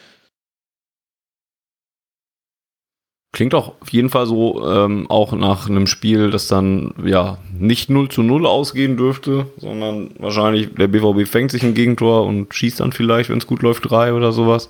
Klingt 3.35 3.53
auch 3.53 3.73
auf 3.81 3.89
jeden 3.89 4.09
Fall 4.09 4.27
so 4.27 4.65
ähm, 4.65 5.09
auch 5.09 5.33
nach 5.33 5.69
einem 5.69 5.87
Spiel, 5.87 6.31
das 6.31 6.47
dann 6.47 6.93
ja 7.03 7.37
nicht 7.59 7.89
0 7.89 8.07
zu 8.07 8.23
0 8.23 8.45
ausgehen 8.45 8.95
dürfte, 8.95 9.47
sondern 9.57 10.11
wahrscheinlich 10.19 10.73
der 10.75 10.87
BVB 10.87 11.27
fängt 11.27 11.51
sich 11.51 11.61
ein 11.61 11.73
Gegentor 11.73 12.25
und 12.25 12.53
schießt 12.53 12.79
dann 12.79 12.93
vielleicht, 12.93 13.29
wenn 13.29 13.39
es 13.39 13.45
gut 13.45 13.61
läuft, 13.61 13.91
drei 13.91 14.13
oder 14.13 14.31
sowas. 14.31 14.69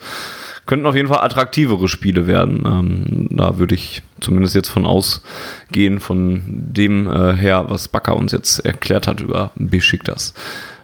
könnten 0.65 0.87
auf 0.87 0.95
jeden 0.95 1.09
Fall 1.09 1.19
attraktivere 1.23 1.87
Spiele 1.87 2.25
werden. 2.25 2.63
Ähm, 2.65 3.27
da 3.37 3.59
würde 3.59 3.75
ich 3.75 4.01
zumindest 4.19 4.55
jetzt 4.55 4.69
von 4.69 4.87
ausgehen, 4.87 5.99
von 5.99 6.41
dem 6.47 7.05
äh, 7.05 7.35
her, 7.35 7.65
was 7.67 7.87
Bakker 7.87 8.15
uns 8.15 8.31
jetzt 8.31 8.65
erklärt 8.65 9.05
hat 9.05 9.21
über 9.21 9.51
Besiktas. 9.57 10.33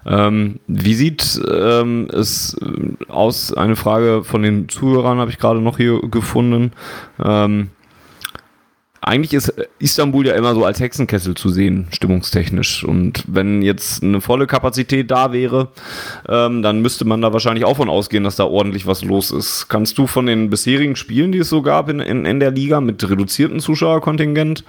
Ähm, 0.06 0.60
wie 0.68 0.94
sieht 0.94 1.42
ähm, 1.50 2.08
es 2.12 2.58
aus? 3.08 3.54
Eine 3.54 3.76
Frage 3.76 4.24
von 4.24 4.42
den 4.42 4.70
Zuhörern 4.70 5.20
habe 5.20 5.32
ich 5.32 5.38
gerade 5.38 5.62
noch 5.62 5.78
hier 5.78 6.00
gefunden. 6.10 6.72
Ähm, 7.24 7.70
eigentlich 9.04 9.34
ist 9.34 9.52
Istanbul 9.80 10.28
ja 10.28 10.36
immer 10.36 10.54
so 10.54 10.64
als 10.64 10.80
Hexenkessel 10.80 11.34
zu 11.34 11.50
sehen, 11.50 11.88
stimmungstechnisch. 11.92 12.84
Und 12.84 13.24
wenn 13.28 13.64
jetzt 13.64 14.04
eine 14.04 14.22
volle 14.22 14.46
Kapazität 14.46 15.10
da 15.10 15.34
wäre, 15.34 15.70
ähm, 16.30 16.62
dann 16.62 16.84
müsste 16.84 17.04
man 17.04 17.20
da 17.20 17.34
wahrscheinlich 17.34 17.66
auch 17.66 17.78
von 17.78 17.90
ausgehen, 17.90 18.24
dass 18.24 18.36
da 18.36 18.46
ordentlich 18.46 18.86
was 18.86 19.04
los 19.04 19.32
ist. 19.32 19.70
Kannst 19.70 19.98
du 19.98 20.06
von 20.06 20.28
den 20.28 20.52
bisherigen 20.52 20.96
Spielen, 20.96 21.32
die 21.32 21.40
es 21.40 21.50
so 21.50 21.64
gab 21.64 21.90
in, 21.90 22.00
in, 22.00 22.26
in 22.26 22.40
der 22.40 22.52
Liga 22.52 22.80
mit 22.80 23.10
reduziertem 23.10 23.60
Zuschauerkontingent, 23.60 24.64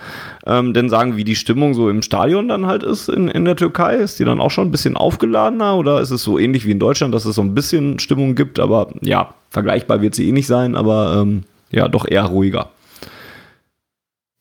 ähm, 0.46 0.72
denn 0.72 0.88
sagen, 0.88 1.18
wie 1.18 1.24
die 1.24 1.36
Stimmung 1.36 1.74
so 1.74 1.90
im 1.90 2.00
Stadion 2.00 2.48
dann 2.48 2.64
halt 2.64 2.84
ist 2.84 3.10
in, 3.10 3.28
in 3.28 3.44
der 3.44 3.56
Türkei? 3.56 3.96
Ist 3.96 4.18
die 4.18 4.24
dann 4.24 4.40
auch 4.40 4.50
schon 4.50 4.68
ein 4.68 4.72
bisschen 4.72 4.96
aufgeladener 4.96 5.76
oder 5.76 6.00
ist 6.00 6.10
es 6.10 6.22
so 6.22 6.38
ähnlich 6.38 6.66
wie 6.66 6.70
in 6.70 6.78
Deutschland, 6.78 7.14
dass 7.14 7.26
es 7.26 7.36
so 7.36 7.42
ein 7.42 7.54
bisschen 7.54 7.98
Stimmung 7.98 8.34
gibt? 8.34 8.58
Aber 8.58 8.88
ja, 9.02 9.34
vergleichbar 9.50 10.00
wird 10.00 10.14
sie 10.14 10.26
eh 10.26 10.32
nicht 10.32 10.46
sein, 10.46 10.74
aber 10.74 11.20
ähm, 11.20 11.42
ja, 11.70 11.86
doch 11.88 12.08
eher 12.08 12.24
ruhiger. 12.24 12.70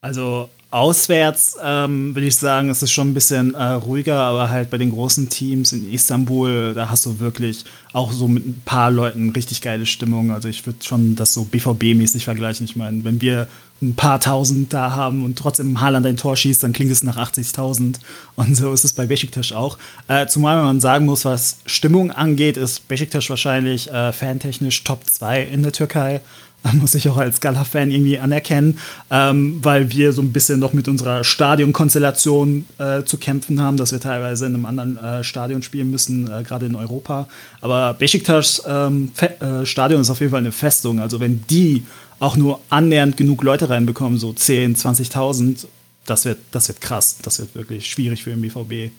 Also 0.03 0.49
auswärts 0.71 1.57
ähm, 1.63 2.15
würde 2.15 2.25
ich 2.25 2.35
sagen, 2.35 2.69
es 2.71 2.81
ist 2.81 2.91
schon 2.91 3.11
ein 3.11 3.13
bisschen 3.13 3.53
äh, 3.53 3.63
ruhiger, 3.73 4.17
aber 4.17 4.49
halt 4.49 4.71
bei 4.71 4.79
den 4.79 4.89
großen 4.89 5.29
Teams 5.29 5.73
in 5.73 5.93
Istanbul, 5.93 6.73
da 6.73 6.89
hast 6.89 7.05
du 7.05 7.19
wirklich 7.19 7.65
auch 7.93 8.11
so 8.11 8.27
mit 8.27 8.47
ein 8.47 8.61
paar 8.65 8.89
Leuten 8.89 9.29
richtig 9.29 9.61
geile 9.61 9.85
Stimmung. 9.85 10.31
Also 10.31 10.47
ich 10.47 10.65
würde 10.65 10.83
schon 10.83 11.15
das 11.15 11.35
so 11.35 11.43
BVB-mäßig 11.43 12.23
vergleichen. 12.23 12.65
Ich 12.65 12.75
meine, 12.75 13.03
wenn 13.03 13.21
wir 13.21 13.47
ein 13.79 13.93
paar 13.95 14.19
tausend 14.19 14.73
da 14.73 14.91
haben 14.95 15.23
und 15.23 15.37
trotzdem 15.37 15.81
Haaland 15.81 16.07
ein 16.07 16.17
Tor 16.17 16.35
schießt, 16.35 16.63
dann 16.63 16.73
klingt 16.73 16.91
es 16.91 17.03
nach 17.03 17.17
80.000. 17.17 17.97
Und 18.35 18.57
so 18.57 18.73
ist 18.73 18.83
es 18.83 18.93
bei 18.93 19.05
Besiktas 19.05 19.51
auch. 19.51 19.77
Äh, 20.07 20.25
zumal 20.25 20.63
man 20.63 20.79
sagen 20.79 21.05
muss, 21.05 21.25
was 21.25 21.57
Stimmung 21.67 22.09
angeht, 22.09 22.57
ist 22.57 22.87
Besiktas 22.87 23.29
wahrscheinlich 23.29 23.91
äh, 23.91 24.11
fantechnisch 24.13 24.83
Top 24.83 25.05
2 25.05 25.43
in 25.43 25.61
der 25.61 25.73
Türkei 25.73 26.21
muss 26.74 26.95
ich 26.95 27.10
auch 27.10 27.17
als 27.17 27.41
Gala-Fan 27.41 27.91
irgendwie 27.91 28.19
anerkennen, 28.19 28.78
ähm, 29.10 29.60
weil 29.63 29.91
wir 29.91 30.13
so 30.13 30.21
ein 30.21 30.32
bisschen 30.32 30.60
noch 30.60 30.74
mit 30.74 30.88
unserer 30.88 31.24
Stadionkonstellation 31.24 32.65
äh, 32.78 33.04
zu 33.04 33.17
kämpfen 33.17 33.62
haben, 33.62 33.78
dass 33.78 33.91
wir 33.91 34.00
teilweise 34.00 34.45
in 34.45 34.56
einem 34.56 34.65
anderen 34.65 34.97
äh, 34.97 35.24
Stadion 35.24 35.63
spielen 35.63 35.89
müssen, 35.91 36.32
äh, 36.32 36.43
gerade 36.43 36.67
in 36.67 36.76
Europa. 36.76 37.28
Aber 37.62 37.93
Besiktas 37.93 38.62
ähm, 38.67 39.12
äh, 39.17 39.65
Stadion 39.65 40.02
ist 40.02 40.10
auf 40.10 40.19
jeden 40.19 40.32
Fall 40.32 40.41
eine 40.41 40.52
Festung. 40.52 41.00
Also 41.00 41.19
wenn 41.19 41.43
die 41.50 41.84
auch 42.19 42.38
nur 42.38 42.60
annähernd 42.69 43.17
genug 43.17 43.43
Leute 43.43 43.69
reinbekommen, 43.69 44.19
so 44.19 44.32
10, 44.32 44.76
20.000, 44.76 45.65
das 46.06 46.26
wird, 46.26 46.38
das 46.52 46.67
wird 46.67 46.82
krass. 46.82 47.17
Das 47.24 47.39
wird 47.39 47.56
wirklich 47.56 47.89
schwierig 47.89 48.24
für 48.24 48.30
den 48.30 48.41
BVB. 48.41 48.91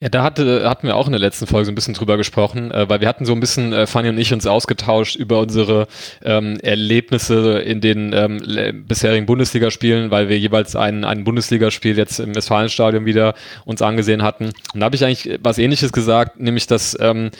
Ja, 0.00 0.08
da 0.08 0.22
hatte, 0.22 0.68
hatten 0.70 0.86
wir 0.86 0.94
auch 0.94 1.06
in 1.06 1.12
der 1.12 1.20
letzten 1.20 1.48
Folge 1.48 1.64
so 1.64 1.72
ein 1.72 1.74
bisschen 1.74 1.94
drüber 1.94 2.16
gesprochen, 2.16 2.70
äh, 2.70 2.88
weil 2.88 3.00
wir 3.00 3.08
hatten 3.08 3.24
so 3.26 3.32
ein 3.32 3.40
bisschen, 3.40 3.72
äh, 3.72 3.88
Fanny 3.88 4.08
und 4.08 4.18
ich, 4.18 4.32
uns 4.32 4.46
ausgetauscht 4.46 5.16
über 5.16 5.40
unsere 5.40 5.88
ähm, 6.22 6.60
Erlebnisse 6.60 7.58
in 7.58 7.80
den 7.80 8.12
ähm, 8.12 8.84
bisherigen 8.86 9.26
Bundesligaspielen, 9.26 10.12
weil 10.12 10.28
wir 10.28 10.38
jeweils 10.38 10.76
ein, 10.76 11.04
ein 11.04 11.24
Bundesligaspiel 11.24 11.98
jetzt 11.98 12.20
im 12.20 12.36
Westfalenstadion 12.36 13.06
wieder 13.06 13.34
uns 13.64 13.82
angesehen 13.82 14.22
hatten. 14.22 14.52
Und 14.72 14.80
da 14.80 14.84
habe 14.84 14.94
ich 14.94 15.04
eigentlich 15.04 15.40
was 15.42 15.58
ähnliches 15.58 15.92
gesagt, 15.92 16.38
nämlich 16.38 16.68
dass 16.68 16.96
ähm, 17.00 17.32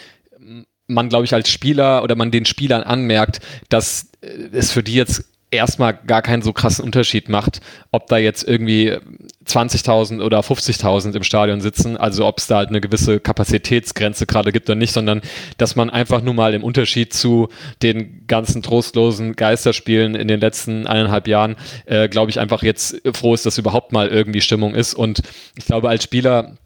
man, 0.89 1.09
glaube 1.11 1.27
ich, 1.27 1.35
als 1.35 1.49
Spieler 1.51 2.03
oder 2.03 2.17
man 2.17 2.33
den 2.33 2.45
Spielern 2.45 2.83
anmerkt, 2.83 3.39
dass 3.69 4.11
äh, 4.21 4.49
es 4.51 4.73
für 4.73 4.83
die 4.83 4.95
jetzt 4.95 5.25
erstmal 5.51 5.95
gar 5.95 6.23
keinen 6.23 6.43
so 6.43 6.53
krassen 6.53 6.85
Unterschied 6.85 7.29
macht, 7.29 7.61
ob 7.91 8.07
da 8.09 8.19
jetzt 8.19 8.47
irgendwie 8.47 8.99
20.000 9.47 10.23
oder 10.23 10.41
50.000 10.41 11.17
im 11.17 11.23
Stadion 11.23 11.61
sitzen, 11.61 11.97
also 11.97 12.27
ob 12.27 12.39
es 12.39 12.47
da 12.47 12.59
halt 12.59 12.69
eine 12.69 12.81
gewisse 12.81 13.19
Kapazitätsgrenze 13.19 14.27
gerade 14.27 14.53
gibt 14.53 14.69
oder 14.69 14.77
nicht, 14.77 14.93
sondern 14.93 15.23
dass 15.57 15.75
man 15.75 15.89
einfach 15.89 16.21
nur 16.21 16.35
mal 16.35 16.53
im 16.53 16.63
Unterschied 16.63 17.15
zu 17.15 17.49
den 17.83 18.27
ganzen 18.27 18.63
trostlosen 18.63 19.37
Geisterspielen 19.37 20.15
in 20.15 20.29
den 20.29 20.41
letzten 20.41 20.87
eineinhalb 20.87 21.27
Jahren, 21.27 21.57
äh, 21.87 22.09
glaube 22.09 22.31
ich, 22.31 22.39
einfach 22.39 22.63
jetzt 22.63 23.01
froh 23.15 23.33
ist, 23.33 23.47
dass 23.47 23.57
überhaupt 23.57 23.93
mal 23.93 24.09
irgendwie 24.09 24.43
Stimmung 24.43 24.75
ist. 24.75 24.93
Und 24.95 25.23
ich 25.57 25.65
glaube, 25.65 25.89
als 25.89 26.05
Spieler 26.05 26.59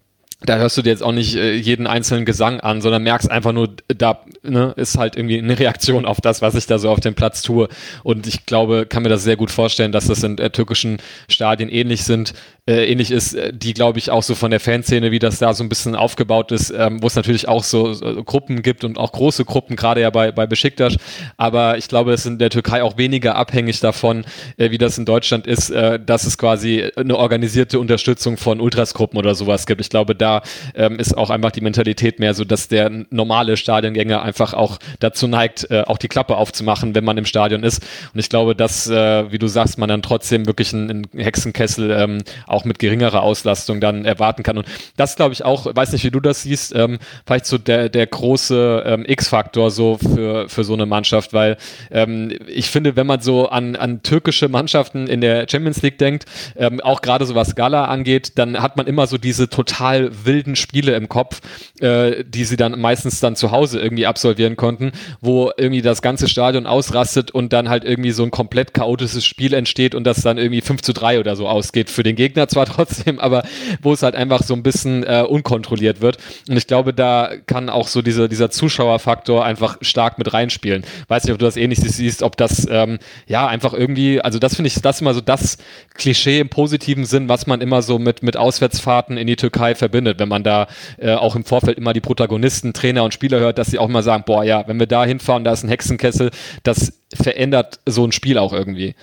da 0.47 0.57
hörst 0.57 0.77
du 0.77 0.83
dir 0.83 0.91
jetzt 0.91 1.03
auch 1.03 1.13
nicht 1.13 1.37
äh, 1.37 1.55
jeden 1.55 1.87
einzelnen 1.87 2.25
Gesang 2.25 2.61
an, 2.61 2.81
sondern 2.81 3.03
merkst 3.03 3.31
einfach 3.31 3.53
nur, 3.53 3.69
da 3.89 4.21
ne, 4.43 4.73
ist 4.77 4.99
halt 4.99 5.17
irgendwie 5.17 5.39
eine 5.39 5.59
Reaktion 5.59 6.05
auf 6.05 6.21
das, 6.21 6.43
was 6.43 6.55
ich 6.55 6.67
da 6.67 6.79
so 6.79 6.91
auf 6.91 7.01
dem 7.01 7.15
Platz 7.15 7.43
tue. 7.43 7.69
Und 8.03 8.27
ich 8.27 8.47
glaube, 8.47 8.87
kann 8.87 9.03
mir 9.03 9.09
das 9.09 9.23
sehr 9.25 9.37
gut 9.37 9.51
vorstellen, 9.51 9.93
dass 9.93 10.07
das 10.07 10.23
in 10.23 10.39
äh, 10.39 10.51
türkischen 10.51 10.99
Stadien 11.29 11.69
ähnlich 11.69 12.05
sind, 12.05 12.35
äh, 12.68 12.85
ähnlich 12.85 13.11
ist, 13.11 13.35
äh, 13.35 13.53
die 13.53 13.75
glaube 13.75 13.98
ich 13.98 14.11
auch 14.11 14.22
so 14.22 14.37
von 14.37 14.53
der 14.53 14.61
Fanszene, 14.61 15.11
wie 15.11 15.18
das 15.18 15.38
da 15.40 15.53
so 15.53 15.64
ein 15.64 15.68
bisschen 15.68 15.96
aufgebaut 15.96 16.53
ist, 16.53 16.70
ähm, 16.70 17.03
wo 17.03 17.09
es 17.09 17.16
natürlich 17.16 17.48
auch 17.48 17.64
so, 17.64 17.92
so, 17.92 18.22
Gruppen 18.22 18.62
gibt 18.62 18.85
und 18.85 18.98
auch 18.98 19.11
große 19.11 19.44
Gruppen, 19.44 19.75
gerade 19.75 20.01
ja 20.01 20.11
bei, 20.11 20.31
bei 20.31 20.46
Besiktas. 20.46 20.96
Aber 21.37 21.77
ich 21.77 21.88
glaube, 21.88 22.12
es 22.12 22.20
ist 22.20 22.27
in 22.27 22.38
der 22.38 22.51
Türkei 22.51 22.85
auch 22.85 22.96
weniger 22.96 23.35
abhängig 23.35 23.81
davon, 23.81 24.25
äh, 24.59 24.70
wie 24.70 24.79
das 24.79 24.96
in 24.96 25.05
Deutschland 25.05 25.48
ist, 25.48 25.70
äh, 25.70 25.98
dass 25.98 26.25
es 26.25 26.38
quasi 26.38 26.88
eine 26.94 27.16
organisierte 27.16 27.81
Unterstützung 27.81 28.37
von 28.37 28.61
Ultrasgruppen 28.61 29.18
oder 29.18 29.35
sowas 29.35 29.66
gibt. 29.66 29.81
Ich 29.81 29.90
glaube, 29.90 30.14
da 30.14 30.42
ähm, 30.77 31.01
ist 31.01 31.18
auch 31.18 31.31
einfach 31.31 31.51
die 31.51 31.62
Mentalität 31.62 32.20
mehr 32.20 32.33
so, 32.33 32.44
dass 32.44 32.68
der 32.68 32.90
normale 33.11 33.57
Stadiongänger 33.57 34.22
einfach 34.22 34.55
auch 34.55 34.79
dazu 35.01 35.27
neigt, 35.27 35.68
äh, 35.72 35.83
auch 35.85 35.98
die 35.98 36.09
Klappe 36.09 36.37
aufzumachen, 36.37 36.94
wenn 36.94 37.03
man 37.05 37.18
im 37.18 37.25
Stadion 37.25 37.64
ist. 37.64 37.83
Und 38.14 38.20
ich 38.20 38.29
glaube, 38.29 38.55
dass, 38.55 38.88
äh, 38.88 39.33
wie 39.33 39.38
du 39.38 39.48
sagst, 39.48 39.79
man 39.79 39.88
dann 39.88 40.03
trotzdem 40.03 40.46
wirklich 40.46 40.72
einen, 40.72 41.09
Hexenkessel 41.12 41.90
ähm, 41.90 42.22
auch 42.53 42.65
mit 42.65 42.79
geringerer 42.79 43.23
Auslastung 43.23 43.81
dann 43.81 44.05
erwarten 44.05 44.43
kann. 44.43 44.59
Und 44.59 44.67
das 44.97 45.17
glaube 45.17 45.33
ich 45.33 45.45
auch, 45.45 45.67
weiß 45.75 45.93
nicht, 45.93 46.05
wie 46.05 46.11
du 46.11 46.21
das 46.21 46.43
siehst, 46.43 46.75
ähm, 46.75 46.99
vielleicht 47.27 47.47
so 47.47 47.59
der, 47.59 47.88
der 47.88 48.07
große 48.07 48.83
ähm, 48.87 49.05
X-Faktor 49.07 49.71
so 49.71 49.99
für, 49.99 50.49
für 50.49 50.65
so 50.65 50.75
eine 50.75 50.87
Mannschaft, 50.87 51.33
weil 51.33 51.57
ähm, 51.91 52.33
ich 52.47 52.71
finde, 52.71 52.97
wenn 52.97 53.07
man 53.07 53.21
so 53.21 53.49
an, 53.49 53.77
an 53.77 54.03
türkische 54.03 54.49
Mannschaften 54.49 55.07
in 55.07 55.21
der 55.21 55.47
Champions 55.49 55.83
League 55.83 55.99
denkt, 55.99 56.27
ähm, 56.57 56.81
auch 56.81 57.03
gerade 57.03 57.25
so 57.25 57.35
was 57.35 57.55
Gala 57.55 57.87
angeht, 57.87 58.33
dann 58.37 58.61
hat 58.61 58.77
man 58.77 58.87
immer 58.87 59.07
so 59.07 59.19
diese 59.19 59.49
total 59.49 60.11
wilden 60.25 60.57
Spiele 60.57 60.95
im 60.95 61.09
Kopf, 61.09 61.41
äh, 61.81 62.25
die 62.25 62.45
sie 62.45 62.57
dann 62.57 62.81
meistens 62.81 63.21
dann 63.21 63.37
zu 63.37 63.51
Hause 63.51 63.81
irgendwie 63.81 64.07
absolvieren 64.07 64.57
konnten, 64.57 64.93
wo 65.21 65.51
irgendwie 65.57 65.83
das 65.83 66.03
ganze 66.03 66.29
Stadion 66.29 66.67
ausrastet 66.67 67.31
und 67.31 67.53
dann 67.53 67.69
halt 67.69 67.85
irgendwie 67.85 68.12
so 68.12 68.23
ein 68.23 68.31
komplett 68.31 68.75
chaotisches 68.75 69.25
Spiel 69.25 69.55
entsteht 69.55 69.95
und 69.95 70.05
das 70.05 70.23
dann 70.23 70.38
irgendwie 70.38 70.61
5 70.61 70.83
zu 70.83 70.93
3 70.93 71.21
oder 71.21 71.37
so 71.37 71.49
ausgeht. 71.49 71.91
Für 71.91 72.03
den 72.03 72.17
Gegner 72.17 72.42
zwar 72.49 72.67
trotzdem, 72.73 73.19
aber 73.19 73.45
wo 73.83 73.93
es 73.93 74.03
halt 74.03 74.15
einfach 74.15 74.43
so 74.43 74.55
ein 74.55 74.63
bisschen 74.63 75.05
äh, 75.05 75.25
unkontrolliert 75.29 76.01
wird. 76.01 76.19
Und 76.49 76.57
ich 76.57 76.67
glaube, 76.67 76.95
da 76.95 77.31
kann 77.47 77.69
auch 77.69 77.89
so 77.89 78.01
diese, 78.01 78.29
dieser 78.29 78.51
Zuschauerfaktor 78.51 79.45
einfach 79.45 79.77
stark 79.83 80.19
mit 80.19 80.33
reinspielen. 80.33 80.85
Weiß 81.09 81.25
nicht, 81.25 81.33
ob 81.33 81.39
du 81.39 81.45
das 81.45 81.57
ähnlich 81.57 81.81
siehst, 81.81 82.23
ob 82.23 82.37
das 82.37 82.67
ähm, 82.71 82.99
ja 83.27 83.47
einfach 83.47 83.75
irgendwie, 83.75 84.21
also 84.21 84.39
das 84.39 84.57
finde 84.57 84.69
ich, 84.69 84.81
das 84.81 85.01
immer 85.01 85.15
so 85.15 85.21
das 85.21 85.59
Klischee 85.95 86.41
im 86.41 86.49
positiven 86.49 87.05
Sinn, 87.05 87.29
was 87.29 87.47
man 87.47 87.61
immer 87.61 87.83
so 87.83 87.99
mit, 87.99 88.23
mit 88.23 88.37
Auswärtsfahrten 88.37 89.19
in 89.19 89.27
die 89.27 89.37
Türkei 89.37 89.75
verbindet 89.75 90.23
wenn 90.23 90.29
man 90.29 90.45
da 90.45 90.69
äh, 90.99 91.15
auch 91.15 91.35
im 91.35 91.45
Vorfeld 91.45 91.77
immer 91.79 91.93
die 91.93 92.01
Protagonisten, 92.01 92.73
Trainer 92.73 93.03
und 93.03 93.13
Spieler 93.13 93.41
hört, 93.41 93.59
dass 93.59 93.69
sie 93.69 93.79
auch 93.79 93.89
mal 93.89 94.03
sagen, 94.03 94.23
boah, 94.25 94.45
ja, 94.45 94.67
wenn 94.69 94.79
wir 94.79 94.87
da 94.87 95.05
hinfahren, 95.05 95.45
da 95.45 95.53
ist 95.53 95.65
ein 95.65 95.69
Hexenkessel, 95.69 96.31
das 96.63 97.01
verändert 97.13 97.81
so 97.87 98.05
ein 98.07 98.13
Spiel 98.13 98.39
auch 98.39 98.53
irgendwie. 98.53 98.95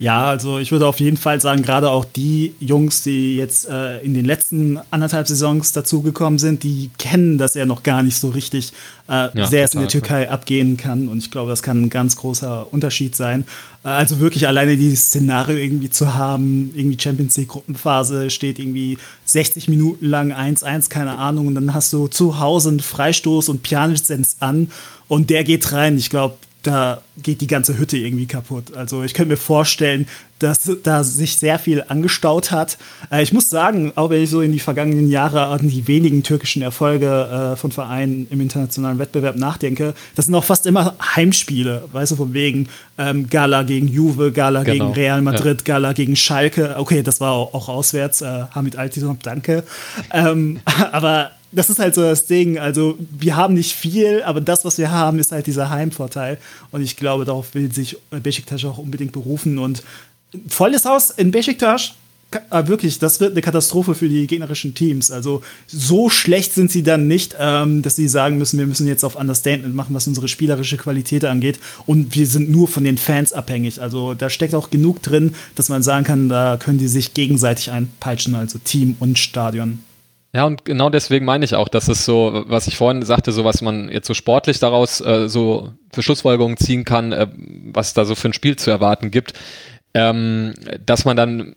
Ja, 0.00 0.26
also 0.26 0.60
ich 0.60 0.70
würde 0.70 0.86
auf 0.86 1.00
jeden 1.00 1.16
Fall 1.16 1.40
sagen, 1.40 1.62
gerade 1.62 1.90
auch 1.90 2.04
die 2.04 2.54
Jungs, 2.60 3.02
die 3.02 3.36
jetzt 3.36 3.68
äh, 3.68 3.98
in 3.98 4.14
den 4.14 4.24
letzten 4.24 4.78
anderthalb 4.92 5.26
Saisons 5.26 5.72
dazugekommen 5.72 6.38
sind, 6.38 6.62
die 6.62 6.92
kennen 6.98 7.36
das 7.36 7.54
ja 7.54 7.66
noch 7.66 7.82
gar 7.82 8.04
nicht 8.04 8.16
so 8.16 8.28
richtig, 8.28 8.72
äh, 9.08 9.36
ja, 9.36 9.46
sehr 9.48 9.64
es 9.64 9.74
in 9.74 9.80
der 9.80 9.88
Türkei 9.88 10.30
abgehen 10.30 10.76
kann. 10.76 11.08
Und 11.08 11.18
ich 11.18 11.32
glaube, 11.32 11.50
das 11.50 11.64
kann 11.64 11.82
ein 11.82 11.90
ganz 11.90 12.14
großer 12.14 12.72
Unterschied 12.72 13.16
sein. 13.16 13.44
Äh, 13.82 13.88
also 13.88 14.20
wirklich 14.20 14.46
alleine 14.46 14.76
dieses 14.76 15.06
Szenario 15.06 15.56
irgendwie 15.56 15.90
zu 15.90 16.14
haben, 16.14 16.70
irgendwie 16.76 17.00
Champions 17.00 17.36
League 17.36 17.48
Gruppenphase 17.48 18.30
steht 18.30 18.60
irgendwie 18.60 18.98
60 19.24 19.66
Minuten 19.66 20.06
lang 20.06 20.32
1-1, 20.32 20.90
keine 20.90 21.18
Ahnung. 21.18 21.48
Und 21.48 21.56
dann 21.56 21.74
hast 21.74 21.92
du 21.92 22.06
zu 22.06 22.38
Hause 22.38 22.68
einen 22.68 22.80
Freistoß 22.80 23.48
und 23.48 23.64
Pjanic 23.64 24.02
an 24.38 24.70
und 25.08 25.28
der 25.28 25.42
geht 25.42 25.72
rein. 25.72 25.98
Ich 25.98 26.08
glaube, 26.08 26.36
da 26.62 27.02
geht 27.22 27.40
die 27.40 27.46
ganze 27.46 27.78
Hütte 27.78 27.96
irgendwie 27.96 28.26
kaputt. 28.26 28.76
Also 28.76 29.02
ich 29.04 29.14
könnte 29.14 29.30
mir 29.30 29.36
vorstellen, 29.36 30.06
dass 30.38 30.70
da 30.82 31.02
sich 31.02 31.36
sehr 31.36 31.58
viel 31.58 31.84
angestaut 31.86 32.50
hat. 32.50 32.78
Äh, 33.10 33.22
ich 33.22 33.32
muss 33.32 33.50
sagen, 33.50 33.92
auch 33.96 34.10
wenn 34.10 34.22
ich 34.22 34.30
so 34.30 34.40
in 34.40 34.52
die 34.52 34.60
vergangenen 34.60 35.08
Jahre 35.08 35.46
an 35.46 35.68
die 35.68 35.86
wenigen 35.88 36.22
türkischen 36.22 36.62
Erfolge 36.62 37.52
äh, 37.52 37.56
von 37.56 37.72
Vereinen 37.72 38.26
im 38.30 38.40
internationalen 38.40 38.98
Wettbewerb 38.98 39.36
nachdenke, 39.36 39.94
das 40.14 40.26
sind 40.26 40.34
auch 40.34 40.44
fast 40.44 40.66
immer 40.66 40.96
Heimspiele, 41.16 41.84
weißt 41.92 42.12
du, 42.12 42.16
von 42.16 42.34
wegen 42.34 42.68
ähm, 42.98 43.28
Gala 43.28 43.62
gegen 43.62 43.88
Juve, 43.88 44.32
Gala 44.32 44.62
genau. 44.62 44.86
gegen 44.86 44.94
Real 44.94 45.22
Madrid, 45.22 45.62
ja. 45.66 45.74
Gala 45.74 45.92
gegen 45.92 46.16
Schalke. 46.16 46.76
Okay, 46.78 47.02
das 47.02 47.20
war 47.20 47.32
auch, 47.32 47.54
auch 47.54 47.68
auswärts, 47.68 48.20
äh, 48.20 48.44
Hamid 48.52 48.76
Altidon, 48.76 49.18
danke. 49.22 49.64
Ähm, 50.12 50.60
aber 50.92 51.32
das 51.52 51.70
ist 51.70 51.78
halt 51.78 51.94
so 51.94 52.02
das 52.02 52.26
Ding. 52.26 52.58
Also, 52.58 52.98
wir 52.98 53.36
haben 53.36 53.54
nicht 53.54 53.74
viel, 53.74 54.22
aber 54.22 54.40
das, 54.40 54.64
was 54.64 54.78
wir 54.78 54.90
haben, 54.90 55.18
ist 55.18 55.32
halt 55.32 55.46
dieser 55.46 55.70
Heimvorteil. 55.70 56.38
Und 56.70 56.82
ich 56.82 56.96
glaube, 56.96 57.24
darauf 57.24 57.54
will 57.54 57.72
sich 57.72 57.96
Besiktas 58.10 58.64
auch 58.64 58.78
unbedingt 58.78 59.12
berufen. 59.12 59.58
Und 59.58 59.82
volles 60.48 60.84
Haus 60.84 61.10
in 61.10 61.30
Besiktas 61.30 61.92
äh, 62.50 62.66
wirklich, 62.66 62.98
das 62.98 63.20
wird 63.20 63.32
eine 63.32 63.40
Katastrophe 63.40 63.94
für 63.94 64.08
die 64.08 64.26
gegnerischen 64.26 64.74
Teams. 64.74 65.10
Also 65.10 65.42
so 65.66 66.10
schlecht 66.10 66.52
sind 66.52 66.70
sie 66.70 66.82
dann 66.82 67.08
nicht, 67.08 67.34
ähm, 67.38 67.80
dass 67.80 67.96
sie 67.96 68.06
sagen 68.06 68.36
müssen, 68.36 68.58
wir 68.58 68.66
müssen 68.66 68.86
jetzt 68.86 69.04
auf 69.04 69.16
Understatement 69.16 69.74
machen, 69.74 69.94
was 69.94 70.06
unsere 70.06 70.28
spielerische 70.28 70.76
Qualität 70.76 71.24
angeht. 71.24 71.58
Und 71.86 72.14
wir 72.14 72.26
sind 72.26 72.50
nur 72.50 72.68
von 72.68 72.84
den 72.84 72.98
Fans 72.98 73.32
abhängig. 73.32 73.80
Also 73.80 74.12
da 74.12 74.28
steckt 74.28 74.54
auch 74.54 74.68
genug 74.68 75.02
drin, 75.02 75.34
dass 75.54 75.70
man 75.70 75.82
sagen 75.82 76.04
kann, 76.04 76.28
da 76.28 76.58
können 76.58 76.78
die 76.78 76.88
sich 76.88 77.14
gegenseitig 77.14 77.70
einpeitschen, 77.70 78.34
also 78.34 78.58
Team 78.58 78.96
und 79.00 79.18
Stadion. 79.18 79.78
Ja, 80.34 80.44
und 80.44 80.66
genau 80.66 80.90
deswegen 80.90 81.24
meine 81.24 81.44
ich 81.44 81.54
auch, 81.54 81.68
dass 81.68 81.88
es 81.88 82.04
so, 82.04 82.44
was 82.46 82.66
ich 82.66 82.76
vorhin 82.76 83.02
sagte, 83.02 83.32
so 83.32 83.44
was 83.44 83.62
man 83.62 83.88
jetzt 83.88 84.06
so 84.06 84.12
sportlich 84.14 84.58
daraus 84.58 85.00
äh, 85.00 85.28
so 85.28 85.72
für 85.92 86.02
Schlussfolgerungen 86.02 86.58
ziehen 86.58 86.84
kann, 86.84 87.12
äh, 87.12 87.28
was 87.72 87.94
da 87.94 88.04
so 88.04 88.14
für 88.14 88.28
ein 88.28 88.34
Spiel 88.34 88.56
zu 88.56 88.70
erwarten 88.70 89.10
gibt, 89.10 89.32
ähm, 89.94 90.52
dass 90.84 91.06
man 91.06 91.16
dann 91.16 91.56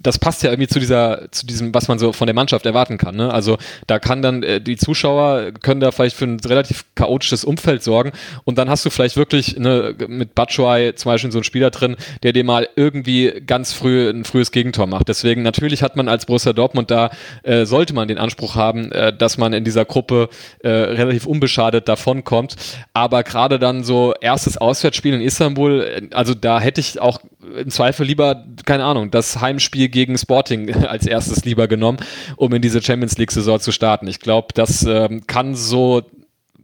das 0.00 0.18
passt 0.18 0.42
ja 0.42 0.50
irgendwie 0.50 0.68
zu 0.68 0.78
dieser, 0.78 1.30
zu 1.30 1.46
diesem, 1.46 1.74
was 1.74 1.88
man 1.88 1.98
so 1.98 2.12
von 2.12 2.26
der 2.26 2.34
Mannschaft 2.34 2.66
erwarten 2.66 2.98
kann. 2.98 3.16
Ne? 3.16 3.32
Also 3.32 3.58
da 3.86 3.98
kann 3.98 4.22
dann 4.22 4.42
äh, 4.42 4.60
die 4.60 4.76
Zuschauer 4.76 5.52
können 5.62 5.80
da 5.80 5.90
vielleicht 5.90 6.16
für 6.16 6.24
ein 6.24 6.40
relativ 6.40 6.84
chaotisches 6.94 7.44
Umfeld 7.44 7.82
sorgen 7.82 8.12
und 8.44 8.58
dann 8.58 8.68
hast 8.68 8.84
du 8.84 8.90
vielleicht 8.90 9.16
wirklich 9.16 9.56
ne, 9.56 9.94
mit 10.08 10.34
Batshuayi 10.34 10.94
zum 10.94 11.12
Beispiel 11.12 11.32
so 11.32 11.38
einen 11.38 11.44
Spieler 11.44 11.70
drin, 11.70 11.96
der 12.22 12.32
dir 12.32 12.44
mal 12.44 12.68
irgendwie 12.76 13.42
ganz 13.46 13.72
früh 13.72 14.08
ein 14.10 14.24
frühes 14.24 14.50
Gegentor 14.50 14.86
macht. 14.86 15.08
Deswegen 15.08 15.42
natürlich 15.42 15.82
hat 15.82 15.96
man 15.96 16.08
als 16.08 16.26
Borussia 16.26 16.52
Dortmund 16.52 16.90
da 16.90 17.10
äh, 17.42 17.64
sollte 17.66 17.94
man 17.94 18.08
den 18.08 18.18
Anspruch 18.18 18.54
haben, 18.54 18.90
äh, 18.92 19.12
dass 19.16 19.38
man 19.38 19.52
in 19.52 19.64
dieser 19.64 19.84
Gruppe 19.84 20.28
äh, 20.60 20.68
relativ 20.68 21.26
unbeschadet 21.26 21.88
davonkommt. 21.88 22.56
Aber 22.92 23.22
gerade 23.22 23.58
dann 23.58 23.84
so 23.84 24.14
erstes 24.20 24.58
Auswärtsspiel 24.58 25.14
in 25.14 25.20
Istanbul, 25.20 25.82
äh, 25.82 26.14
also 26.14 26.34
da 26.34 26.60
hätte 26.60 26.80
ich 26.80 27.00
auch 27.00 27.20
im 27.56 27.70
Zweifel 27.70 28.06
lieber 28.06 28.44
keine 28.64 28.84
Ahnung 28.84 29.10
das 29.10 29.40
Heim 29.40 29.59
Heimspiel 29.60 29.88
gegen 29.88 30.16
Sporting 30.16 30.74
als 30.86 31.06
erstes 31.06 31.44
lieber 31.44 31.68
genommen, 31.68 31.98
um 32.36 32.52
in 32.54 32.62
diese 32.62 32.82
Champions 32.82 33.18
League-Saison 33.18 33.60
zu 33.60 33.72
starten. 33.72 34.08
Ich 34.08 34.20
glaube, 34.20 34.48
das 34.54 34.84
ähm, 34.84 35.26
kann 35.26 35.54
so, 35.54 36.02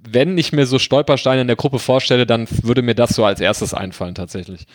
wenn 0.09 0.39
ich 0.39 0.53
mir 0.53 0.67
so 0.67 0.79
Stolpersteine 0.79 1.43
in 1.43 1.47
der 1.47 1.57
Gruppe 1.57 1.79
vorstelle, 1.79 2.27
dann 2.27 2.49
würde 2.63 2.83
mir 2.83 2.95
das 2.95 3.11
so 3.11 3.25
als 3.25 3.41
erstes 3.41 3.75
einfallen 3.75 4.15
tatsächlich. 4.15 4.67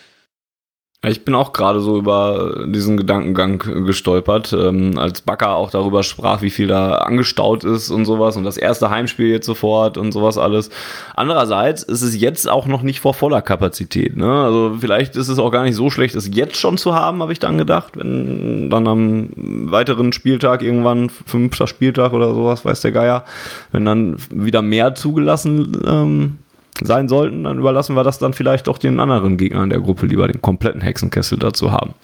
Ich 1.04 1.24
bin 1.24 1.34
auch 1.34 1.52
gerade 1.52 1.80
so 1.80 1.98
über 1.98 2.64
diesen 2.64 2.96
Gedankengang 2.96 3.58
gestolpert, 3.84 4.52
ähm, 4.52 4.96
als 4.98 5.22
Bakker 5.22 5.56
auch 5.56 5.70
darüber 5.70 6.04
sprach, 6.04 6.42
wie 6.42 6.50
viel 6.50 6.68
da 6.68 6.98
angestaut 6.98 7.64
ist 7.64 7.90
und 7.90 8.04
sowas 8.04 8.36
und 8.36 8.44
das 8.44 8.56
erste 8.56 8.88
Heimspiel 8.88 9.26
jetzt 9.26 9.46
sofort 9.46 9.98
und 9.98 10.12
sowas 10.12 10.38
alles. 10.38 10.70
Andererseits 11.16 11.82
ist 11.82 12.02
es 12.02 12.20
jetzt 12.20 12.48
auch 12.48 12.66
noch 12.66 12.82
nicht 12.82 13.00
vor 13.00 13.14
voller 13.14 13.42
Kapazität. 13.42 14.16
Ne? 14.16 14.30
Also 14.44 14.76
vielleicht 14.78 15.16
ist 15.16 15.26
es 15.26 15.40
auch 15.40 15.50
gar 15.50 15.64
nicht 15.64 15.74
so 15.74 15.90
schlecht, 15.90 16.14
es 16.14 16.30
jetzt 16.32 16.56
schon 16.56 16.78
zu 16.78 16.94
haben, 16.94 17.20
habe 17.20 17.32
ich 17.32 17.40
dann 17.40 17.58
gedacht, 17.58 17.96
wenn 17.96 18.70
dann 18.70 18.86
am 18.86 19.28
weiteren 19.72 20.12
Spieltag 20.12 20.62
irgendwann, 20.62 21.10
fünfter 21.10 21.66
Spieltag 21.66 22.12
oder 22.12 22.32
sowas, 22.32 22.64
weiß 22.64 22.80
der 22.80 22.92
Geier, 22.92 23.24
wenn 23.72 23.84
dann 23.84 24.18
wieder 24.30 24.62
mehr 24.62 24.94
zugelassen 24.94 25.82
ähm, 25.84 26.38
sein 26.80 27.08
sollten, 27.08 27.44
dann 27.44 27.58
überlassen 27.58 27.96
wir 27.96 28.04
das 28.04 28.18
dann 28.18 28.32
vielleicht 28.32 28.66
doch 28.66 28.78
den 28.78 29.00
anderen 29.00 29.36
Gegnern 29.36 29.70
der 29.70 29.80
Gruppe 29.80 30.06
lieber 30.06 30.26
den 30.26 30.42
kompletten 30.42 30.80
Hexenkessel 30.80 31.38
dazu 31.38 31.72
haben. 31.72 31.94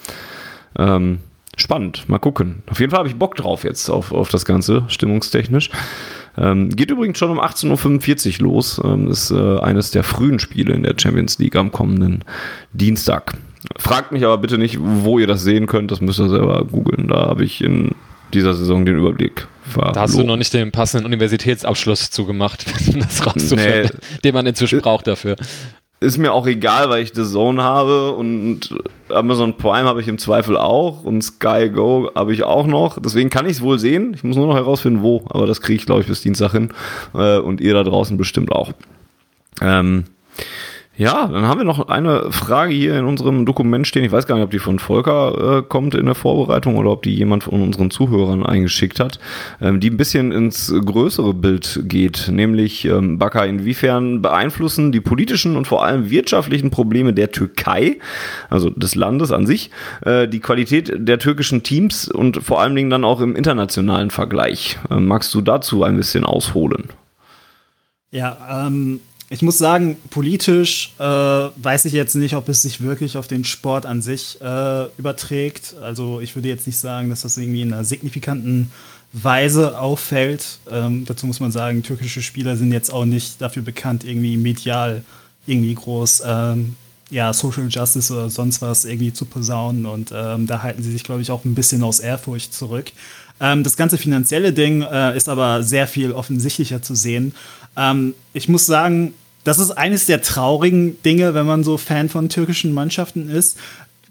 Ähm, 0.78 1.18
spannend, 1.56 2.08
mal 2.08 2.18
gucken. 2.18 2.62
Auf 2.70 2.80
jeden 2.80 2.90
Fall 2.90 2.98
habe 2.98 3.08
ich 3.08 3.16
Bock 3.16 3.34
drauf 3.34 3.64
jetzt 3.64 3.88
auf, 3.88 4.12
auf 4.12 4.28
das 4.28 4.44
Ganze, 4.44 4.84
stimmungstechnisch. 4.88 5.70
Ähm, 6.36 6.70
geht 6.70 6.90
übrigens 6.90 7.18
schon 7.18 7.30
um 7.30 7.40
18.45 7.40 8.40
Uhr 8.40 8.48
los. 8.48 8.80
Ähm, 8.84 9.08
ist 9.08 9.30
äh, 9.30 9.58
eines 9.58 9.90
der 9.90 10.04
frühen 10.04 10.38
Spiele 10.38 10.74
in 10.74 10.82
der 10.82 10.94
Champions 10.96 11.38
League 11.38 11.56
am 11.56 11.72
kommenden 11.72 12.24
Dienstag. 12.72 13.34
Fragt 13.76 14.12
mich 14.12 14.24
aber 14.24 14.38
bitte 14.38 14.58
nicht, 14.58 14.78
wo 14.80 15.18
ihr 15.18 15.26
das 15.26 15.42
sehen 15.42 15.66
könnt. 15.66 15.90
Das 15.90 16.00
müsst 16.00 16.20
ihr 16.20 16.28
selber 16.28 16.64
googeln. 16.64 17.08
Da 17.08 17.26
habe 17.26 17.44
ich 17.44 17.62
in 17.62 17.94
dieser 18.32 18.54
Saison 18.54 18.84
den 18.84 18.98
Überblick 18.98 19.48
verloren. 19.68 19.94
Da 19.94 20.00
hast 20.02 20.16
du 20.16 20.22
noch 20.22 20.36
nicht 20.36 20.52
den 20.52 20.72
passenden 20.72 21.06
Universitätsabschluss 21.06 22.10
zugemacht, 22.10 22.66
das 22.94 23.26
rauszufinden, 23.26 23.90
nee. 23.92 24.18
den 24.24 24.34
man 24.34 24.46
inzwischen 24.46 24.80
braucht 24.80 25.06
dafür. 25.06 25.36
Ist 26.00 26.16
mir 26.16 26.32
auch 26.32 26.46
egal, 26.46 26.90
weil 26.90 27.02
ich 27.02 27.12
The 27.12 27.24
Zone 27.24 27.60
habe 27.60 28.12
und 28.12 28.72
Amazon 29.08 29.56
Prime 29.56 29.88
habe 29.88 30.00
ich 30.00 30.06
im 30.06 30.18
Zweifel 30.18 30.56
auch 30.56 31.02
und 31.02 31.22
Sky 31.22 31.70
Go 31.70 32.10
habe 32.14 32.32
ich 32.32 32.44
auch 32.44 32.68
noch. 32.68 33.00
Deswegen 33.00 33.30
kann 33.30 33.46
ich 33.46 33.52
es 33.52 33.62
wohl 33.62 33.80
sehen. 33.80 34.12
Ich 34.14 34.22
muss 34.22 34.36
nur 34.36 34.46
noch 34.46 34.54
herausfinden, 34.54 35.02
wo. 35.02 35.24
Aber 35.28 35.46
das 35.46 35.60
kriege 35.60 35.76
ich, 35.76 35.86
glaube 35.86 36.02
ich, 36.02 36.06
bis 36.06 36.20
Dienstag 36.20 36.52
hin. 36.52 36.72
Äh, 37.14 37.38
und 37.38 37.60
ihr 37.60 37.74
da 37.74 37.82
draußen 37.82 38.16
bestimmt 38.16 38.52
auch. 38.52 38.74
Ähm, 39.60 40.04
ja, 40.98 41.28
dann 41.28 41.46
haben 41.46 41.60
wir 41.60 41.64
noch 41.64 41.86
eine 41.86 42.32
Frage 42.32 42.74
hier 42.74 42.98
in 42.98 43.04
unserem 43.04 43.46
Dokument 43.46 43.86
stehen. 43.86 44.02
Ich 44.02 44.10
weiß 44.10 44.26
gar 44.26 44.34
nicht, 44.34 44.42
ob 44.42 44.50
die 44.50 44.58
von 44.58 44.80
Volker 44.80 45.58
äh, 45.58 45.62
kommt 45.62 45.94
in 45.94 46.06
der 46.06 46.16
Vorbereitung 46.16 46.74
oder 46.74 46.90
ob 46.90 47.04
die 47.04 47.14
jemand 47.14 47.44
von 47.44 47.62
unseren 47.62 47.92
Zuhörern 47.92 48.44
eingeschickt 48.44 48.98
hat, 48.98 49.20
ähm, 49.60 49.78
die 49.78 49.90
ein 49.90 49.96
bisschen 49.96 50.32
ins 50.32 50.74
größere 50.74 51.34
Bild 51.34 51.82
geht, 51.84 52.28
nämlich 52.32 52.84
ähm, 52.84 53.16
Baka, 53.16 53.44
inwiefern 53.44 54.22
beeinflussen 54.22 54.90
die 54.90 55.00
politischen 55.00 55.56
und 55.56 55.68
vor 55.68 55.84
allem 55.84 56.10
wirtschaftlichen 56.10 56.72
Probleme 56.72 57.12
der 57.12 57.30
Türkei, 57.30 57.98
also 58.50 58.68
des 58.68 58.96
Landes 58.96 59.30
an 59.30 59.46
sich, 59.46 59.70
äh, 60.04 60.26
die 60.26 60.40
Qualität 60.40 60.92
der 60.92 61.20
türkischen 61.20 61.62
Teams 61.62 62.08
und 62.08 62.42
vor 62.42 62.60
allen 62.60 62.74
Dingen 62.74 62.90
dann 62.90 63.04
auch 63.04 63.20
im 63.20 63.36
internationalen 63.36 64.10
Vergleich. 64.10 64.80
Ähm, 64.90 65.06
magst 65.06 65.32
du 65.32 65.42
dazu 65.42 65.84
ein 65.84 65.96
bisschen 65.96 66.24
ausholen? 66.24 66.88
Ja, 68.10 68.66
ähm, 68.66 69.00
ich 69.30 69.42
muss 69.42 69.58
sagen, 69.58 69.96
politisch 70.10 70.94
äh, 70.98 71.02
weiß 71.02 71.84
ich 71.84 71.92
jetzt 71.92 72.14
nicht, 72.14 72.34
ob 72.34 72.48
es 72.48 72.62
sich 72.62 72.80
wirklich 72.80 73.18
auf 73.18 73.28
den 73.28 73.44
Sport 73.44 73.84
an 73.84 74.00
sich 74.00 74.40
äh, 74.40 74.86
überträgt. 74.96 75.74
Also 75.82 76.20
ich 76.20 76.34
würde 76.34 76.48
jetzt 76.48 76.66
nicht 76.66 76.78
sagen, 76.78 77.10
dass 77.10 77.22
das 77.22 77.36
irgendwie 77.36 77.62
in 77.62 77.72
einer 77.72 77.84
signifikanten 77.84 78.70
Weise 79.12 79.78
auffällt. 79.78 80.58
Ähm, 80.70 81.04
dazu 81.04 81.26
muss 81.26 81.40
man 81.40 81.52
sagen, 81.52 81.82
türkische 81.82 82.22
Spieler 82.22 82.56
sind 82.56 82.72
jetzt 82.72 82.90
auch 82.90 83.04
nicht 83.04 83.40
dafür 83.40 83.62
bekannt, 83.62 84.04
irgendwie 84.04 84.36
medial 84.36 85.02
irgendwie 85.46 85.74
groß 85.74 86.22
ähm, 86.26 86.76
ja, 87.10 87.32
Social 87.32 87.68
Justice 87.68 88.12
oder 88.12 88.30
sonst 88.30 88.60
was 88.60 88.84
irgendwie 88.84 89.12
zu 89.12 89.24
posaunen. 89.24 89.86
Und 89.86 90.10
ähm, 90.14 90.46
da 90.46 90.62
halten 90.62 90.82
sie 90.82 90.92
sich, 90.92 91.04
glaube 91.04 91.22
ich, 91.22 91.30
auch 91.30 91.44
ein 91.44 91.54
bisschen 91.54 91.82
aus 91.82 92.00
Ehrfurcht 92.00 92.54
zurück. 92.54 92.92
Ähm, 93.40 93.62
das 93.62 93.76
ganze 93.76 93.98
finanzielle 93.98 94.52
Ding 94.52 94.82
äh, 94.82 95.16
ist 95.16 95.28
aber 95.28 95.62
sehr 95.62 95.86
viel 95.86 96.12
offensichtlicher 96.12 96.82
zu 96.82 96.94
sehen. 96.94 97.34
Ähm, 97.78 98.14
ich 98.34 98.48
muss 98.48 98.66
sagen, 98.66 99.14
das 99.44 99.58
ist 99.58 99.70
eines 99.70 100.04
der 100.04 100.20
traurigen 100.20 101.00
Dinge, 101.02 101.32
wenn 101.32 101.46
man 101.46 101.64
so 101.64 101.78
Fan 101.78 102.10
von 102.10 102.28
türkischen 102.28 102.74
Mannschaften 102.74 103.30
ist, 103.30 103.56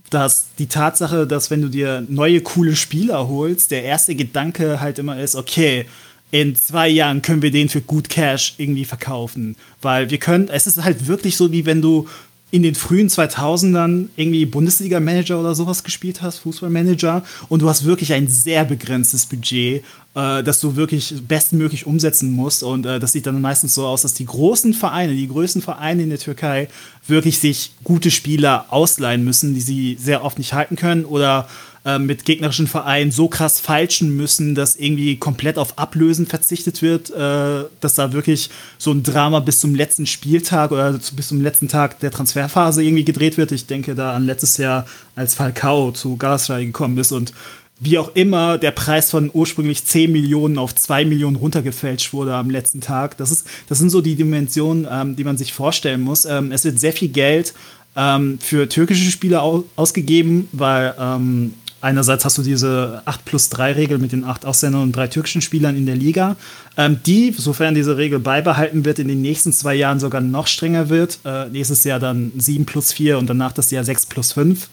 dass 0.09 0.47
die 0.57 0.67
Tatsache, 0.67 1.27
dass 1.27 1.51
wenn 1.51 1.61
du 1.61 1.67
dir 1.67 2.03
neue 2.07 2.41
coole 2.41 2.75
Spieler 2.75 3.27
holst, 3.27 3.71
der 3.71 3.83
erste 3.83 4.15
Gedanke 4.15 4.79
halt 4.79 4.97
immer 4.99 5.19
ist, 5.19 5.35
okay, 5.35 5.85
in 6.31 6.55
zwei 6.55 6.89
Jahren 6.89 7.21
können 7.21 7.41
wir 7.41 7.51
den 7.51 7.69
für 7.69 7.81
gut 7.81 8.09
Cash 8.09 8.55
irgendwie 8.57 8.85
verkaufen. 8.85 9.55
Weil 9.81 10.09
wir 10.09 10.17
können, 10.17 10.49
es 10.49 10.67
ist 10.67 10.83
halt 10.83 11.07
wirklich 11.07 11.37
so, 11.37 11.51
wie 11.51 11.65
wenn 11.65 11.81
du 11.81 12.07
in 12.49 12.63
den 12.63 12.75
frühen 12.75 13.09
2000ern 13.09 14.07
irgendwie 14.15 14.45
Bundesliga-Manager 14.45 15.39
oder 15.39 15.53
sowas 15.53 15.83
gespielt 15.83 16.21
hast, 16.21 16.39
Fußballmanager, 16.39 17.23
und 17.49 17.61
du 17.61 17.69
hast 17.69 17.83
wirklich 17.83 18.13
ein 18.13 18.27
sehr 18.27 18.63
begrenztes 18.63 19.25
Budget, 19.25 19.83
äh, 20.15 20.43
das 20.43 20.61
du 20.61 20.77
wirklich 20.77 21.13
bestmöglich 21.27 21.85
umsetzen 21.85 22.31
musst. 22.31 22.63
Und 22.63 22.85
äh, 22.85 22.99
das 22.99 23.11
sieht 23.11 23.25
dann 23.25 23.41
meistens 23.41 23.75
so 23.75 23.85
aus, 23.85 24.03
dass 24.03 24.13
die 24.13 24.25
großen 24.25 24.73
Vereine, 24.73 25.13
die 25.13 25.27
größten 25.27 25.61
Vereine 25.61 26.03
in 26.03 26.09
der 26.09 26.19
Türkei 26.19 26.69
wirklich 27.05 27.39
sich 27.39 27.71
gute 27.83 28.11
Spieler 28.11 28.65
ausleihen 28.69 29.25
müssen, 29.25 29.53
die 29.53 29.61
sie 29.61 29.97
sehr 29.99 30.23
oft 30.23 30.37
nicht 30.37 30.53
halten 30.53 30.77
können 30.77 31.03
oder 31.03 31.49
äh, 31.87 31.99
mit 31.99 32.25
gegnerischen 32.25 32.67
Vereinen 32.67 33.11
so 33.11 33.29
krass 33.29 33.61
falschen 33.61 34.13
müssen, 34.13 34.55
dass 34.55 34.75
irgendwie 34.75 35.15
komplett 35.15 35.57
auf 35.57 35.79
Ablösen 35.79 36.27
verzichtet 36.27 36.81
wird, 36.81 37.09
äh, 37.11 37.63
dass 37.79 37.95
da 37.95 38.11
wirklich 38.11 38.49
so 38.77 38.91
ein 38.91 39.03
Drama 39.03 39.39
bis 39.39 39.61
zum 39.61 39.73
letzten 39.73 40.05
Spieltag 40.05 40.71
oder 40.73 40.99
bis 41.13 41.29
zum 41.29 41.41
letzten 41.41 41.69
Tag 41.69 42.01
der 42.01 42.11
Transferphase 42.11 42.83
irgendwie 42.83 43.05
gedreht 43.05 43.37
wird. 43.37 43.53
Ich 43.53 43.67
denke 43.67 43.95
da 43.95 44.13
an 44.13 44.25
letztes 44.25 44.57
Jahr, 44.57 44.85
als 45.15 45.33
Falcao 45.33 45.93
zu 45.93 46.17
Galatasaray 46.17 46.65
gekommen 46.65 46.97
ist 46.97 47.13
und 47.13 47.31
wie 47.79 47.97
auch 47.97 48.15
immer 48.15 48.57
der 48.57 48.71
Preis 48.71 49.09
von 49.11 49.29
ursprünglich 49.33 49.85
10 49.85 50.11
Millionen 50.11 50.57
auf 50.57 50.75
2 50.75 51.05
Millionen 51.05 51.37
runtergefälscht 51.37 52.11
wurde 52.11 52.33
am 52.33 52.49
letzten 52.49 52.81
Tag. 52.81 53.15
Das, 53.15 53.31
ist, 53.31 53.47
das 53.69 53.77
sind 53.77 53.91
so 53.91 54.01
die 54.01 54.15
Dimensionen, 54.15 54.85
ähm, 54.91 55.15
die 55.15 55.23
man 55.23 55.37
sich 55.37 55.53
vorstellen 55.53 56.01
muss. 56.01 56.25
Ähm, 56.25 56.51
es 56.51 56.65
wird 56.65 56.81
sehr 56.81 56.91
viel 56.91 57.07
Geld 57.09 57.53
ähm, 57.95 58.39
für 58.41 58.67
türkische 58.67 59.09
Spieler 59.09 59.43
au 59.43 59.63
ausgegeben, 59.77 60.49
weil 60.51 60.93
ähm, 60.99 61.53
Einerseits 61.87 62.25
hast 62.25 62.37
du 62.37 62.41
diese 62.41 63.01
8 63.05 63.23
plus 63.23 63.47
3 63.47 63.71
Regel 63.71 63.97
mit 63.97 64.11
den 64.11 64.25
8 64.25 64.45
Ausländern 64.45 64.81
und 64.81 64.91
drei 64.91 65.07
türkischen 65.07 65.41
Spielern 65.41 65.77
in 65.77 65.85
der 65.85 65.95
Liga, 65.95 66.35
ähm, 66.75 66.99
die, 67.05 67.33
sofern 67.37 67.75
diese 67.75 67.95
Regel 67.95 68.19
beibehalten 68.19 68.83
wird, 68.83 68.99
in 68.99 69.07
den 69.07 69.21
nächsten 69.21 69.53
zwei 69.53 69.73
Jahren 69.73 70.01
sogar 70.01 70.19
noch 70.19 70.47
strenger 70.47 70.89
wird. 70.89 71.19
Äh, 71.23 71.47
nächstes 71.47 71.85
Jahr 71.85 72.01
dann 72.01 72.33
7 72.37 72.65
plus 72.65 72.91
4 72.91 73.17
und 73.17 73.29
danach 73.29 73.53
das 73.53 73.71
Jahr 73.71 73.85
6 73.85 74.07
plus 74.07 74.33
5. 74.33 74.67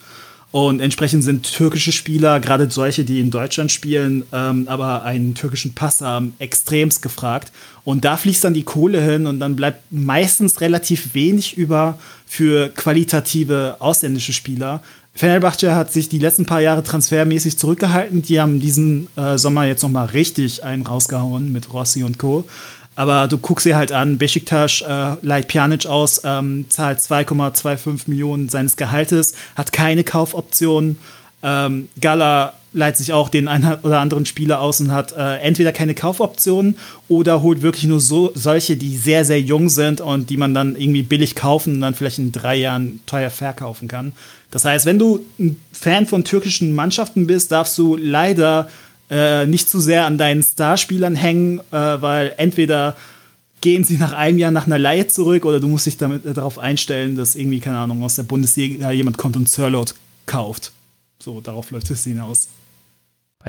Und 0.51 0.81
entsprechend 0.81 1.23
sind 1.23 1.53
türkische 1.53 1.93
Spieler, 1.93 2.41
gerade 2.41 2.69
solche, 2.69 3.05
die 3.05 3.21
in 3.21 3.31
Deutschland 3.31 3.71
spielen, 3.71 4.25
ähm, 4.33 4.67
aber 4.67 5.05
einen 5.05 5.37
türkischen 5.37 5.75
Pass 5.75 6.01
haben, 6.01 6.35
extremst 6.41 7.01
gefragt. 7.01 7.53
Und 7.85 8.05
da 8.05 8.17
fließt 8.17 8.43
dann 8.43 8.55
die 8.55 8.65
Kohle 8.65 9.01
hin 9.01 9.29
und 9.29 9.39
dann 9.39 9.55
bleibt 9.55 9.85
meistens 9.93 10.61
relativ 10.61 11.15
wenig 11.15 11.57
über 11.57 11.97
für 12.27 12.71
qualitative 12.71 13.77
ausländische 13.79 14.33
Spieler. 14.33 14.83
Fenerbahce 15.15 15.75
hat 15.77 15.93
sich 15.93 16.09
die 16.09 16.19
letzten 16.19 16.45
paar 16.45 16.61
Jahre 16.61 16.83
transfermäßig 16.83 17.57
zurückgehalten. 17.57 18.23
Die 18.23 18.41
haben 18.41 18.59
diesen 18.59 19.09
äh, 19.17 19.39
Sommer 19.39 19.65
jetzt 19.65 19.83
noch 19.83 19.91
mal 19.91 20.07
richtig 20.07 20.65
einen 20.65 20.85
rausgehauen 20.85 21.53
mit 21.53 21.73
Rossi 21.73 22.03
und 22.03 22.19
Co. 22.19 22.45
Aber 22.97 23.29
du 23.29 23.39
guckst 23.39 23.67
dir 23.67 23.77
halt 23.77 23.93
an, 23.93 24.19
Besiktas 24.19 24.81
äh, 24.81 25.17
leiht 25.23 25.49
Pjanic 25.49 25.87
aus, 25.87 26.21
ähm, 26.25 26.67
zahlt 26.69 27.01
2,25 27.01 28.03
Millionen 28.07 28.49
seines 28.49 28.77
Gehaltes, 28.77 29.35
hat 29.57 29.73
keine 29.73 30.05
Kaufoptionen. 30.05 30.99
Ähm, 31.43 31.89
Gala 32.01 32.55
leiht 32.75 32.97
sich 32.97 33.13
auch 33.13 33.29
den 33.29 33.49
einen 33.49 33.79
oder 33.83 34.01
anderen 34.01 34.27
Spieler 34.27 34.61
aus 34.61 34.81
und 34.81 34.93
hat 34.93 35.13
äh, 35.13 35.37
entweder 35.39 35.73
keine 35.73 35.95
Kaufoptionen 35.95 36.77
oder 37.09 37.41
holt 37.41 37.63
wirklich 37.63 37.85
nur 37.85 38.01
so 38.01 38.33
solche, 38.35 38.77
die 38.77 38.97
sehr, 38.97 39.25
sehr 39.25 39.41
jung 39.41 39.71
sind 39.71 40.01
und 40.01 40.29
die 40.29 40.37
man 40.37 40.53
dann 40.53 40.77
irgendwie 40.77 41.03
billig 41.03 41.35
kaufen 41.37 41.75
und 41.75 41.81
dann 41.81 41.95
vielleicht 41.95 42.19
in 42.19 42.33
drei 42.33 42.57
Jahren 42.57 43.01
teuer 43.07 43.31
verkaufen 43.31 43.89
kann. 43.89 44.13
Das 44.51 44.65
heißt, 44.65 44.87
wenn 44.87 44.99
du 44.99 45.25
ein 45.39 45.57
Fan 45.73 46.07
von 46.07 46.25
türkischen 46.25 46.75
Mannschaften 46.75 47.27
bist, 47.27 47.53
darfst 47.53 47.79
du 47.79 47.97
leider 47.97 48.69
äh, 49.09 49.47
nicht 49.47 49.69
zu 49.69 49.81
sehr 49.81 50.05
an 50.05 50.19
deinen 50.19 50.43
Starspielern 50.43 51.15
hängen, 51.15 51.61
äh, 51.71 51.73
weil 51.73 52.35
entweder 52.37 52.97
gehen 53.61 53.85
sie 53.85 53.97
nach 53.97 54.13
einem 54.13 54.39
Jahr 54.39 54.51
nach 54.51 54.67
einer 54.67 54.79
Leihe 54.79 55.07
zurück 55.07 55.45
oder 55.45 55.61
du 55.61 55.69
musst 55.69 55.87
dich 55.87 55.97
damit 55.97 56.27
äh, 56.27 56.35
darauf 56.35 56.59
einstellen, 56.59 57.17
dass 57.17 57.37
irgendwie, 57.37 57.61
keine 57.61 57.79
Ahnung, 57.79 58.03
aus 58.03 58.17
der 58.17 58.25
Bundesliga 58.25 58.91
jemand 58.91 59.17
kommt 59.17 59.37
und 59.37 59.49
Sirlot 59.49 59.95
kauft. 60.27 60.73
So, 61.19 61.41
darauf 61.41 61.71
läuft 61.71 61.91
es 61.91 62.05
hinaus. 62.05 62.49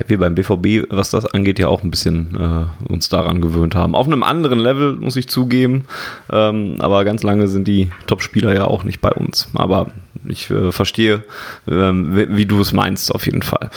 Wir 0.06 0.18
beim 0.18 0.34
BVB, 0.34 0.90
was 0.90 1.10
das 1.10 1.24
angeht, 1.24 1.58
ja 1.58 1.68
auch 1.68 1.82
ein 1.82 1.90
bisschen 1.90 2.36
äh, 2.38 2.92
uns 2.92 3.08
daran 3.08 3.40
gewöhnt 3.40 3.74
haben. 3.74 3.94
Auf 3.94 4.06
einem 4.06 4.22
anderen 4.22 4.58
Level, 4.58 4.96
muss 4.96 5.16
ich 5.16 5.28
zugeben. 5.28 5.86
Ähm, 6.30 6.76
aber 6.80 7.04
ganz 7.04 7.22
lange 7.22 7.48
sind 7.48 7.66
die 7.66 7.90
Top-Spieler 8.06 8.54
ja 8.54 8.66
auch 8.66 8.84
nicht 8.84 9.00
bei 9.00 9.10
uns. 9.10 9.48
Aber 9.54 9.86
ich 10.28 10.50
äh, 10.50 10.70
verstehe, 10.70 11.24
ähm, 11.66 12.14
wie, 12.14 12.36
wie 12.36 12.46
du 12.46 12.60
es 12.60 12.72
meinst, 12.72 13.14
auf 13.14 13.24
jeden 13.24 13.42
Fall. 13.42 13.70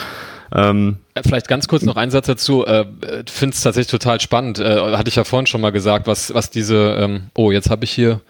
Ähm, 0.53 0.97
Vielleicht 1.23 1.47
ganz 1.47 1.67
kurz 1.67 1.83
noch 1.83 1.95
ein 1.95 2.11
Satz 2.11 2.27
dazu. 2.27 2.65
Äh, 2.65 2.85
Finde 3.27 3.53
es 3.53 3.61
tatsächlich 3.61 3.91
total 3.91 4.19
spannend. 4.19 4.59
Äh, 4.59 4.97
hatte 4.97 5.09
ich 5.09 5.15
ja 5.15 5.23
vorhin 5.23 5.47
schon 5.47 5.61
mal 5.61 5.71
gesagt, 5.71 6.07
was, 6.07 6.33
was 6.33 6.49
diese, 6.49 6.95
ähm, 6.99 7.23
oh, 7.35 7.51
jetzt 7.51 7.69
habe 7.69 7.85
ich 7.85 7.91
hier 7.91 8.21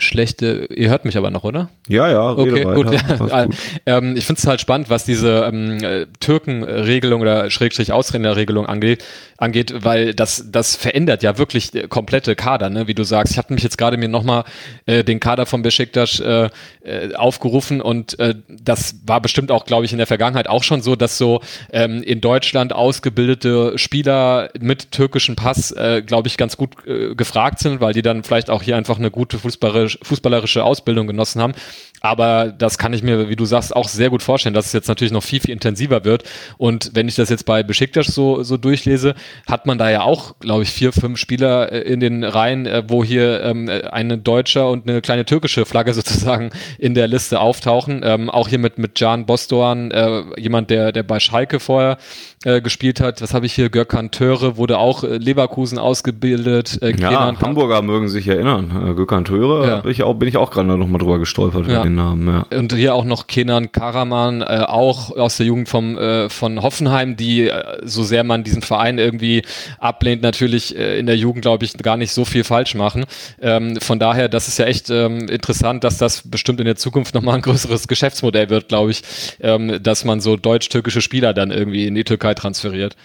schlechte, 0.00 0.66
ihr 0.74 0.90
hört 0.90 1.04
mich 1.04 1.16
aber 1.16 1.30
noch, 1.30 1.44
oder? 1.44 1.70
Ja, 1.88 2.10
ja, 2.10 2.30
okay, 2.32 2.64
gut. 2.64 2.92
Ja. 2.92 3.16
gut. 3.18 3.54
Ähm, 3.86 4.16
ich 4.16 4.24
finde 4.24 4.38
es 4.38 4.46
halt 4.46 4.60
spannend, 4.60 4.90
was 4.90 5.04
diese 5.04 5.50
ähm, 5.52 6.06
Türkenregelung 6.20 7.20
oder 7.20 7.50
Schrägstrich 7.50 7.92
Ausländerregelung 7.92 8.66
angeht, 8.66 9.04
angeht, 9.36 9.72
weil 9.84 10.14
das, 10.14 10.46
das 10.50 10.76
verändert 10.76 11.22
ja 11.22 11.38
wirklich 11.38 11.70
komplette 11.88 12.36
Kader, 12.36 12.70
ne? 12.70 12.86
wie 12.86 12.94
du 12.94 13.04
sagst. 13.04 13.32
Ich 13.32 13.38
habe 13.38 13.54
mich 13.54 13.62
jetzt 13.62 13.78
gerade 13.78 13.96
mir 13.96 14.08
nochmal 14.08 14.44
äh, 14.86 15.02
den 15.04 15.20
Kader 15.20 15.46
von 15.46 15.62
Besiktas 15.62 16.20
äh, 16.20 16.50
äh, 16.82 17.14
aufgerufen 17.14 17.80
und 17.80 18.18
äh, 18.18 18.34
das 18.48 18.96
war 19.06 19.20
bestimmt 19.20 19.50
auch, 19.50 19.64
glaube 19.64 19.84
ich, 19.84 19.92
in 19.92 19.98
der 19.98 20.06
Vergangenheit 20.06 20.48
auch 20.48 20.62
schon 20.62 20.82
so, 20.82 20.96
dass 20.96 21.18
so 21.18 21.40
ähm, 21.72 22.02
in 22.02 22.20
Deutschland 22.20 22.72
ausgebildete 22.72 23.78
Spieler 23.78 24.50
mit 24.60 24.92
türkischem 24.92 25.36
Pass, 25.36 25.72
äh, 25.72 26.02
glaube 26.02 26.28
ich, 26.28 26.36
ganz 26.36 26.56
gut 26.56 26.86
äh, 26.86 27.14
gefragt 27.14 27.58
sind, 27.60 27.80
weil 27.80 27.92
die 27.92 28.02
dann 28.02 28.24
vielleicht 28.24 28.50
auch 28.50 28.62
hier 28.62 28.76
einfach 28.76 28.98
eine 28.98 29.10
gute 29.10 29.38
fußballerische, 29.38 29.89
fußballerische 30.02 30.64
Ausbildung 30.64 31.06
genossen 31.06 31.40
haben. 31.40 31.54
Aber 32.00 32.52
das 32.56 32.78
kann 32.78 32.92
ich 32.92 33.02
mir, 33.02 33.28
wie 33.28 33.36
du 33.36 33.44
sagst, 33.44 33.76
auch 33.76 33.88
sehr 33.88 34.10
gut 34.10 34.22
vorstellen, 34.22 34.54
dass 34.54 34.66
es 34.66 34.72
jetzt 34.72 34.88
natürlich 34.88 35.12
noch 35.12 35.22
viel, 35.22 35.40
viel 35.40 35.50
intensiver 35.50 36.04
wird. 36.04 36.24
Und 36.56 36.90
wenn 36.94 37.08
ich 37.08 37.14
das 37.14 37.28
jetzt 37.28 37.44
bei 37.44 37.62
Besiktas 37.62 38.06
so, 38.06 38.42
so 38.42 38.56
durchlese, 38.56 39.14
hat 39.46 39.66
man 39.66 39.76
da 39.76 39.90
ja 39.90 40.02
auch, 40.02 40.38
glaube 40.40 40.62
ich, 40.62 40.70
vier, 40.70 40.92
fünf 40.92 41.18
Spieler 41.18 41.70
äh, 41.72 41.80
in 41.80 42.00
den 42.00 42.24
Reihen, 42.24 42.66
äh, 42.66 42.84
wo 42.88 43.04
hier 43.04 43.42
ähm, 43.42 43.70
eine 43.90 44.18
deutsche 44.18 44.66
und 44.66 44.88
eine 44.88 45.02
kleine 45.02 45.24
türkische 45.24 45.66
Flagge 45.66 45.92
sozusagen 46.00 46.50
in 46.78 46.94
der 46.94 47.06
Liste 47.06 47.40
auftauchen. 47.40 48.00
Ähm, 48.02 48.30
auch 48.30 48.48
hier 48.48 48.58
mit, 48.58 48.78
mit 48.78 48.94
Can 48.94 49.26
Bostoan, 49.26 49.90
äh, 49.90 50.22
jemand, 50.38 50.70
der, 50.70 50.92
der 50.92 51.02
bei 51.02 51.20
Schalke 51.20 51.60
vorher 51.60 51.98
äh, 52.44 52.62
gespielt 52.62 53.00
hat. 53.00 53.20
Was 53.20 53.34
habe 53.34 53.44
ich 53.44 53.52
hier? 53.52 53.68
Gökhan 53.68 54.10
Töre 54.10 54.56
wurde 54.56 54.78
auch 54.78 55.04
äh, 55.04 55.18
Leverkusen 55.18 55.78
ausgebildet. 55.78 56.78
Äh, 56.82 56.96
ja, 56.96 57.34
Hamburger 57.40 57.82
mögen 57.82 58.08
sich 58.08 58.26
erinnern. 58.26 58.94
Gökhan 58.96 59.26
Töre 59.26 59.68
ja. 59.68 59.80
bin 59.80 59.90
ich 59.90 60.02
auch, 60.02 60.14
bin 60.14 60.28
ich 60.28 60.38
auch 60.38 60.50
gerade 60.50 60.66
noch 60.66 60.86
mal 60.86 60.98
drüber 60.98 61.18
gestolpert 61.18 61.66
ja. 61.66 61.89
Namen. 61.94 62.44
Ja. 62.50 62.58
Und 62.58 62.72
hier 62.74 62.94
auch 62.94 63.04
noch 63.04 63.26
Kenan 63.26 63.72
Karaman, 63.72 64.42
äh, 64.42 64.64
auch 64.66 65.10
aus 65.16 65.36
der 65.36 65.46
Jugend 65.46 65.68
vom, 65.68 65.98
äh, 65.98 66.28
von 66.28 66.62
Hoffenheim, 66.62 67.16
die, 67.16 67.48
äh, 67.48 67.78
so 67.82 68.02
sehr 68.02 68.24
man 68.24 68.44
diesen 68.44 68.62
Verein 68.62 68.98
irgendwie 68.98 69.42
ablehnt, 69.78 70.22
natürlich 70.22 70.76
äh, 70.76 70.98
in 70.98 71.06
der 71.06 71.16
Jugend, 71.16 71.42
glaube 71.42 71.64
ich, 71.64 71.74
gar 71.74 71.96
nicht 71.96 72.12
so 72.12 72.24
viel 72.24 72.44
falsch 72.44 72.74
machen. 72.74 73.04
Ähm, 73.40 73.80
von 73.80 73.98
daher, 73.98 74.28
das 74.28 74.48
ist 74.48 74.58
ja 74.58 74.66
echt 74.66 74.90
ähm, 74.90 75.28
interessant, 75.28 75.84
dass 75.84 75.98
das 75.98 76.22
bestimmt 76.28 76.60
in 76.60 76.66
der 76.66 76.76
Zukunft 76.76 77.14
nochmal 77.14 77.36
ein 77.36 77.42
größeres 77.42 77.88
Geschäftsmodell 77.88 78.50
wird, 78.50 78.68
glaube 78.68 78.90
ich, 78.90 79.02
ähm, 79.40 79.82
dass 79.82 80.04
man 80.04 80.20
so 80.20 80.36
deutsch-türkische 80.36 81.00
Spieler 81.00 81.34
dann 81.34 81.50
irgendwie 81.50 81.86
in 81.86 81.94
die 81.94 82.04
Türkei 82.04 82.34
transferiert. 82.34 82.96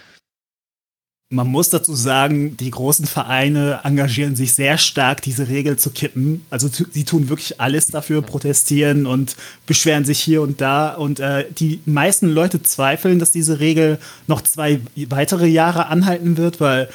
Man 1.28 1.48
muss 1.48 1.70
dazu 1.70 1.96
sagen, 1.96 2.56
die 2.56 2.70
großen 2.70 3.04
Vereine 3.04 3.80
engagieren 3.82 4.36
sich 4.36 4.54
sehr 4.54 4.78
stark, 4.78 5.22
diese 5.22 5.48
Regel 5.48 5.76
zu 5.76 5.90
kippen. 5.90 6.46
Also 6.50 6.68
sie 6.68 7.02
tun 7.02 7.28
wirklich 7.28 7.60
alles 7.60 7.88
dafür, 7.88 8.22
protestieren 8.22 9.06
und 9.06 9.34
beschweren 9.66 10.04
sich 10.04 10.20
hier 10.20 10.40
und 10.40 10.60
da. 10.60 10.94
Und 10.94 11.18
äh, 11.18 11.46
die 11.50 11.80
meisten 11.84 12.28
Leute 12.28 12.62
zweifeln, 12.62 13.18
dass 13.18 13.32
diese 13.32 13.58
Regel 13.58 13.98
noch 14.28 14.40
zwei 14.42 14.80
weitere 15.08 15.48
Jahre 15.48 15.88
anhalten 15.88 16.36
wird, 16.36 16.60
weil 16.60 16.88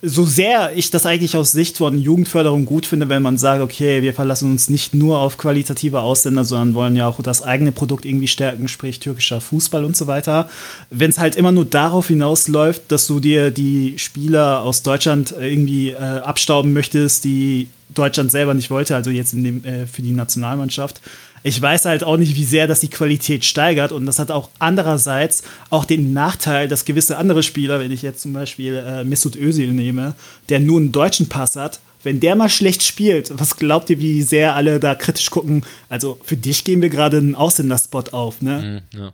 so 0.00 0.24
sehr 0.24 0.76
ich 0.76 0.92
das 0.92 1.06
eigentlich 1.06 1.36
aus 1.36 1.50
Sicht 1.50 1.78
von 1.78 1.98
Jugendförderung 1.98 2.66
gut 2.66 2.86
finde, 2.86 3.08
wenn 3.08 3.22
man 3.22 3.36
sagt, 3.36 3.60
okay, 3.60 4.00
wir 4.00 4.14
verlassen 4.14 4.52
uns 4.52 4.70
nicht 4.70 4.94
nur 4.94 5.18
auf 5.18 5.38
qualitative 5.38 6.00
Ausländer, 6.00 6.44
sondern 6.44 6.74
wollen 6.74 6.94
ja 6.94 7.08
auch 7.08 7.20
das 7.20 7.42
eigene 7.42 7.72
Produkt 7.72 8.04
irgendwie 8.04 8.28
stärken, 8.28 8.68
sprich 8.68 9.00
türkischer 9.00 9.40
Fußball 9.40 9.84
und 9.84 9.96
so 9.96 10.06
weiter. 10.06 10.48
Wenn 10.90 11.10
es 11.10 11.18
halt 11.18 11.34
immer 11.34 11.50
nur 11.50 11.64
darauf 11.64 12.08
hinausläuft, 12.08 12.82
dass 12.88 13.08
du 13.08 13.18
dir 13.18 13.50
die 13.50 13.98
Spieler 13.98 14.62
aus 14.62 14.82
Deutschland 14.82 15.34
irgendwie 15.36 15.90
äh, 15.90 15.96
abstauben 15.96 16.72
möchtest, 16.72 17.24
die 17.24 17.68
Deutschland 17.88 18.30
selber 18.30 18.54
nicht 18.54 18.70
wollte, 18.70 18.94
also 18.94 19.10
jetzt 19.10 19.32
dem, 19.32 19.64
äh, 19.64 19.86
für 19.86 20.02
die 20.02 20.12
Nationalmannschaft, 20.12 21.00
ich 21.42 21.60
weiß 21.60 21.84
halt 21.84 22.04
auch 22.04 22.16
nicht, 22.16 22.36
wie 22.36 22.44
sehr 22.44 22.66
das 22.66 22.80
die 22.80 22.90
Qualität 22.90 23.44
steigert. 23.44 23.92
Und 23.92 24.06
das 24.06 24.18
hat 24.18 24.30
auch 24.30 24.50
andererseits 24.58 25.42
auch 25.70 25.84
den 25.84 26.12
Nachteil, 26.12 26.68
dass 26.68 26.84
gewisse 26.84 27.16
andere 27.18 27.42
Spieler, 27.42 27.80
wenn 27.80 27.92
ich 27.92 28.02
jetzt 28.02 28.22
zum 28.22 28.32
Beispiel 28.32 28.74
äh, 28.76 29.04
Mesut 29.04 29.36
Özil 29.36 29.72
nehme, 29.72 30.14
der 30.48 30.60
nur 30.60 30.78
einen 30.78 30.92
deutschen 30.92 31.28
Pass 31.28 31.56
hat, 31.56 31.80
wenn 32.02 32.20
der 32.20 32.36
mal 32.36 32.48
schlecht 32.48 32.82
spielt, 32.82 33.38
was 33.38 33.56
glaubt 33.56 33.90
ihr, 33.90 33.98
wie 33.98 34.22
sehr 34.22 34.54
alle 34.54 34.78
da 34.80 34.94
kritisch 34.94 35.30
gucken? 35.30 35.64
Also 35.88 36.18
für 36.22 36.36
dich 36.36 36.64
gehen 36.64 36.80
wir 36.80 36.90
gerade 36.90 37.18
einen 37.18 37.34
Ausländerspot 37.34 38.12
auf, 38.12 38.40
ne? 38.40 38.82
Mhm, 38.92 38.98
ja. 38.98 39.12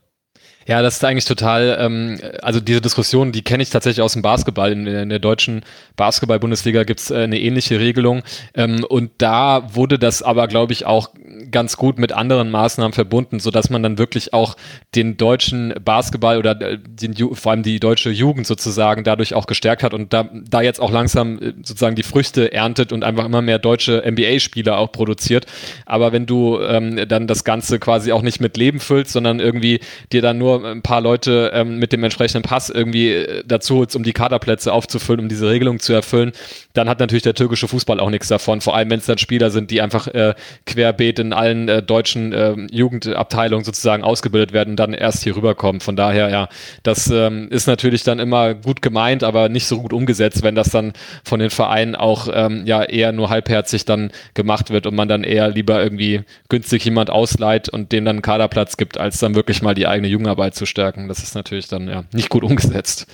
Ja, 0.66 0.80
das 0.80 0.96
ist 0.96 1.04
eigentlich 1.04 1.26
total, 1.26 1.76
ähm, 1.78 2.18
also 2.42 2.60
diese 2.60 2.80
Diskussion, 2.80 3.32
die 3.32 3.42
kenne 3.42 3.62
ich 3.62 3.70
tatsächlich 3.70 4.02
aus 4.02 4.14
dem 4.14 4.22
Basketball. 4.22 4.72
In, 4.72 4.86
in 4.86 5.08
der 5.10 5.18
deutschen 5.18 5.62
Basketball-Bundesliga 5.96 6.84
gibt's 6.84 7.10
äh, 7.10 7.18
eine 7.18 7.38
ähnliche 7.38 7.78
Regelung. 7.78 8.22
Ähm, 8.54 8.84
und 8.84 9.10
da 9.18 9.74
wurde 9.74 9.98
das 9.98 10.22
aber, 10.22 10.48
glaube 10.48 10.72
ich, 10.72 10.86
auch 10.86 11.10
ganz 11.50 11.76
gut 11.76 11.98
mit 11.98 12.12
anderen 12.12 12.50
Maßnahmen 12.50 12.92
verbunden, 12.92 13.40
so 13.40 13.50
dass 13.50 13.68
man 13.68 13.82
dann 13.82 13.98
wirklich 13.98 14.32
auch 14.32 14.56
den 14.94 15.16
deutschen 15.16 15.74
Basketball 15.84 16.38
oder 16.38 16.58
äh, 16.60 16.78
den, 16.78 17.14
vor 17.34 17.52
allem 17.52 17.62
die 17.62 17.78
deutsche 17.78 18.10
Jugend 18.10 18.46
sozusagen 18.46 19.04
dadurch 19.04 19.34
auch 19.34 19.46
gestärkt 19.46 19.82
hat 19.82 19.92
und 19.92 20.12
da, 20.12 20.28
da 20.32 20.62
jetzt 20.62 20.80
auch 20.80 20.90
langsam 20.90 21.38
äh, 21.38 21.52
sozusagen 21.62 21.96
die 21.96 22.02
Früchte 22.02 22.52
erntet 22.52 22.92
und 22.92 23.04
einfach 23.04 23.26
immer 23.26 23.42
mehr 23.42 23.58
deutsche 23.58 24.02
NBA-Spieler 24.06 24.78
auch 24.78 24.92
produziert. 24.92 25.46
Aber 25.84 26.12
wenn 26.12 26.26
du 26.26 26.58
ähm, 26.60 27.06
dann 27.08 27.26
das 27.26 27.44
Ganze 27.44 27.78
quasi 27.78 28.12
auch 28.12 28.22
nicht 28.22 28.40
mit 28.40 28.56
Leben 28.56 28.80
füllst, 28.80 29.12
sondern 29.12 29.40
irgendwie 29.40 29.80
dir 30.12 30.22
dann 30.22 30.38
nur 30.38 30.53
ein 30.62 30.82
paar 30.82 31.00
Leute 31.00 31.50
ähm, 31.54 31.78
mit 31.78 31.92
dem 31.92 32.04
entsprechenden 32.04 32.42
Pass 32.42 32.70
irgendwie 32.70 33.12
äh, 33.12 33.42
dazu 33.46 33.76
holst, 33.76 33.96
um 33.96 34.02
die 34.02 34.12
Kaderplätze 34.12 34.72
aufzufüllen, 34.72 35.20
um 35.20 35.28
diese 35.28 35.48
Regelung 35.48 35.80
zu 35.80 35.92
erfüllen, 35.92 36.32
dann 36.74 36.88
hat 36.88 37.00
natürlich 37.00 37.22
der 37.22 37.34
türkische 37.34 37.68
Fußball 37.68 38.00
auch 38.00 38.10
nichts 38.10 38.28
davon. 38.28 38.60
Vor 38.60 38.76
allem, 38.76 38.90
wenn 38.90 38.98
es 38.98 39.06
dann 39.06 39.18
Spieler 39.18 39.50
sind, 39.50 39.70
die 39.70 39.80
einfach 39.80 40.08
äh, 40.08 40.34
querbeet 40.66 41.18
in 41.18 41.32
allen 41.32 41.68
äh, 41.68 41.82
deutschen 41.82 42.32
äh, 42.32 42.54
Jugendabteilungen 42.70 43.64
sozusagen 43.64 44.04
ausgebildet 44.04 44.52
werden, 44.52 44.76
dann 44.76 44.92
erst 44.92 45.22
hier 45.24 45.36
rüberkommen. 45.36 45.80
Von 45.80 45.96
daher, 45.96 46.30
ja, 46.30 46.48
das 46.82 47.10
ähm, 47.10 47.48
ist 47.50 47.66
natürlich 47.66 48.02
dann 48.02 48.18
immer 48.18 48.54
gut 48.54 48.82
gemeint, 48.82 49.24
aber 49.24 49.48
nicht 49.48 49.66
so 49.66 49.80
gut 49.80 49.92
umgesetzt, 49.92 50.42
wenn 50.42 50.54
das 50.54 50.70
dann 50.70 50.92
von 51.24 51.40
den 51.40 51.50
Vereinen 51.50 51.94
auch 51.94 52.28
ähm, 52.32 52.62
ja 52.66 52.82
eher 52.82 53.12
nur 53.12 53.30
halbherzig 53.30 53.84
dann 53.84 54.10
gemacht 54.34 54.70
wird 54.70 54.86
und 54.86 54.94
man 54.94 55.08
dann 55.08 55.24
eher 55.24 55.48
lieber 55.48 55.82
irgendwie 55.82 56.22
günstig 56.48 56.84
jemand 56.84 57.10
ausleiht 57.10 57.68
und 57.68 57.92
dem 57.92 58.04
dann 58.04 58.16
einen 58.16 58.22
Kaderplatz 58.22 58.76
gibt, 58.76 58.98
als 58.98 59.18
dann 59.18 59.34
wirklich 59.34 59.62
mal 59.62 59.74
die 59.74 59.86
eigene 59.86 60.08
Jugendarbeit 60.08 60.43
zu 60.52 60.66
stärken. 60.66 61.08
Das 61.08 61.22
ist 61.22 61.34
natürlich 61.34 61.68
dann 61.68 61.88
ja 61.88 62.04
nicht 62.12 62.28
gut 62.28 62.44
umgesetzt. 62.44 63.06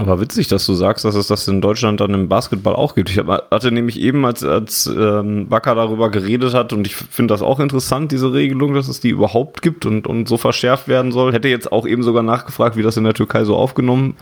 Aber 0.00 0.20
witzig, 0.20 0.48
dass 0.48 0.64
du 0.64 0.72
sagst, 0.74 1.04
dass 1.04 1.14
es 1.14 1.26
das 1.26 1.46
in 1.46 1.60
Deutschland 1.60 2.00
dann 2.00 2.14
im 2.14 2.28
Basketball 2.28 2.74
auch 2.74 2.94
gibt. 2.94 3.10
Ich 3.10 3.18
hatte 3.18 3.70
nämlich 3.70 4.00
eben, 4.00 4.24
als, 4.24 4.42
als 4.42 4.86
ähm, 4.86 5.50
Wacker 5.50 5.74
darüber 5.74 6.10
geredet 6.10 6.54
hat, 6.54 6.72
und 6.72 6.86
ich 6.86 6.96
finde 6.96 7.34
das 7.34 7.42
auch 7.42 7.60
interessant, 7.60 8.10
diese 8.10 8.32
Regelung, 8.32 8.72
dass 8.72 8.88
es 8.88 9.00
die 9.00 9.10
überhaupt 9.10 9.60
gibt 9.60 9.84
und, 9.84 10.06
und 10.06 10.26
so 10.26 10.38
verschärft 10.38 10.88
werden 10.88 11.12
soll. 11.12 11.32
Hätte 11.32 11.48
jetzt 11.48 11.70
auch 11.70 11.86
eben 11.86 12.02
sogar 12.02 12.22
nachgefragt, 12.22 12.76
wie 12.76 12.82
das 12.82 12.96
in 12.96 13.04
der 13.04 13.12
Türkei 13.12 13.44
so 13.44 13.56
aufgenommen 13.56 14.16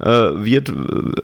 äh, 0.00 0.08
wird. 0.08 0.72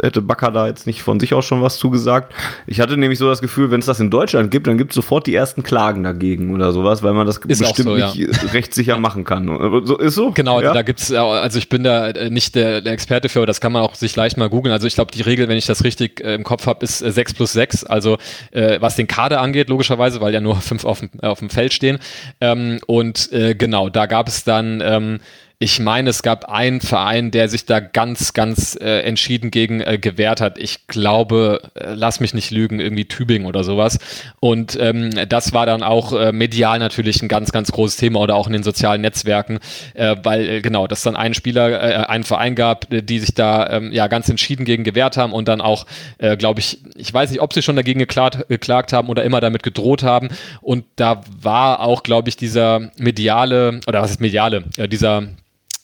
Hätte 0.00 0.22
Bakker 0.22 0.52
da 0.52 0.68
jetzt 0.68 0.86
nicht 0.86 1.02
von 1.02 1.18
sich 1.18 1.34
aus 1.34 1.44
schon 1.44 1.62
was 1.62 1.78
zugesagt. 1.78 2.32
Ich 2.66 2.80
hatte 2.80 2.96
nämlich 2.96 3.18
so 3.18 3.28
das 3.28 3.40
Gefühl, 3.40 3.70
wenn 3.70 3.80
es 3.80 3.86
das 3.86 3.98
in 3.98 4.10
Deutschland 4.10 4.50
gibt, 4.50 4.68
dann 4.68 4.78
gibt 4.78 4.92
es 4.92 4.94
sofort 4.94 5.26
die 5.26 5.34
ersten 5.34 5.64
Klagen 5.64 6.04
dagegen 6.04 6.54
oder 6.54 6.72
sowas, 6.72 7.02
weil 7.02 7.14
man 7.14 7.26
das 7.26 7.38
ist 7.38 7.58
bestimmt 7.58 7.88
so, 7.88 7.96
nicht 7.96 8.14
ja. 8.14 8.28
rechtssicher 8.52 8.98
machen 8.98 9.24
kann. 9.24 9.46
So, 9.84 9.98
ist 9.98 10.14
so? 10.14 10.30
Genau, 10.30 10.60
ja? 10.60 10.72
da 10.72 10.82
gibt's, 10.82 11.12
also 11.12 11.58
ich 11.58 11.68
bin 11.68 11.82
da 11.82 12.12
nicht 12.30 12.54
der, 12.54 12.80
der 12.80 12.92
Experte 12.92 13.28
für, 13.28 13.40
aber 13.40 13.46
das 13.46 13.60
kann 13.60 13.72
man 13.72 13.82
auch 13.82 13.87
sich 13.94 14.14
leicht 14.16 14.36
mal 14.36 14.48
googeln. 14.48 14.72
Also 14.72 14.86
ich 14.86 14.94
glaube, 14.94 15.12
die 15.12 15.22
Regel, 15.22 15.48
wenn 15.48 15.56
ich 15.56 15.66
das 15.66 15.84
richtig 15.84 16.20
äh, 16.20 16.34
im 16.34 16.44
Kopf 16.44 16.66
habe, 16.66 16.84
ist 16.84 17.02
äh, 17.02 17.10
6 17.10 17.34
plus 17.34 17.52
6. 17.52 17.84
Also 17.84 18.18
äh, 18.52 18.80
was 18.80 18.96
den 18.96 19.06
Kader 19.06 19.40
angeht, 19.40 19.68
logischerweise, 19.68 20.20
weil 20.20 20.34
ja 20.34 20.40
nur 20.40 20.56
fünf 20.60 20.84
auf 20.84 21.00
dem, 21.00 21.10
auf 21.20 21.38
dem 21.38 21.50
Feld 21.50 21.72
stehen. 21.72 21.98
Ähm, 22.40 22.80
und 22.86 23.32
äh, 23.32 23.54
genau, 23.54 23.88
da 23.88 24.06
gab 24.06 24.28
es 24.28 24.44
dann 24.44 24.82
ähm, 24.84 25.20
ich 25.60 25.80
meine, 25.80 26.10
es 26.10 26.22
gab 26.22 26.44
einen 26.44 26.80
Verein, 26.80 27.32
der 27.32 27.48
sich 27.48 27.66
da 27.66 27.80
ganz, 27.80 28.32
ganz 28.32 28.78
äh, 28.80 29.00
entschieden 29.00 29.50
gegen 29.50 29.80
äh, 29.80 29.98
gewehrt 29.98 30.40
hat. 30.40 30.56
Ich 30.56 30.86
glaube, 30.86 31.60
äh, 31.74 31.94
lass 31.94 32.20
mich 32.20 32.32
nicht 32.32 32.52
lügen, 32.52 32.78
irgendwie 32.78 33.06
Tübingen 33.06 33.44
oder 33.48 33.64
sowas. 33.64 33.98
Und 34.38 34.78
ähm, 34.80 35.10
das 35.28 35.52
war 35.52 35.66
dann 35.66 35.82
auch 35.82 36.12
äh, 36.12 36.30
medial 36.30 36.78
natürlich 36.78 37.22
ein 37.22 37.28
ganz, 37.28 37.50
ganz 37.50 37.72
großes 37.72 37.96
Thema 37.96 38.20
oder 38.20 38.36
auch 38.36 38.46
in 38.46 38.52
den 38.52 38.62
sozialen 38.62 39.00
Netzwerken, 39.00 39.58
äh, 39.94 40.14
weil 40.22 40.48
äh, 40.48 40.60
genau, 40.60 40.86
dass 40.86 41.02
dann 41.02 41.16
einen 41.16 41.34
Spieler, 41.34 41.70
äh, 41.70 42.06
einen 42.06 42.22
Verein 42.22 42.54
gab, 42.54 42.92
äh, 42.92 43.02
die 43.02 43.18
sich 43.18 43.34
da 43.34 43.68
ähm, 43.68 43.90
ja 43.92 44.06
ganz 44.06 44.28
entschieden 44.28 44.64
gegen 44.64 44.84
gewehrt 44.84 45.16
haben 45.16 45.32
und 45.32 45.48
dann 45.48 45.60
auch, 45.60 45.86
äh, 46.18 46.36
glaube 46.36 46.60
ich, 46.60 46.78
ich 46.94 47.12
weiß 47.12 47.32
nicht, 47.32 47.40
ob 47.40 47.52
sie 47.52 47.62
schon 47.62 47.74
dagegen 47.74 47.98
geklagt, 47.98 48.46
geklagt 48.48 48.92
haben 48.92 49.08
oder 49.08 49.24
immer 49.24 49.40
damit 49.40 49.64
gedroht 49.64 50.04
haben. 50.04 50.28
Und 50.60 50.84
da 50.94 51.22
war 51.42 51.80
auch, 51.80 52.04
glaube 52.04 52.28
ich, 52.28 52.36
dieser 52.36 52.92
mediale, 52.96 53.80
oder 53.88 54.02
was 54.02 54.12
ist 54.12 54.20
mediale, 54.20 54.62
äh, 54.76 54.86
dieser 54.86 55.26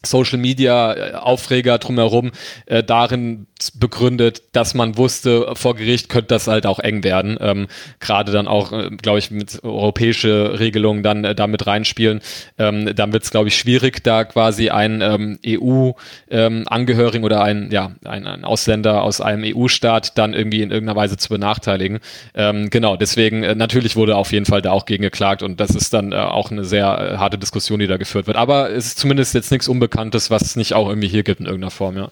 Social 0.05 0.39
Media 0.39 0.95
äh, 0.95 1.15
Aufreger 1.15 1.79
drumherum 1.79 2.33
äh, 2.67 2.83
darin 2.83 3.47
begründet, 3.75 4.43
dass 4.53 4.75
man 4.75 4.97
wusste, 4.97 5.55
vor 5.55 5.77
Gericht 5.77 6.09
könnte 6.09 6.29
das 6.29 6.47
halt 6.47 6.67
auch 6.67 6.79
eng 6.79 7.03
werden. 7.03 7.39
Ähm, 7.41 7.67
Gerade 8.01 8.33
dann 8.33 8.47
auch, 8.47 8.73
äh, 8.73 8.91
glaube 8.91 9.19
ich, 9.19 9.31
mit 9.31 9.63
europäische 9.63 10.59
Regelungen 10.59 11.03
dann 11.03 11.25
äh, 11.25 11.35
damit 11.35 11.67
reinspielen. 11.67 12.21
Ähm, 12.59 12.95
dann 12.95 13.13
wird 13.13 13.25
es, 13.25 13.31
glaube 13.31 13.49
ich, 13.49 13.57
schwierig, 13.57 14.03
da 14.05 14.25
quasi 14.25 14.71
einen 14.71 15.01
ähm, 15.01 15.39
EU-Angehörigen 15.47 17.19
ähm, 17.19 17.25
oder 17.25 17.43
ein, 17.43 17.71
ja, 17.71 17.93
ein, 18.05 18.27
ein 18.27 18.45
Ausländer 18.45 19.03
aus 19.03 19.21
einem 19.21 19.45
EU-Staat 19.45 20.19
dann 20.19 20.35
irgendwie 20.35 20.63
in 20.63 20.71
irgendeiner 20.71 20.97
Weise 20.97 21.17
zu 21.17 21.29
benachteiligen. 21.29 22.01
Ähm, 22.35 22.71
genau, 22.71 22.97
deswegen 22.97 23.43
äh, 23.43 23.55
natürlich 23.55 23.97
wurde 23.97 24.17
auf 24.17 24.33
jeden 24.33 24.47
Fall 24.47 24.63
da 24.63 24.73
auch 24.73 24.87
gegen 24.87 25.03
geklagt 25.03 25.43
und 25.43 25.61
das 25.61 25.71
ist 25.71 25.95
dann 25.95 26.13
äh, 26.13 26.17
auch 26.17 26.51
eine 26.51 26.65
sehr 26.65 26.87
äh, 26.87 27.17
harte 27.19 27.39
Diskussion, 27.39 27.79
die 27.79 27.87
da 27.87 27.97
geführt 27.97 28.27
wird. 28.27 28.37
Aber 28.37 28.71
es 28.71 28.87
ist 28.87 28.99
zumindest 28.99 29.35
jetzt 29.35 29.51
nichts 29.51 29.69
Unbekanntes, 29.95 30.31
was 30.31 30.43
es 30.43 30.57
nicht 30.57 30.75
auch 30.75 30.89
irgendwie 30.89 31.09
hier 31.09 31.23
gibt 31.23 31.41
in 31.41 31.47
irgendeiner 31.47 31.71
Form, 31.71 31.97
ja. 31.97 32.11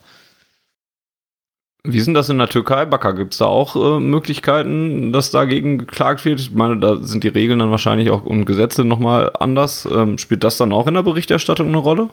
Wie 1.85 1.99
sind 1.99 2.15
das 2.15 2.29
in 2.29 2.39
der 2.39 2.49
Türkei? 2.49 2.85
Bakker, 2.85 3.13
gibt 3.13 3.33
es 3.33 3.39
da 3.39 3.47
auch 3.47 3.75
äh, 3.75 3.99
Möglichkeiten, 3.99 5.13
dass 5.13 5.33
dagegen 5.33 5.79
geklagt 5.79 6.25
wird? 6.25 6.39
Ich 6.39 6.53
meine, 6.53 6.79
da 6.79 6.97
sind 6.99 7.25
die 7.25 7.29
Regeln 7.29 7.59
dann 7.59 7.73
wahrscheinlich 7.73 8.11
auch 8.11 8.25
und 8.25 8.45
Gesetze 8.45 8.85
nochmal 8.85 9.33
anders. 9.41 9.89
Ähm, 9.91 10.17
spielt 10.17 10.45
das 10.45 10.59
dann 10.59 10.73
auch 10.73 10.87
in 10.87 10.95
der 10.95 11.03
Berichterstattung 11.03 11.67
eine 11.67 11.79
Rolle? 11.79 12.09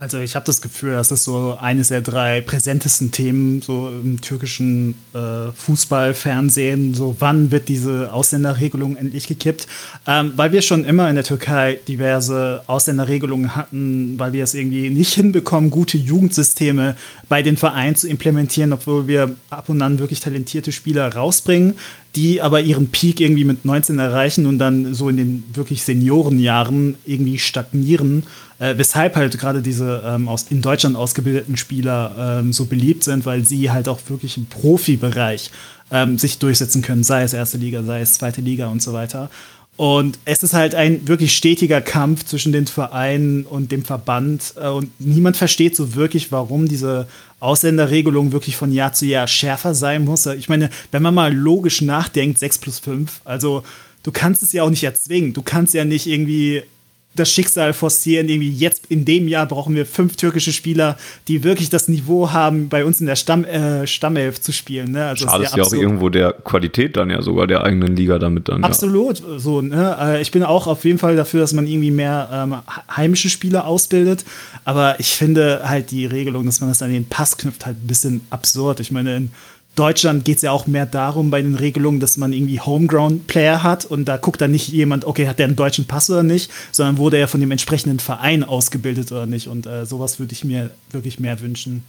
Also 0.00 0.20
ich 0.20 0.36
habe 0.36 0.46
das 0.46 0.60
Gefühl, 0.60 0.92
das 0.92 1.10
ist 1.10 1.24
so 1.24 1.58
eines 1.60 1.88
der 1.88 2.02
drei 2.02 2.40
präsentesten 2.40 3.10
Themen 3.10 3.62
so 3.62 3.88
im 3.88 4.20
türkischen 4.20 4.94
äh, 5.12 5.50
Fußballfernsehen. 5.52 6.94
So 6.94 7.16
wann 7.18 7.50
wird 7.50 7.68
diese 7.68 8.12
Ausländerregelung 8.12 8.94
endlich 8.94 9.26
gekippt? 9.26 9.66
Ähm, 10.06 10.34
weil 10.36 10.52
wir 10.52 10.62
schon 10.62 10.84
immer 10.84 11.08
in 11.08 11.16
der 11.16 11.24
Türkei 11.24 11.80
diverse 11.88 12.62
Ausländerregelungen 12.68 13.56
hatten, 13.56 14.16
weil 14.20 14.32
wir 14.32 14.44
es 14.44 14.54
irgendwie 14.54 14.88
nicht 14.90 15.14
hinbekommen, 15.14 15.70
gute 15.70 15.98
Jugendsysteme 15.98 16.94
bei 17.28 17.42
den 17.42 17.56
Vereinen 17.56 17.96
zu 17.96 18.08
implementieren, 18.08 18.72
obwohl 18.72 19.08
wir 19.08 19.34
ab 19.50 19.68
und 19.68 19.82
an 19.82 19.98
wirklich 19.98 20.20
talentierte 20.20 20.70
Spieler 20.70 21.12
rausbringen 21.12 21.74
die 22.16 22.40
aber 22.40 22.60
ihren 22.60 22.88
Peak 22.88 23.20
irgendwie 23.20 23.44
mit 23.44 23.64
19 23.64 23.98
erreichen 23.98 24.46
und 24.46 24.58
dann 24.58 24.94
so 24.94 25.08
in 25.08 25.16
den 25.16 25.44
wirklich 25.52 25.82
Seniorenjahren 25.82 26.96
irgendwie 27.04 27.38
stagnieren, 27.38 28.24
äh, 28.58 28.74
weshalb 28.76 29.16
halt 29.16 29.38
gerade 29.38 29.62
diese 29.62 30.02
ähm, 30.04 30.28
aus, 30.28 30.46
in 30.50 30.62
Deutschland 30.62 30.96
ausgebildeten 30.96 31.56
Spieler 31.56 32.40
ähm, 32.40 32.52
so 32.52 32.64
beliebt 32.64 33.04
sind, 33.04 33.26
weil 33.26 33.44
sie 33.44 33.70
halt 33.70 33.88
auch 33.88 34.00
wirklich 34.08 34.36
im 34.36 34.46
Profibereich 34.46 35.50
ähm, 35.90 36.18
sich 36.18 36.38
durchsetzen 36.38 36.82
können, 36.82 37.04
sei 37.04 37.22
es 37.22 37.34
erste 37.34 37.58
Liga, 37.58 37.82
sei 37.82 38.00
es 38.00 38.14
zweite 38.14 38.40
Liga 38.40 38.68
und 38.68 38.82
so 38.82 38.92
weiter. 38.92 39.30
Und 39.76 40.18
es 40.24 40.42
ist 40.42 40.54
halt 40.54 40.74
ein 40.74 41.06
wirklich 41.06 41.36
stetiger 41.36 41.80
Kampf 41.80 42.24
zwischen 42.24 42.50
den 42.50 42.66
Vereinen 42.66 43.44
und 43.44 43.70
dem 43.70 43.84
Verband. 43.84 44.54
Äh, 44.60 44.68
und 44.68 44.90
niemand 44.98 45.36
versteht 45.36 45.76
so 45.76 45.94
wirklich, 45.94 46.32
warum 46.32 46.66
diese 46.66 47.06
Ausländerregelung 47.40 48.32
wirklich 48.32 48.56
von 48.56 48.72
Jahr 48.72 48.92
zu 48.92 49.06
Jahr 49.06 49.28
schärfer 49.28 49.74
sein 49.74 50.04
muss. 50.04 50.26
Ich 50.26 50.48
meine, 50.48 50.70
wenn 50.90 51.02
man 51.02 51.14
mal 51.14 51.32
logisch 51.32 51.82
nachdenkt, 51.82 52.38
6 52.38 52.58
plus 52.58 52.78
5, 52.80 53.20
also 53.24 53.62
du 54.02 54.12
kannst 54.12 54.42
es 54.42 54.52
ja 54.52 54.62
auch 54.64 54.70
nicht 54.70 54.84
erzwingen. 54.84 55.32
Du 55.32 55.42
kannst 55.42 55.74
ja 55.74 55.84
nicht 55.84 56.06
irgendwie 56.06 56.62
das 57.18 57.30
Schicksal 57.30 57.72
forcieren. 57.72 58.28
Irgendwie 58.28 58.50
jetzt 58.50 58.86
in 58.88 59.04
dem 59.04 59.28
Jahr 59.28 59.46
brauchen 59.46 59.74
wir 59.74 59.86
fünf 59.86 60.16
türkische 60.16 60.52
Spieler, 60.52 60.96
die 61.26 61.44
wirklich 61.44 61.70
das 61.70 61.88
Niveau 61.88 62.30
haben, 62.30 62.68
bei 62.68 62.84
uns 62.84 63.00
in 63.00 63.06
der 63.06 63.16
Stamm, 63.16 63.44
äh, 63.44 63.86
Stammelf 63.86 64.40
zu 64.40 64.52
spielen. 64.52 64.92
Ne? 64.92 65.06
Also 65.06 65.26
Schadet 65.26 65.56
ja 65.56 65.62
auch 65.62 65.72
irgendwo 65.72 66.08
der 66.08 66.32
Qualität 66.32 66.96
dann 66.96 67.10
ja 67.10 67.22
sogar 67.22 67.46
der 67.46 67.64
eigenen 67.64 67.96
Liga 67.96 68.18
damit 68.18 68.48
dann. 68.48 68.64
Absolut. 68.64 69.20
Ja. 69.20 69.38
So, 69.38 69.60
ne? 69.62 69.96
Äh, 70.00 70.22
ich 70.22 70.30
bin 70.30 70.42
auch 70.42 70.66
auf 70.66 70.84
jeden 70.84 70.98
Fall 70.98 71.16
dafür, 71.16 71.40
dass 71.40 71.52
man 71.52 71.66
irgendwie 71.66 71.90
mehr 71.90 72.28
ähm, 72.32 72.56
heimische 72.94 73.30
Spieler 73.30 73.66
ausbildet. 73.66 74.24
Aber 74.64 75.00
ich 75.00 75.16
finde 75.16 75.62
halt 75.64 75.90
die 75.90 76.06
Regelung, 76.06 76.46
dass 76.46 76.60
man 76.60 76.70
das 76.70 76.82
an 76.82 76.92
den 76.92 77.06
Pass 77.06 77.36
knüpft, 77.36 77.66
halt 77.66 77.76
ein 77.82 77.86
bisschen 77.86 78.20
absurd. 78.30 78.80
Ich 78.80 78.90
meine, 78.90 79.16
in 79.16 79.32
Deutschland 79.78 80.24
geht 80.24 80.36
es 80.36 80.42
ja 80.42 80.50
auch 80.50 80.66
mehr 80.66 80.86
darum 80.86 81.30
bei 81.30 81.40
den 81.40 81.54
Regelungen, 81.54 82.00
dass 82.00 82.16
man 82.16 82.32
irgendwie 82.32 82.60
Homeground-Player 82.60 83.62
hat 83.62 83.84
und 83.84 84.06
da 84.06 84.16
guckt 84.16 84.40
dann 84.40 84.50
nicht 84.50 84.68
jemand, 84.68 85.04
okay, 85.04 85.28
hat 85.28 85.38
der 85.38 85.46
einen 85.46 85.56
deutschen 85.56 85.86
Pass 85.86 86.10
oder 86.10 86.24
nicht, 86.24 86.50
sondern 86.72 86.98
wurde 86.98 87.18
er 87.18 87.28
von 87.28 87.40
dem 87.40 87.50
entsprechenden 87.52 88.00
Verein 88.00 88.42
ausgebildet 88.42 89.12
oder 89.12 89.26
nicht. 89.26 89.46
Und 89.46 89.66
äh, 89.66 89.86
sowas 89.86 90.18
würde 90.18 90.32
ich 90.32 90.44
mir 90.44 90.70
wirklich 90.90 91.20
mehr 91.20 91.40
wünschen. 91.40 91.84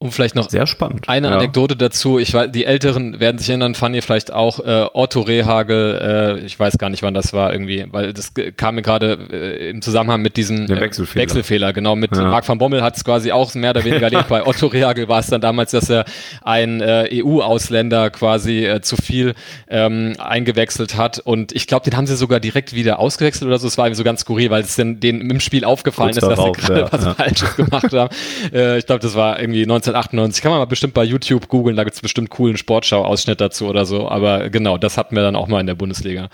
Und 0.00 0.10
vielleicht 0.10 0.34
noch 0.34 0.50
sehr 0.50 0.66
spannend. 0.66 1.08
Eine 1.08 1.28
ja. 1.28 1.36
Anekdote 1.36 1.76
dazu. 1.76 2.18
Ich 2.18 2.34
weiß, 2.34 2.50
die 2.50 2.66
Älteren 2.66 3.20
werden 3.20 3.38
sich 3.38 3.48
erinnern, 3.48 3.74
ihr 3.94 4.02
vielleicht 4.02 4.32
auch 4.32 4.58
äh, 4.58 4.86
Otto 4.92 5.22
Rehagel. 5.22 6.38
Äh, 6.42 6.44
ich 6.44 6.58
weiß 6.58 6.76
gar 6.78 6.90
nicht, 6.90 7.02
wann 7.02 7.14
das 7.14 7.32
war 7.32 7.52
irgendwie, 7.52 7.86
weil 7.90 8.12
das 8.12 8.32
kam 8.56 8.74
mir 8.74 8.82
gerade 8.82 9.16
äh, 9.30 9.70
im 9.70 9.80
Zusammenhang 9.80 10.20
mit 10.20 10.36
diesem 10.36 10.66
äh, 10.66 10.80
Wechselfehler. 10.80 11.22
Wechselfehler. 11.22 11.72
Genau, 11.72 11.96
mit 11.96 12.14
ja. 12.14 12.24
Marc 12.24 12.46
van 12.46 12.58
Bommel 12.58 12.82
hat 12.82 12.96
es 12.96 13.04
quasi 13.04 13.32
auch 13.32 13.54
mehr 13.54 13.70
oder 13.70 13.84
weniger 13.84 14.02
erlebt. 14.02 14.28
Bei 14.28 14.44
Otto 14.44 14.66
Rehagel 14.66 15.08
war 15.08 15.20
es 15.20 15.28
dann 15.28 15.40
damals, 15.40 15.70
dass 15.70 15.88
er 15.88 16.04
einen 16.42 16.82
äh, 16.82 17.08
EU-Ausländer 17.10 18.10
quasi 18.10 18.66
äh, 18.66 18.82
zu 18.82 18.96
viel 18.96 19.34
ähm, 19.68 20.16
eingewechselt 20.18 20.96
hat. 20.98 21.20
Und 21.20 21.52
ich 21.52 21.66
glaube, 21.66 21.88
den 21.88 21.96
haben 21.96 22.06
sie 22.06 22.16
sogar 22.16 22.40
direkt 22.40 22.74
wieder 22.74 22.98
ausgewechselt 22.98 23.46
oder 23.46 23.58
so. 23.58 23.68
Es 23.68 23.78
war 23.78 23.86
irgendwie 23.86 23.98
so 23.98 24.04
ganz 24.04 24.20
skurril, 24.20 24.50
weil 24.50 24.64
es 24.64 24.76
denn 24.76 25.00
denen 25.00 25.30
im 25.30 25.40
Spiel 25.40 25.64
aufgefallen 25.64 26.12
Kurz 26.12 26.22
ist, 26.22 26.28
darauf, 26.28 26.56
dass 26.56 26.66
sie 26.66 26.72
gerade 26.72 26.80
ja, 26.82 26.92
was 26.92 27.16
Falsches 27.16 27.56
gemacht 27.56 27.92
haben. 27.92 28.14
Ich 28.74 28.86
glaube, 28.86 29.00
das 29.00 29.14
war 29.14 29.40
irgendwie 29.40 29.66
19 29.66 29.83
1998. 29.88 30.42
Kann 30.42 30.52
man 30.52 30.60
mal 30.60 30.66
bestimmt 30.66 30.94
bei 30.94 31.04
YouTube 31.04 31.48
googeln, 31.48 31.76
da 31.76 31.84
gibt 31.84 31.96
es 31.96 32.02
bestimmt 32.02 32.30
coolen 32.30 32.56
Sportschau-Ausschnitt 32.56 33.40
dazu 33.40 33.66
oder 33.66 33.84
so. 33.84 34.08
Aber 34.08 34.50
genau, 34.50 34.78
das 34.78 34.96
hatten 34.96 35.16
wir 35.16 35.22
dann 35.22 35.36
auch 35.36 35.48
mal 35.48 35.60
in 35.60 35.66
der 35.66 35.74
Bundesliga. 35.74 36.28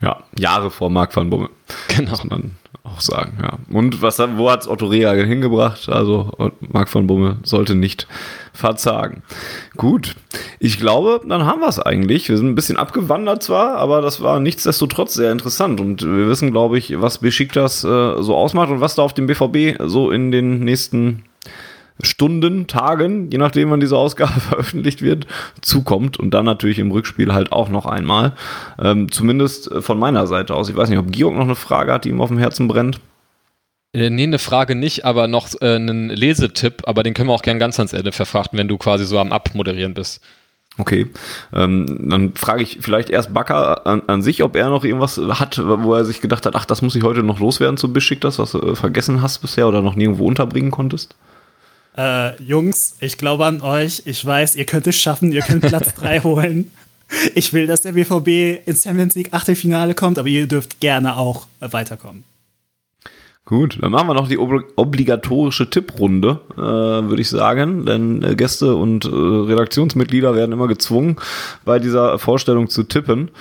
Ja, 0.00 0.24
Jahre 0.36 0.70
vor 0.70 0.90
Marc 0.90 1.14
van 1.14 1.30
Bommel. 1.30 1.48
Genau. 1.88 2.10
Muss 2.10 2.24
man 2.24 2.56
auch 2.82 3.00
sagen, 3.00 3.38
ja. 3.40 3.58
Und 3.70 4.02
was, 4.02 4.18
wo 4.18 4.50
hat 4.50 4.66
Otto 4.66 4.86
Rehagel 4.86 5.26
hingebracht? 5.26 5.88
Also 5.88 6.32
Marc 6.60 6.92
van 6.92 7.06
Bommel 7.06 7.36
sollte 7.44 7.76
nicht 7.76 8.08
verzagen. 8.52 9.22
Gut, 9.76 10.16
ich 10.58 10.78
glaube, 10.78 11.20
dann 11.26 11.46
haben 11.46 11.60
wir 11.60 11.68
es 11.68 11.78
eigentlich. 11.78 12.28
Wir 12.28 12.36
sind 12.36 12.48
ein 12.48 12.54
bisschen 12.56 12.76
abgewandert 12.76 13.42
zwar, 13.42 13.76
aber 13.76 14.02
das 14.02 14.20
war 14.20 14.40
nichtsdestotrotz 14.40 15.14
sehr 15.14 15.30
interessant. 15.30 15.80
Und 15.80 16.02
wir 16.02 16.28
wissen, 16.28 16.50
glaube 16.50 16.78
ich, 16.78 17.00
was 17.00 17.18
Besiktas 17.18 17.84
äh, 17.84 18.22
so 18.22 18.34
ausmacht 18.34 18.70
und 18.70 18.80
was 18.80 18.96
da 18.96 19.02
auf 19.02 19.14
dem 19.14 19.26
BVB 19.26 19.80
so 19.86 20.10
in 20.10 20.32
den 20.32 20.60
nächsten 20.60 21.24
Stunden, 22.02 22.66
Tagen, 22.66 23.30
je 23.30 23.38
nachdem, 23.38 23.70
wann 23.70 23.80
diese 23.80 23.96
Ausgabe 23.96 24.40
veröffentlicht 24.40 25.02
wird, 25.02 25.26
zukommt. 25.60 26.18
Und 26.18 26.32
dann 26.32 26.44
natürlich 26.44 26.78
im 26.78 26.90
Rückspiel 26.90 27.32
halt 27.32 27.52
auch 27.52 27.68
noch 27.68 27.86
einmal. 27.86 28.32
Ähm, 28.80 29.10
zumindest 29.10 29.70
äh, 29.70 29.82
von 29.82 29.98
meiner 29.98 30.26
Seite 30.26 30.54
aus. 30.54 30.68
Ich 30.68 30.76
weiß 30.76 30.88
nicht, 30.90 30.98
ob 30.98 31.12
Georg 31.12 31.34
noch 31.34 31.42
eine 31.42 31.54
Frage 31.54 31.92
hat, 31.92 32.04
die 32.04 32.10
ihm 32.10 32.20
auf 32.20 32.28
dem 32.28 32.38
Herzen 32.38 32.68
brennt. 32.68 33.00
Äh, 33.94 34.10
nee, 34.10 34.24
eine 34.24 34.38
Frage 34.38 34.74
nicht, 34.74 35.04
aber 35.04 35.28
noch 35.28 35.48
äh, 35.60 35.76
einen 35.76 36.08
Lesetipp, 36.08 36.82
aber 36.86 37.02
den 37.02 37.14
können 37.14 37.28
wir 37.28 37.34
auch 37.34 37.42
gern 37.42 37.58
ganz 37.58 37.78
ans 37.78 37.92
Ende 37.92 38.12
verfrachten, 38.12 38.58
wenn 38.58 38.68
du 38.68 38.78
quasi 38.78 39.04
so 39.04 39.18
am 39.18 39.32
Abmoderieren 39.32 39.94
bist. 39.94 40.22
Okay, 40.78 41.10
ähm, 41.52 42.08
dann 42.08 42.32
frage 42.34 42.62
ich 42.62 42.78
vielleicht 42.80 43.10
erst 43.10 43.34
Bakker 43.34 43.86
an, 43.86 44.02
an, 44.06 44.22
sich, 44.22 44.42
ob 44.42 44.56
er 44.56 44.70
noch 44.70 44.84
irgendwas 44.84 45.18
hat, 45.18 45.60
wo 45.62 45.92
er 45.92 46.06
sich 46.06 46.22
gedacht 46.22 46.46
hat, 46.46 46.56
ach, 46.56 46.64
das 46.64 46.80
muss 46.80 46.96
ich 46.96 47.02
heute 47.02 47.22
noch 47.22 47.40
loswerden 47.40 47.76
zu 47.76 47.92
Besiktas, 47.92 48.38
was 48.38 48.52
du 48.52 48.60
äh, 48.60 48.74
vergessen 48.74 49.20
hast 49.20 49.40
bisher 49.40 49.68
oder 49.68 49.82
noch 49.82 49.96
nirgendwo 49.96 50.26
unterbringen 50.26 50.70
konntest. 50.70 51.14
Äh, 51.96 52.42
Jungs, 52.42 52.96
ich 53.00 53.18
glaube 53.18 53.46
an 53.46 53.60
euch. 53.60 54.02
Ich 54.06 54.24
weiß, 54.24 54.56
ihr 54.56 54.64
könnt 54.64 54.86
es 54.86 54.96
schaffen. 54.96 55.32
Ihr 55.32 55.42
könnt 55.42 55.62
Platz 55.62 55.94
3 55.96 56.20
holen. 56.20 56.70
Ich 57.34 57.52
will, 57.52 57.66
dass 57.66 57.82
der 57.82 57.92
BVB 57.92 58.66
ins 58.66 58.84
Champions 58.84 59.14
League 59.14 59.34
Achtelfinale 59.34 59.94
kommt, 59.94 60.18
aber 60.18 60.28
ihr 60.28 60.46
dürft 60.46 60.80
gerne 60.80 61.16
auch 61.16 61.46
weiterkommen. 61.60 62.24
Gut, 63.44 63.78
dann 63.82 63.90
machen 63.90 64.06
wir 64.06 64.14
noch 64.14 64.28
die 64.28 64.38
ob 64.38 64.52
obligatorische 64.76 65.68
Tipprunde, 65.68 66.38
äh, 66.52 66.60
würde 66.60 67.20
ich 67.20 67.28
sagen. 67.28 67.84
Denn 67.84 68.22
äh, 68.22 68.36
Gäste 68.36 68.76
und 68.76 69.04
äh, 69.04 69.08
Redaktionsmitglieder 69.08 70.36
werden 70.36 70.52
immer 70.52 70.68
gezwungen, 70.68 71.16
bei 71.64 71.80
dieser 71.80 72.20
Vorstellung 72.20 72.68
zu 72.68 72.84
tippen. 72.84 73.32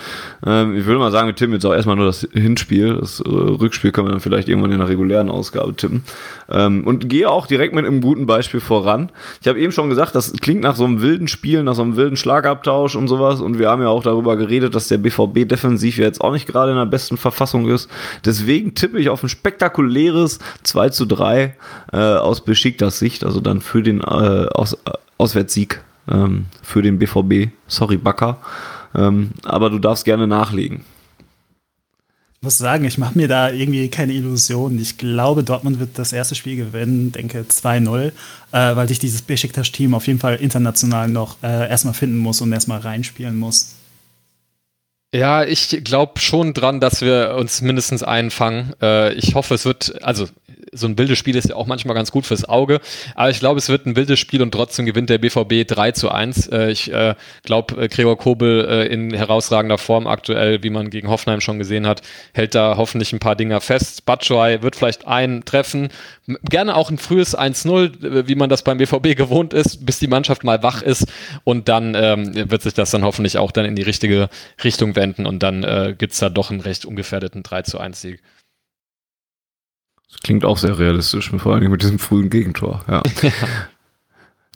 Ähm, 0.43 0.75
ich 0.75 0.87
würde 0.87 0.97
mal 0.99 1.11
sagen, 1.11 1.27
wir 1.27 1.35
tippen 1.35 1.53
jetzt 1.53 1.65
auch 1.65 1.73
erstmal 1.73 1.97
nur 1.97 2.07
das 2.07 2.27
Hinspiel. 2.33 2.95
Das 2.95 3.19
äh, 3.19 3.29
Rückspiel 3.29 3.91
können 3.91 4.07
wir 4.07 4.11
dann 4.11 4.21
vielleicht 4.21 4.49
irgendwann 4.49 4.71
in 4.71 4.79
der 4.79 4.89
regulären 4.89 5.29
Ausgabe 5.29 5.75
tippen. 5.75 6.03
Ähm, 6.49 6.87
und 6.87 7.07
gehe 7.07 7.29
auch 7.29 7.45
direkt 7.45 7.75
mit 7.75 7.85
einem 7.85 8.01
guten 8.01 8.25
Beispiel 8.25 8.59
voran. 8.59 9.11
Ich 9.39 9.47
habe 9.47 9.59
eben 9.59 9.71
schon 9.71 9.89
gesagt, 9.89 10.15
das 10.15 10.33
klingt 10.33 10.61
nach 10.61 10.75
so 10.75 10.83
einem 10.83 11.03
wilden 11.03 11.27
Spiel, 11.27 11.61
nach 11.61 11.75
so 11.75 11.83
einem 11.83 11.95
wilden 11.95 12.17
Schlagabtausch 12.17 12.95
und 12.95 13.07
sowas. 13.07 13.39
Und 13.39 13.59
wir 13.59 13.69
haben 13.69 13.83
ja 13.83 13.89
auch 13.89 14.01
darüber 14.01 14.35
geredet, 14.35 14.73
dass 14.73 14.87
der 14.87 14.97
BVB 14.97 15.47
defensiv 15.47 15.99
jetzt 15.99 16.21
auch 16.21 16.31
nicht 16.31 16.47
gerade 16.47 16.71
in 16.71 16.77
der 16.77 16.87
besten 16.87 17.17
Verfassung 17.17 17.69
ist. 17.69 17.87
Deswegen 18.25 18.73
tippe 18.73 18.99
ich 18.99 19.09
auf 19.09 19.21
ein 19.21 19.29
spektakuläres 19.91 20.39
leeres 20.39 20.39
2 20.63 20.89
zu 20.89 21.05
3 21.05 21.55
äh, 21.93 21.97
aus 21.97 22.43
Besiktas 22.43 22.99
Sicht, 22.99 23.23
also 23.23 23.39
dann 23.39 23.61
für 23.61 23.83
den 23.83 24.01
äh, 24.01 24.03
aus, 24.03 24.73
äh, 24.73 24.91
Auswärtssieg 25.17 25.81
ähm, 26.09 26.45
für 26.61 26.81
den 26.81 26.97
BVB. 26.99 27.51
Sorry, 27.67 27.97
Bakker. 27.97 28.37
Ähm, 28.95 29.31
aber 29.43 29.69
du 29.69 29.79
darfst 29.79 30.05
gerne 30.05 30.27
nachlegen. 30.27 30.83
Ich 32.35 32.45
muss 32.45 32.57
sagen, 32.57 32.85
ich 32.85 32.97
mache 32.97 33.15
mir 33.15 33.27
da 33.27 33.51
irgendwie 33.51 33.87
keine 33.89 34.13
Illusionen. 34.13 34.79
Ich 34.79 34.97
glaube, 34.97 35.43
Dortmund 35.43 35.79
wird 35.79 35.99
das 35.99 36.11
erste 36.11 36.33
Spiel 36.33 36.55
gewinnen, 36.55 37.11
denke 37.11 37.45
2-0, 37.47 38.07
äh, 38.07 38.11
weil 38.51 38.87
sich 38.87 38.97
dieses 38.97 39.21
Besiktas-Team 39.21 39.93
auf 39.93 40.07
jeden 40.07 40.19
Fall 40.19 40.37
international 40.37 41.07
noch 41.07 41.37
äh, 41.43 41.69
erstmal 41.69 41.93
finden 41.93 42.17
muss 42.17 42.41
und 42.41 42.51
erstmal 42.51 42.79
reinspielen 42.79 43.37
muss. 43.37 43.75
Ja, 45.13 45.43
ich 45.43 45.83
glaube 45.83 46.21
schon 46.21 46.53
dran, 46.53 46.79
dass 46.79 47.01
wir 47.01 47.35
uns 47.37 47.61
mindestens 47.61 48.01
einfangen. 48.01 48.73
Äh, 48.81 49.13
ich 49.15 49.35
hoffe, 49.35 49.55
es 49.55 49.65
wird, 49.65 50.01
also 50.03 50.27
so 50.71 50.87
ein 50.87 50.97
wildes 50.97 51.17
Spiel 51.17 51.35
ist 51.35 51.49
ja 51.49 51.55
auch 51.55 51.67
manchmal 51.67 51.95
ganz 51.95 52.11
gut 52.11 52.25
fürs 52.25 52.47
Auge. 52.47 52.79
Aber 53.15 53.29
ich 53.29 53.39
glaube, 53.39 53.57
es 53.57 53.67
wird 53.67 53.85
ein 53.85 53.97
wildes 53.97 54.19
Spiel 54.19 54.41
und 54.41 54.51
trotzdem 54.51 54.85
gewinnt 54.85 55.09
der 55.09 55.17
BVB 55.17 55.67
3 55.67 55.91
zu 55.91 56.09
1. 56.09 56.47
Äh, 56.47 56.71
ich 56.71 56.93
äh, 56.93 57.15
glaube, 57.43 57.81
äh, 57.81 57.87
Gregor 57.89 58.17
Kobel 58.17 58.65
äh, 58.69 58.87
in 58.87 59.13
herausragender 59.13 59.77
Form 59.77 60.07
aktuell, 60.07 60.63
wie 60.63 60.69
man 60.69 60.89
gegen 60.89 61.09
Hoffenheim 61.09 61.41
schon 61.41 61.59
gesehen 61.59 61.87
hat, 61.87 62.01
hält 62.33 62.55
da 62.55 62.77
hoffentlich 62.77 63.11
ein 63.11 63.19
paar 63.19 63.35
Dinger 63.35 63.59
fest. 63.59 64.05
Batshuayi 64.05 64.61
wird 64.61 64.77
vielleicht 64.77 65.07
einen 65.07 65.43
treffen. 65.43 65.89
Gerne 66.43 66.75
auch 66.75 66.89
ein 66.89 66.97
frühes 66.97 67.37
1-0, 67.37 68.03
äh, 68.03 68.27
wie 68.27 68.35
man 68.35 68.49
das 68.49 68.63
beim 68.63 68.77
BVB 68.77 69.15
gewohnt 69.15 69.53
ist, 69.53 69.85
bis 69.85 69.99
die 69.99 70.07
Mannschaft 70.07 70.43
mal 70.43 70.63
wach 70.63 70.81
ist. 70.81 71.07
Und 71.43 71.69
dann 71.69 71.93
ähm, 71.95 72.49
wird 72.49 72.61
sich 72.61 72.73
das 72.73 72.91
dann 72.91 73.03
hoffentlich 73.03 73.37
auch 73.37 73.51
dann 73.51 73.65
in 73.65 73.75
die 73.75 73.81
richtige 73.81 74.29
Richtung 74.63 74.95
wenden. 74.95 75.25
Und 75.25 75.43
dann 75.43 75.63
äh, 75.63 75.95
gibt 75.97 76.13
es 76.13 76.19
da 76.19 76.29
doch 76.29 76.51
einen 76.51 76.61
recht 76.61 76.85
ungefährdeten 76.85 77.43
3 77.43 77.63
zu 77.63 77.79
1 77.79 78.01
Sieg. 78.01 78.21
Das 80.09 80.19
klingt 80.21 80.43
auch 80.43 80.57
sehr 80.57 80.77
realistisch, 80.77 81.31
vor 81.37 81.55
allem 81.55 81.71
mit 81.71 81.81
diesem 81.81 81.99
frühen 81.99 82.29
Gegentor. 82.29 82.83
Ja. 82.91 83.03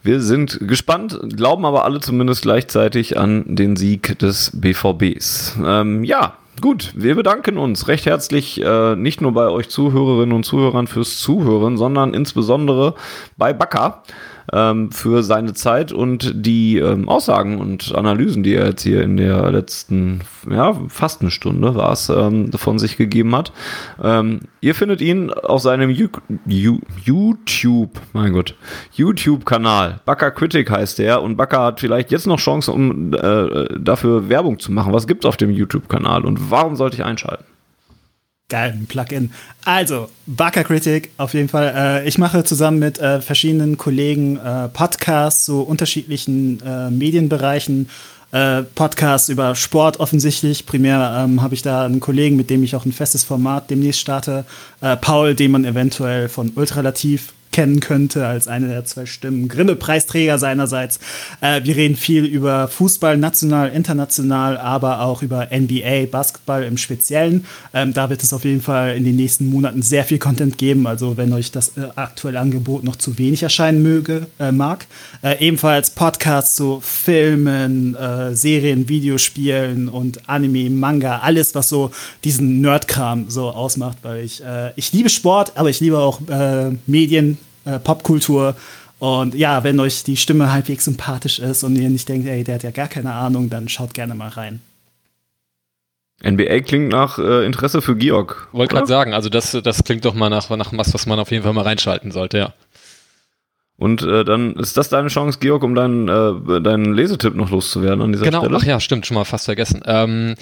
Wir 0.04 0.22
sind 0.22 0.60
gespannt, 0.62 1.20
glauben 1.36 1.66
aber 1.66 1.84
alle 1.84 2.00
zumindest 2.00 2.44
gleichzeitig 2.44 3.18
an 3.18 3.56
den 3.56 3.76
Sieg 3.76 4.20
des 4.20 4.52
BVBs. 4.54 5.58
Ähm, 5.66 6.04
ja, 6.04 6.38
gut, 6.62 6.94
wir 6.96 7.16
bedanken 7.16 7.58
uns 7.58 7.88
recht 7.88 8.06
herzlich 8.06 8.62
äh, 8.62 8.96
nicht 8.96 9.22
nur 9.22 9.34
bei 9.34 9.50
euch 9.50 9.70
Zuhörerinnen 9.70 10.36
und 10.36 10.44
Zuhörern 10.44 10.88
fürs 10.88 11.18
Zuhören, 11.18 11.78
sondern 11.78 12.14
insbesondere 12.14 12.96
bei 13.38 13.54
Bakker 13.54 14.04
ähm, 14.54 14.92
für 14.92 15.24
seine 15.24 15.54
Zeit 15.54 15.92
und 15.92 16.32
die 16.36 16.78
ähm, 16.78 17.10
Aussagen 17.10 17.60
und 17.60 17.94
Analysen, 17.96 18.44
die 18.44 18.56
er 18.56 18.68
jetzt 18.68 18.84
hier 18.84 19.02
in 19.02 19.18
der 19.18 19.52
letzten, 19.52 20.22
ja, 20.50 20.76
fast 20.88 21.22
eine 21.22 21.32
Stunde 21.32 21.76
war 21.76 21.92
es, 21.94 22.10
ähm, 22.10 22.52
von 22.54 22.78
sich 22.80 22.98
gegeben 22.98 23.36
hat. 23.36 23.52
Ähm, 24.04 24.42
ihr 24.62 24.76
findet 24.76 25.02
ihn 25.02 25.32
auf 25.32 25.62
seinem 25.62 25.90
U 25.90 26.08
U 26.48 26.80
YouTube, 27.04 28.00
mein 28.14 28.34
Gott, 28.34 28.56
YouTube-Kanal. 28.94 30.02
Backer 30.06 30.32
Critic 30.32 30.70
heißt 30.70 31.00
der 31.00 31.22
und 31.22 31.38
Backer 31.38 31.64
hat 31.64 31.80
vielleicht 31.80 32.12
jetzt 32.12 32.28
noch 32.28 32.40
Chance, 32.40 32.72
um 32.72 33.14
äh, 33.14 33.68
dafür 33.80 34.30
Werbung 34.30 34.60
zu 34.60 34.72
machen. 34.72 34.94
Was 34.94 35.08
gibt's 35.08 35.26
auf 35.26 35.38
dem 35.38 35.50
YouTube-Kanal 35.50 36.26
und 36.26 36.52
warum 36.52 36.76
sollte 36.76 36.98
ich 36.98 37.04
einschalten? 37.04 37.46
Geil, 38.48 38.74
ein 38.74 38.86
Plugin. 38.86 39.32
Also, 39.64 40.10
Baka 40.28 40.64
Critic, 40.64 41.10
auf 41.18 41.34
jeden 41.34 41.50
Fall. 41.50 41.74
Äh, 41.76 42.08
ich 42.08 42.20
mache 42.20 42.44
zusammen 42.44 42.78
mit 42.78 43.00
äh, 43.00 43.20
verschiedenen 43.20 43.76
Kollegen 43.76 44.38
äh, 44.38 44.68
Podcasts 44.70 45.46
zu 45.46 45.64
unterschiedlichen 45.64 46.62
äh, 46.62 46.92
Medienbereichen. 46.92 47.90
Äh, 48.32 48.62
Podcasts 48.62 49.30
über 49.30 49.56
Sport 49.56 50.00
offensichtlich. 50.00 50.68
Primär 50.68 51.26
ähm, 51.26 51.42
habe 51.42 51.56
ich 51.56 51.64
da 51.64 51.86
einen 51.86 52.00
Kollegen, 52.00 52.36
mit 52.36 52.52
dem 52.52 52.62
ich 52.64 52.76
auch 52.76 52.86
ein 52.86 52.92
festes 52.92 53.24
Format 53.24 53.72
demnächst 53.72 54.02
starte. 54.02 54.46
Äh, 54.80 54.96
Paul, 54.98 55.34
den 55.34 55.50
man 55.50 55.66
eventuell 55.66 56.30
von 56.30 56.52
Ultralativ 56.54 57.34
kennen 57.56 57.80
könnte 57.80 58.28
als 58.28 58.50
eine 58.50 58.68
der 58.68 58.84
zwei 58.84 59.06
Stimmen. 59.06 59.48
Grimme-Preisträger 59.48 60.38
seinerseits. 60.38 61.00
Äh, 61.40 61.64
wir 61.64 61.78
reden 61.78 61.96
viel 61.96 62.26
über 62.26 62.68
Fußball, 62.68 63.16
national, 63.16 63.70
international, 63.70 64.58
aber 64.58 65.00
auch 65.00 65.24
über 65.24 65.48
NBA, 65.58 66.08
Basketball 66.12 66.66
im 66.66 66.78
Speziellen. 66.78 67.46
Ähm, 67.74 67.94
da 67.94 68.10
wird 68.10 68.24
es 68.24 68.34
auf 68.34 68.44
jeden 68.44 68.60
Fall 68.60 68.98
in 68.98 69.06
den 69.06 69.16
nächsten 69.16 69.48
Monaten 69.50 69.84
sehr 69.84 70.04
viel 70.04 70.20
Content 70.20 70.58
geben. 70.58 70.86
Also 70.86 71.16
wenn 71.16 71.32
euch 71.32 71.50
das 71.50 71.78
äh, 71.78 71.88
aktuelle 71.96 72.42
Angebot 72.42 72.84
noch 72.84 72.98
zu 72.98 73.18
wenig 73.18 73.42
erscheinen 73.42 73.82
möge, 73.82 74.28
äh, 74.38 74.52
mag. 74.52 74.86
Äh, 75.24 75.40
ebenfalls 75.40 75.92
Podcasts 75.92 76.58
zu 76.58 76.82
Filmen, 76.82 77.96
äh, 77.96 78.36
Serien, 78.36 78.90
Videospielen 78.90 79.88
und 79.88 80.28
Anime, 80.28 80.70
Manga, 80.72 81.20
alles, 81.20 81.56
was 81.56 81.70
so 81.70 81.92
diesen 82.26 82.60
Nerdkram 82.60 83.30
so 83.30 83.50
ausmacht, 83.50 84.00
weil 84.02 84.26
ich, 84.26 84.44
äh, 84.44 84.74
ich 84.76 84.92
liebe 84.92 85.10
Sport, 85.10 85.54
aber 85.56 85.70
ich 85.70 85.80
liebe 85.80 86.00
auch 86.00 86.20
Medien, 86.86 87.38
äh, 87.66 87.80
Popkultur. 87.80 88.56
Und 89.00 89.36
ja, 89.36 89.64
wenn 89.64 89.80
euch 89.80 90.04
die 90.04 90.18
Stimme 90.18 90.52
halbwegs 90.52 90.86
sympathisch 90.86 91.40
ist 91.40 91.64
und 91.64 91.76
ihr 91.76 91.90
nicht 91.90 92.08
denkt, 92.08 92.28
ey, 92.28 92.44
der 92.44 92.56
hat 92.56 92.64
ja 92.64 92.72
gar 92.72 92.88
keine 92.88 93.14
Ahnung, 93.14 93.50
dann 93.50 93.68
schaut 93.68 93.94
gerne 93.94 94.16
mal 94.16 94.30
rein. 94.30 94.62
NBA 96.24 96.62
klingt 96.62 96.90
nach 96.90 97.20
äh, 97.20 97.46
Interesse 97.46 97.82
für 97.82 97.96
Georg. 97.96 98.48
Wollte 98.54 98.74
gerade 98.74 98.88
sagen, 98.88 99.14
also 99.14 99.30
das, 99.30 99.52
das 99.64 99.84
klingt 99.84 100.06
doch 100.06 100.14
mal 100.14 100.30
nach, 100.30 100.50
nach 100.50 100.72
was, 100.74 100.94
was 100.94 101.06
man 101.06 101.20
auf 101.20 101.30
jeden 101.32 101.44
Fall 101.44 101.54
mal 101.54 101.64
reinschalten 101.64 102.12
sollte, 102.12 102.38
ja. 102.38 102.54
Und 103.78 104.02
äh, 104.04 104.24
dann 104.24 104.56
ist 104.56 104.78
das 104.78 104.88
deine 104.88 105.10
Chance, 105.10 105.40
Georg, 105.40 105.62
um 105.64 105.76
deinen, 105.76 106.08
äh, 106.08 106.62
deinen 106.62 106.94
Lesetipp 106.94 107.36
noch 107.36 107.50
loszuwerden 107.50 108.02
an 108.02 108.14
dieser 108.14 108.24
genau. 108.24 108.40
Stelle. 108.40 108.52
Genau, 108.52 108.62
ach 108.62 108.66
ja, 108.66 108.80
stimmt, 108.80 109.06
schon 109.06 109.16
mal 109.16 109.26
fast 109.26 109.46
vergessen. 109.46 109.82
Ähm, 109.86 110.36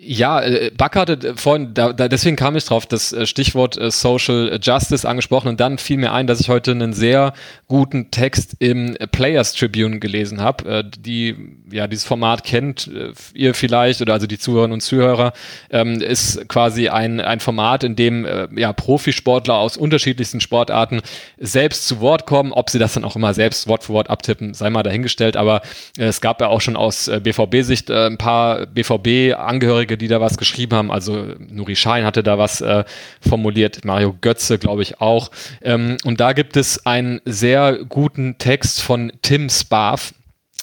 ja, 0.00 0.40
äh, 0.42 0.70
Buck 0.76 0.96
hatte 0.96 1.34
vorhin, 1.36 1.74
da, 1.74 1.92
da, 1.92 2.08
deswegen 2.08 2.36
kam 2.36 2.56
ich 2.56 2.64
drauf, 2.64 2.86
das 2.86 3.12
äh, 3.12 3.26
Stichwort 3.26 3.76
äh, 3.76 3.90
Social 3.90 4.58
Justice 4.62 5.08
angesprochen 5.08 5.48
und 5.48 5.60
dann 5.60 5.78
fiel 5.78 5.98
mir 5.98 6.12
ein, 6.12 6.26
dass 6.26 6.40
ich 6.40 6.48
heute 6.48 6.72
einen 6.72 6.92
sehr 6.92 7.32
guten 7.66 8.10
Text 8.10 8.56
im 8.58 8.96
Players 9.12 9.54
Tribune 9.54 9.98
gelesen 9.98 10.40
habe, 10.40 10.68
äh, 10.68 10.84
die 10.98 11.36
ja 11.70 11.86
dieses 11.86 12.04
Format 12.04 12.44
kennt 12.44 12.88
äh, 12.88 13.12
ihr 13.34 13.54
vielleicht 13.54 14.00
oder 14.00 14.14
also 14.14 14.26
die 14.26 14.38
Zuhörerinnen 14.38 14.74
und 14.74 14.80
Zuhörer, 14.80 15.32
ähm, 15.70 16.00
ist 16.00 16.48
quasi 16.48 16.88
ein, 16.88 17.20
ein 17.20 17.40
Format, 17.40 17.84
in 17.84 17.96
dem 17.96 18.24
äh, 18.24 18.48
ja 18.56 18.72
Profisportler 18.72 19.54
aus 19.54 19.76
unterschiedlichsten 19.76 20.40
Sportarten 20.40 21.00
selbst 21.38 21.86
zu 21.86 22.00
Wort 22.00 22.26
kommen, 22.26 22.52
ob 22.52 22.70
sie 22.70 22.78
das 22.78 22.94
dann 22.94 23.04
auch 23.04 23.16
immer 23.16 23.34
selbst 23.34 23.68
Wort 23.68 23.84
für 23.84 23.92
Wort 23.92 24.10
abtippen, 24.10 24.54
sei 24.54 24.70
mal 24.70 24.82
dahingestellt, 24.82 25.36
aber 25.36 25.62
es 25.96 26.20
gab 26.20 26.40
ja 26.40 26.48
auch 26.48 26.60
schon 26.60 26.76
aus 26.76 27.10
BVB-Sicht 27.22 27.90
ein 27.90 28.18
paar 28.18 28.66
BVB-Angehörige 28.66 29.77
Angehörige, 29.78 29.96
die 29.96 30.08
da 30.08 30.20
was 30.20 30.38
geschrieben 30.38 30.76
haben. 30.76 30.90
Also 30.90 31.34
Nuri 31.50 31.76
Schein 31.76 32.04
hatte 32.04 32.22
da 32.22 32.38
was 32.38 32.60
äh, 32.60 32.84
formuliert, 33.20 33.84
Mario 33.84 34.16
Götze, 34.20 34.58
glaube 34.58 34.82
ich, 34.82 35.00
auch. 35.00 35.30
Ähm, 35.62 35.96
und 36.04 36.20
da 36.20 36.32
gibt 36.32 36.56
es 36.56 36.84
einen 36.84 37.20
sehr 37.24 37.78
guten 37.88 38.38
Text 38.38 38.82
von 38.82 39.12
Tim 39.22 39.48
Sparf, 39.48 40.14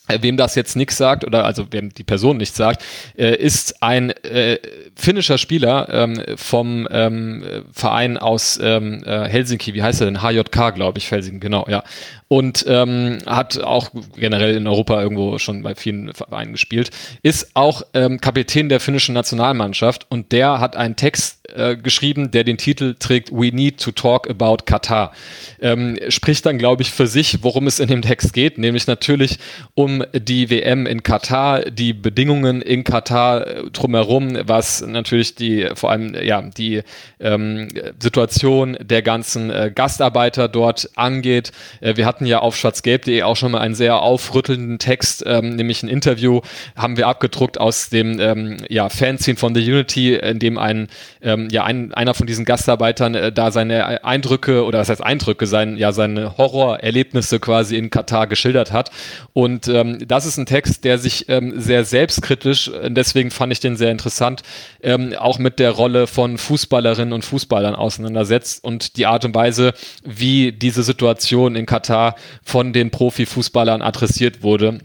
Wem 0.07 0.37
das 0.37 0.55
jetzt 0.55 0.75
nichts 0.75 0.97
sagt, 0.97 1.25
oder 1.25 1.45
also 1.45 1.67
wem 1.71 1.93
die 1.93 2.03
Person 2.03 2.37
nichts 2.37 2.55
sagt, 2.55 2.83
äh, 3.17 3.35
ist 3.35 3.81
ein 3.81 4.11
äh, 4.11 4.59
finnischer 4.95 5.37
Spieler 5.37 5.87
ähm, 5.91 6.21
vom 6.35 6.87
ähm, 6.91 7.43
Verein 7.71 8.17
aus 8.17 8.59
ähm, 8.61 9.03
äh, 9.05 9.27
Helsinki, 9.27 9.73
wie 9.73 9.83
heißt 9.83 10.01
er 10.01 10.05
denn? 10.05 10.21
HJK, 10.21 10.75
glaube 10.75 10.99
ich, 10.99 11.09
Helsinki, 11.11 11.39
genau, 11.39 11.65
ja. 11.67 11.83
Und 12.27 12.65
ähm, 12.67 13.19
hat 13.25 13.61
auch 13.61 13.91
generell 14.15 14.55
in 14.55 14.67
Europa 14.67 15.01
irgendwo 15.01 15.37
schon 15.37 15.61
bei 15.61 15.75
vielen 15.75 16.13
Vereinen 16.13 16.53
gespielt, 16.53 16.89
ist 17.21 17.51
auch 17.53 17.83
ähm, 17.93 18.19
Kapitän 18.19 18.69
der 18.69 18.79
finnischen 18.79 19.13
Nationalmannschaft 19.13 20.07
und 20.09 20.31
der 20.31 20.59
hat 20.59 20.75
einen 20.75 20.95
Text 20.95 21.34
äh, 21.55 21.77
geschrieben, 21.77 22.31
der 22.31 22.43
den 22.43 22.57
Titel 22.57 22.95
trägt 22.97 23.31
We 23.31 23.51
Need 23.53 23.79
to 23.79 23.91
Talk 23.91 24.29
About 24.29 24.65
Qatar. 24.65 25.13
Ähm, 25.61 25.97
spricht 26.09 26.45
dann, 26.45 26.57
glaube 26.57 26.83
ich, 26.83 26.91
für 26.91 27.07
sich, 27.07 27.43
worum 27.43 27.67
es 27.67 27.79
in 27.79 27.87
dem 27.87 28.01
Text 28.01 28.33
geht, 28.33 28.57
nämlich 28.57 28.87
natürlich 28.87 29.39
um 29.73 30.03
die 30.13 30.49
WM 30.49 30.85
in 30.85 31.03
Katar, 31.03 31.61
die 31.65 31.93
Bedingungen 31.93 32.61
in 32.61 32.83
Katar 32.83 33.47
äh, 33.47 33.69
drumherum, 33.71 34.37
was 34.45 34.85
natürlich 34.85 35.35
die 35.35 35.69
vor 35.73 35.91
allem 35.91 36.15
ja 36.15 36.41
die 36.41 36.81
ähm, 37.19 37.69
Situation 37.99 38.77
der 38.81 39.01
ganzen 39.01 39.49
äh, 39.49 39.71
Gastarbeiter 39.73 40.47
dort 40.47 40.89
angeht. 40.95 41.51
Äh, 41.81 41.97
wir 41.97 42.05
hatten 42.05 42.25
ja 42.25 42.39
auf 42.39 42.55
schwarzgelb.de 42.55 43.23
auch 43.23 43.35
schon 43.35 43.51
mal 43.51 43.61
einen 43.61 43.75
sehr 43.75 44.01
aufrüttelnden 44.01 44.79
Text, 44.79 45.23
ähm, 45.25 45.55
nämlich 45.55 45.83
ein 45.83 45.89
Interview 45.89 46.41
haben 46.75 46.97
wir 46.97 47.07
abgedruckt 47.07 47.59
aus 47.59 47.89
dem 47.89 48.19
ähm, 48.19 48.57
ja, 48.69 48.89
Fanzine 48.89 49.37
von 49.37 49.55
The 49.55 49.61
Unity, 49.61 50.15
in 50.15 50.39
dem 50.39 50.57
ein, 50.57 50.87
ähm, 51.21 51.44
ja, 51.49 51.63
ein, 51.63 51.93
einer 51.93 52.13
von 52.13 52.27
diesen 52.27 52.45
Gastarbeitern 52.45 53.15
äh, 53.15 53.31
da 53.31 53.51
seine 53.51 54.03
Eindrücke 54.03 54.63
oder 54.65 54.79
was 54.79 54.89
heißt 54.89 55.03
Eindrücke, 55.03 55.47
sein, 55.47 55.77
ja, 55.77 55.91
seine 55.91 56.37
Horrorerlebnisse 56.37 57.39
quasi 57.39 57.77
in 57.77 57.89
Katar 57.89 58.27
geschildert 58.27 58.71
hat. 58.71 58.91
Und 59.33 59.67
ähm, 59.67 60.05
das 60.07 60.25
ist 60.25 60.37
ein 60.37 60.45
Text, 60.45 60.83
der 60.83 60.97
sich 60.97 61.29
ähm, 61.29 61.59
sehr 61.59 61.85
selbstkritisch, 61.85 62.69
äh, 62.69 62.89
deswegen 62.91 63.31
fand 63.31 63.51
ich 63.51 63.59
den 63.59 63.77
sehr 63.77 63.91
interessant, 63.91 64.43
ähm, 64.81 65.13
auch 65.17 65.39
mit 65.39 65.59
der 65.59 65.71
Rolle 65.71 66.07
von 66.07 66.37
Fußballerinnen 66.37 67.13
und 67.13 67.25
Fußballern 67.25 67.75
auseinandersetzt 67.75 68.63
und 68.63 68.97
die 68.97 69.05
Art 69.05 69.25
und 69.25 69.35
Weise, 69.35 69.73
wie 70.03 70.51
diese 70.51 70.83
Situation 70.83 71.55
in 71.55 71.65
Katar 71.65 72.15
von 72.43 72.73
den 72.73 72.91
Profifußballern 72.91 73.81
adressiert 73.81 74.43
wurde 74.43 74.79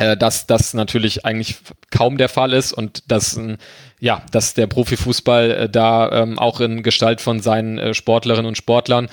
äh, 0.00 0.16
dass 0.16 0.46
das 0.46 0.72
natürlich 0.72 1.26
eigentlich 1.26 1.56
kaum 1.90 2.16
der 2.16 2.30
Fall 2.30 2.54
ist 2.54 2.72
und 2.72 3.10
dass 3.10 3.38
ja, 4.00 4.22
dass 4.32 4.54
der 4.54 4.66
Profifußball 4.66 5.50
äh, 5.50 5.68
da 5.68 6.10
ähm, 6.10 6.38
auch 6.38 6.60
in 6.60 6.82
Gestalt 6.82 7.20
von 7.20 7.40
seinen 7.40 7.78
äh, 7.78 7.94
Sportlerinnen 7.94 8.46
und 8.46 8.56
Sportlern 8.56 9.08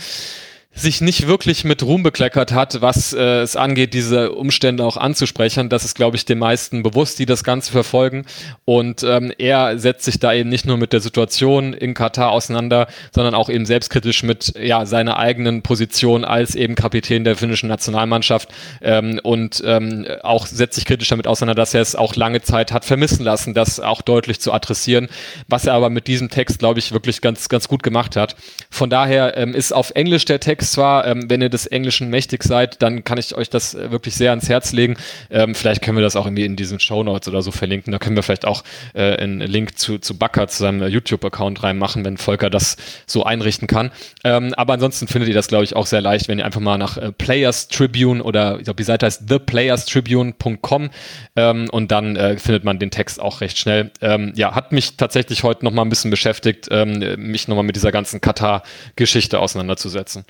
sich 0.77 1.01
nicht 1.01 1.27
wirklich 1.27 1.63
mit 1.63 1.81
Ruhm 1.81 2.03
bekleckert 2.03 2.51
hat, 2.51 2.81
was 2.81 3.11
äh, 3.13 3.41
es 3.41 3.55
angeht, 3.55 3.93
diese 3.93 4.31
Umstände 4.31 4.83
auch 4.85 4.95
anzusprechen. 4.95 5.69
Das 5.69 5.83
ist, 5.83 5.95
glaube 5.95 6.17
ich, 6.17 6.25
den 6.25 6.37
meisten 6.37 6.83
bewusst, 6.83 7.17
die 7.17 7.25
das 7.25 7.43
Ganze 7.43 7.71
verfolgen. 7.71 8.25
Und 8.63 9.03
ähm, 9.03 9.33
er 9.37 9.79
setzt 9.79 10.05
sich 10.05 10.19
da 10.19 10.33
eben 10.33 10.49
nicht 10.49 10.65
nur 10.65 10.77
mit 10.77 10.93
der 10.93 10.99
Situation 10.99 11.73
in 11.73 11.95
Katar 11.95 12.31
auseinander, 12.31 12.87
sondern 13.11 13.33
auch 13.33 13.49
eben 13.49 13.65
selbstkritisch 13.65 14.21
mit 14.21 14.53
ja, 14.59 14.85
seiner 14.85 15.17
eigenen 15.17 15.63
Position 15.63 16.23
als 16.23 16.53
eben 16.53 16.75
Kapitän 16.75 17.23
der 17.23 17.35
finnischen 17.35 17.69
Nationalmannschaft 17.69 18.49
ähm, 18.81 19.19
und 19.23 19.63
ähm, 19.65 20.05
auch 20.21 20.45
setzt 20.45 20.75
sich 20.75 20.85
kritisch 20.85 21.09
damit 21.09 21.25
auseinander, 21.25 21.59
dass 21.59 21.73
er 21.73 21.81
es 21.81 21.95
auch 21.95 22.15
lange 22.15 22.41
Zeit 22.41 22.71
hat 22.71 22.85
vermissen 22.85 23.23
lassen, 23.23 23.55
das 23.55 23.79
auch 23.79 24.03
deutlich 24.03 24.39
zu 24.39 24.53
adressieren, 24.53 25.09
was 25.47 25.65
er 25.65 25.73
aber 25.73 25.89
mit 25.89 26.07
diesem 26.07 26.29
Text, 26.29 26.59
glaube 26.59 26.79
ich, 26.79 26.91
wirklich 26.91 27.21
ganz, 27.21 27.49
ganz 27.49 27.67
gut 27.67 27.81
gemacht 27.81 28.15
hat. 28.15 28.35
Von 28.69 28.91
daher 28.91 29.37
ähm, 29.37 29.55
ist 29.55 29.71
auf 29.73 29.91
Englisch 29.95 30.25
der 30.25 30.39
Text 30.39 30.66
zwar, 30.71 31.05
ähm, 31.07 31.29
wenn 31.29 31.41
ihr 31.41 31.49
des 31.49 31.65
Englischen 31.65 32.09
mächtig 32.09 32.43
seid, 32.43 32.81
dann 32.81 33.03
kann 33.03 33.17
ich 33.17 33.35
euch 33.35 33.49
das 33.49 33.73
äh, 33.73 33.91
wirklich 33.91 34.15
sehr 34.15 34.31
ans 34.31 34.49
Herz 34.49 34.71
legen. 34.71 34.97
Ähm, 35.29 35.55
vielleicht 35.55 35.81
können 35.81 35.97
wir 35.97 36.03
das 36.03 36.15
auch 36.15 36.25
irgendwie 36.25 36.45
in 36.45 36.55
diesen 36.55 36.79
Show 36.79 37.03
Notes 37.03 37.27
oder 37.27 37.41
so 37.41 37.51
verlinken. 37.51 37.91
Da 37.91 37.99
können 37.99 38.15
wir 38.15 38.23
vielleicht 38.23 38.45
auch 38.45 38.63
äh, 38.93 39.15
einen 39.17 39.41
Link 39.41 39.77
zu, 39.77 39.97
zu 39.99 40.17
Bakker, 40.17 40.47
zu 40.47 40.59
seinem 40.59 40.87
YouTube-Account 40.87 41.63
reinmachen, 41.63 42.05
wenn 42.05 42.17
Volker 42.17 42.49
das 42.49 42.77
so 43.05 43.23
einrichten 43.23 43.67
kann. 43.67 43.91
Ähm, 44.23 44.53
aber 44.55 44.73
ansonsten 44.73 45.07
findet 45.07 45.29
ihr 45.29 45.35
das, 45.35 45.47
glaube 45.47 45.63
ich, 45.63 45.75
auch 45.75 45.85
sehr 45.85 46.01
leicht, 46.01 46.27
wenn 46.27 46.39
ihr 46.39 46.45
einfach 46.45 46.61
mal 46.61 46.77
nach 46.77 46.97
äh, 46.97 47.11
Players 47.11 47.67
Tribune 47.67 48.23
oder 48.23 48.57
ich 48.57 48.65
glaube, 48.65 48.77
die 48.77 48.83
Seite 48.83 49.05
heißt 49.05 49.27
theplayerstribune.com 49.27 50.89
ähm, 51.35 51.69
und 51.71 51.91
dann 51.91 52.15
äh, 52.15 52.37
findet 52.37 52.63
man 52.63 52.79
den 52.79 52.91
Text 52.91 53.19
auch 53.19 53.41
recht 53.41 53.57
schnell. 53.57 53.91
Ähm, 54.01 54.33
ja, 54.35 54.55
hat 54.55 54.71
mich 54.71 54.97
tatsächlich 54.97 55.43
heute 55.43 55.65
noch 55.65 55.71
mal 55.71 55.83
ein 55.83 55.89
bisschen 55.89 56.11
beschäftigt, 56.11 56.67
ähm, 56.71 57.15
mich 57.17 57.47
noch 57.47 57.55
mal 57.55 57.63
mit 57.63 57.75
dieser 57.75 57.91
ganzen 57.91 58.21
Katar-Geschichte 58.21 59.39
auseinanderzusetzen. 59.39 60.25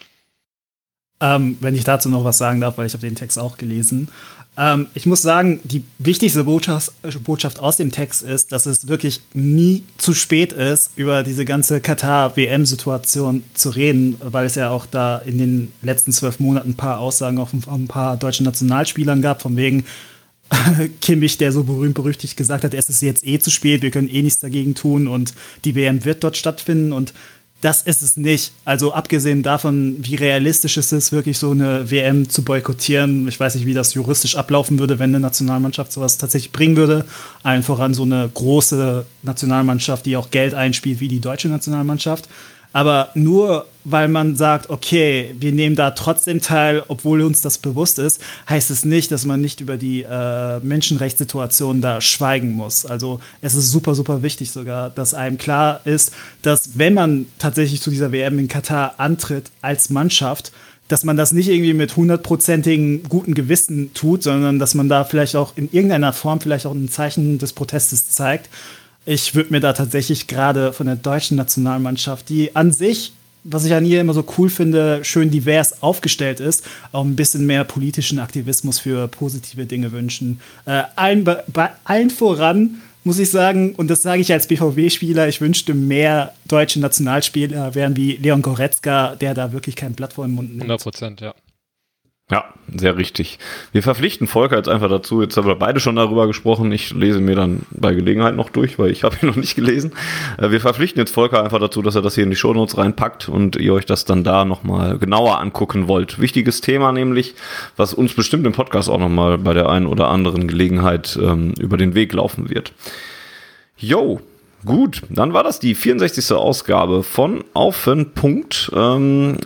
Ähm, 1.20 1.58
wenn 1.62 1.74
ich 1.76 1.84
dazu 1.84 2.10
noch 2.10 2.24
was 2.24 2.38
sagen 2.38 2.62
darf, 2.62 2.78
weil 2.78 2.86
ich 2.86 2.94
habe 2.94 3.06
den 3.06 3.16
Text 3.16 3.40
auch 3.40 3.58
gelesen. 3.58 4.10
Ähm, 4.58 4.88
ich 4.96 5.06
muss 5.06 5.22
sagen, 5.22 5.60
die 5.64 5.84
wichtigste 6.00 6.44
Botschaft, 6.44 6.92
Botschaft, 7.24 7.60
aus 7.60 7.78
dem 7.78 7.92
Text 7.92 8.24
ist, 8.24 8.52
dass 8.52 8.66
es 8.66 8.88
wirklich 8.88 9.22
nie 9.34 9.84
zu 9.98 10.14
spät 10.14 10.52
ist, 10.52 10.92
über 10.96 11.24
diese 11.24 11.46
ganze 11.46 11.80
Katar-WM-Situation 11.80 13.44
zu 13.54 13.70
reden, 13.70 14.18
weil 14.20 14.48
es 14.48 14.56
ja 14.56 14.72
auch 14.72 14.88
da 14.88 15.20
in 15.20 15.38
den 15.38 15.72
letzten 15.84 16.12
zwölf 16.12 16.40
Monaten 16.40 16.72
ein 16.72 16.76
paar 16.76 17.00
Aussagen 17.00 17.38
auch 17.38 17.50
von 17.50 17.62
ein 17.68 17.88
paar 17.88 18.18
deutschen 18.18 18.46
Nationalspielern 18.46 19.22
gab, 19.22 19.44
von 19.44 19.56
wegen 19.56 19.86
Kimmich, 21.02 21.38
der 21.38 21.52
so 21.52 21.64
berühmt 21.64 21.96
berüchtigt 21.96 22.38
gesagt 22.38 22.64
hat, 22.64 22.74
es 22.74 22.90
ist 22.90 23.02
jetzt 23.02 23.28
eh 23.28 23.38
zu 23.38 23.52
spät, 23.52 23.82
wir 23.82 23.92
können 23.92 24.10
eh 24.10 24.22
nichts 24.22 24.40
dagegen 24.40 24.74
tun 24.74 25.08
und 25.08 25.34
die 25.66 25.76
WM 25.76 26.04
wird 26.06 26.24
dort 26.24 26.38
stattfinden 26.38 26.94
und 26.94 27.14
das 27.62 27.82
ist 27.82 28.04
es 28.04 28.18
nicht. 28.18 28.52
Also 28.66 28.94
abgesehen 28.94 29.42
davon, 29.42 29.96
wie 30.00 30.16
realistisch 30.16 30.78
es 30.78 30.92
ist, 30.92 31.12
wirklich 31.12 31.40
so 31.40 31.52
eine 31.52 31.90
WM 31.90 32.30
zu 32.30 32.44
boykottieren. 32.44 33.28
Ich 33.28 33.40
weiß 33.40 33.56
nicht, 33.56 33.66
wie 33.66 33.74
das 33.74 33.96
juristisch 33.96 34.36
ablaufen 34.36 34.78
würde, 34.78 35.00
wenn 35.00 35.10
eine 35.10 35.20
Nationalmannschaft 35.20 35.92
sowas 35.92 36.18
tatsächlich 36.20 36.52
bringen 36.52 36.78
würde. 36.78 37.06
Allen 37.42 37.64
voran 37.64 37.96
so 37.96 38.04
eine 38.04 38.30
große 38.32 39.06
Nationalmannschaft, 39.24 40.06
die 40.06 40.18
auch 40.18 40.30
Geld 40.30 40.54
einspielt, 40.54 41.00
wie 41.00 41.08
die 41.08 41.20
deutsche 41.20 41.50
Nationalmannschaft. 41.50 42.30
Aber 42.74 43.10
nur 43.16 43.66
weil 43.90 44.10
man 44.10 44.36
sagt, 44.36 44.70
okay, 44.70 45.34
wir 45.40 45.54
nehmen 45.54 45.78
da 45.78 45.92
trotzdem 45.92 46.42
teil, 46.42 46.84
obwohl 46.90 47.22
uns 47.22 47.40
das 47.42 47.58
bewusst 47.58 48.00
ist, 48.00 48.22
heißt 48.50 48.70
es 48.70 48.84
nicht, 48.84 49.12
dass 49.12 49.24
man 49.24 49.40
nicht 49.40 49.62
über 49.62 49.78
die 49.78 50.04
äh, 50.04 50.60
Menschenrechtssituation 50.60 51.80
da 51.80 52.02
schweigen 52.02 52.52
muss. 52.52 52.86
Also 52.86 53.22
es 53.42 53.56
ist 53.56 53.72
super, 53.72 53.96
super 53.96 54.24
wichtig 54.24 54.52
sogar, 54.52 54.90
dass 54.90 55.14
einem 55.14 55.38
klar 55.38 55.80
ist, 55.86 56.12
dass 56.42 56.78
wenn 56.78 56.96
man 56.96 57.28
tatsächlich 57.40 57.82
zu 57.82 57.90
dieser 57.90 58.12
WM 58.12 58.40
in 58.40 58.50
Katar 58.50 58.96
antritt 58.98 59.52
als 59.62 59.90
Mannschaft, 59.90 60.52
dass 60.90 61.06
man 61.06 61.16
das 61.16 61.32
nicht 61.32 61.48
irgendwie 61.48 61.74
mit 61.74 61.96
hundertprozentigen 61.96 63.04
guten 63.04 63.34
Gewissen 63.36 63.94
tut, 63.94 64.22
sondern 64.22 64.60
dass 64.60 64.76
man 64.76 64.90
da 64.90 65.06
vielleicht 65.06 65.38
auch 65.38 65.54
in 65.56 65.70
irgendeiner 65.72 66.12
Form 66.12 66.42
vielleicht 66.42 66.66
auch 66.66 66.74
ein 66.74 66.90
Zeichen 66.90 67.40
des 67.40 67.54
Protestes 67.54 68.10
zeigt 68.10 68.50
ich 69.08 69.36
würde 69.36 69.54
mir 69.54 69.62
da 69.62 69.72
tatsächlich 69.72 70.28
gerade 70.28 70.74
von 70.74 70.86
der 70.86 70.98
deutschen 70.98 71.38
Nationalmannschaft, 71.38 72.28
die 72.28 72.54
an 72.58 72.74
sich, 72.74 73.14
was 73.46 73.64
ich 73.64 73.74
an 73.74 73.86
ihr 73.86 74.02
immer 74.02 74.14
so 74.14 74.26
cool 74.38 74.50
finde, 74.50 75.00
schön 75.06 75.32
divers 75.32 75.82
aufgestellt 75.82 76.42
ist, 76.42 76.66
auch 76.92 77.06
ein 77.06 77.16
bisschen 77.16 77.46
mehr 77.46 77.64
politischen 77.64 78.20
Aktivismus 78.20 78.80
für 78.80 79.08
positive 79.08 79.66
Dinge 79.66 79.94
wünschen. 79.94 80.42
Äh, 80.66 80.84
allen, 80.98 81.24
bei 81.24 81.70
allen 81.86 82.10
voran 82.10 82.82
muss 83.06 83.18
ich 83.18 83.32
sagen, 83.32 83.76
und 83.76 83.90
das 83.90 84.02
sage 84.02 84.20
ich 84.20 84.34
als 84.34 84.48
BVB-Spieler, 84.48 85.30
ich 85.30 85.40
wünschte 85.40 85.74
mehr 85.74 86.34
deutsche 86.46 86.82
Nationalspieler 86.82 87.76
wären 87.76 87.96
wie 87.96 88.18
Leon 88.18 88.42
Goretzka, 88.42 89.16
der 89.16 89.34
da 89.34 89.54
wirklich 89.54 89.78
kein 89.78 89.94
Blatt 89.94 90.14
vor 90.14 90.26
den 90.26 90.36
Mund 90.36 90.50
nimmt. 90.50 90.64
100 90.64 90.84
Prozent, 90.84 91.22
ja. 91.22 91.34
Ja, 92.30 92.44
sehr 92.76 92.98
richtig. 92.98 93.40
Wir 93.72 93.82
verpflichten 93.82 94.28
Volker 94.28 94.58
jetzt 94.58 94.68
einfach 94.68 94.90
dazu. 94.90 95.22
Jetzt 95.22 95.38
haben 95.38 95.48
wir 95.48 95.56
beide 95.56 95.80
schon 95.80 95.96
darüber 95.96 96.28
gesprochen. 96.28 96.74
Ich 96.74 96.94
lese 96.94 97.22
mir 97.22 97.36
dann 97.36 97.62
bei 97.72 97.94
Gelegenheit 97.94 98.36
noch 98.36 98.50
durch, 98.50 98.78
weil 98.78 98.92
ich 98.92 99.04
habe 99.06 99.16
ihn 99.22 99.30
noch 99.30 99.38
nicht 99.38 99.56
gelesen. 99.56 99.94
Äh, 100.38 100.52
wir 100.52 100.60
verpflichten 100.60 101.00
jetzt 101.00 101.14
Volker 101.14 101.42
einfach 101.42 101.60
dazu, 101.60 101.82
dass 101.82 101.96
er 101.96 102.02
das 102.02 102.16
hier 102.16 102.26
in 102.26 102.30
die 102.30 102.36
Shownotes 102.36 102.78
reinpackt 102.78 103.30
und 103.30 103.56
ihr 103.56 103.74
euch 103.74 103.86
das 103.86 104.04
dann 104.04 104.26
da 104.26 104.44
nochmal 104.44 104.98
genauer 104.98 105.40
angucken 105.40 105.88
wollt. 105.88 106.20
Wichtiges 106.20 106.60
Thema 106.60 106.92
nämlich, 106.92 107.34
was 107.78 107.94
uns 107.94 108.14
bestimmt 108.14 108.46
im 108.46 108.52
Podcast 108.52 108.90
auch 108.90 109.00
nochmal 109.00 109.38
bei 109.38 109.54
der 109.54 109.70
einen 109.70 109.86
oder 109.86 110.10
anderen 110.10 110.50
Gelegenheit 110.50 111.18
ähm, 111.22 111.54
über 111.58 111.78
den 111.78 111.96
Weg 111.96 112.12
laufen 112.12 112.50
wird. 112.50 112.74
Yo, 113.78 114.20
Gut, 114.66 115.04
dann 115.10 115.34
war 115.34 115.44
das 115.44 115.60
die 115.60 115.76
64. 115.76 116.32
Ausgabe 116.32 117.04
von 117.04 117.44
Auf 117.54 117.84
den 117.86 118.12
Punkt. 118.14 118.72
Ähm, 118.76 119.38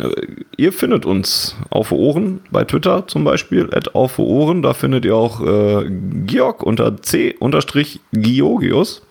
ihr 0.56 0.72
findet 0.72 1.06
uns 1.06 1.56
auf 1.70 1.92
Ohren 1.92 2.40
bei 2.50 2.64
Twitter 2.64 3.08
zum 3.08 3.26
Beispiel, 3.26 3.70
at 3.74 3.94
auf 3.94 4.20
Ohren. 4.20 4.62
Da 4.62 4.74
findet 4.74 5.04
ihr 5.04 5.16
auch 5.16 5.42
äh, 5.42 5.90
Georg 6.26 6.64
unter 6.64 7.02
C 7.02 7.36
unterstrich 7.40 8.00
Georgius 8.14 9.02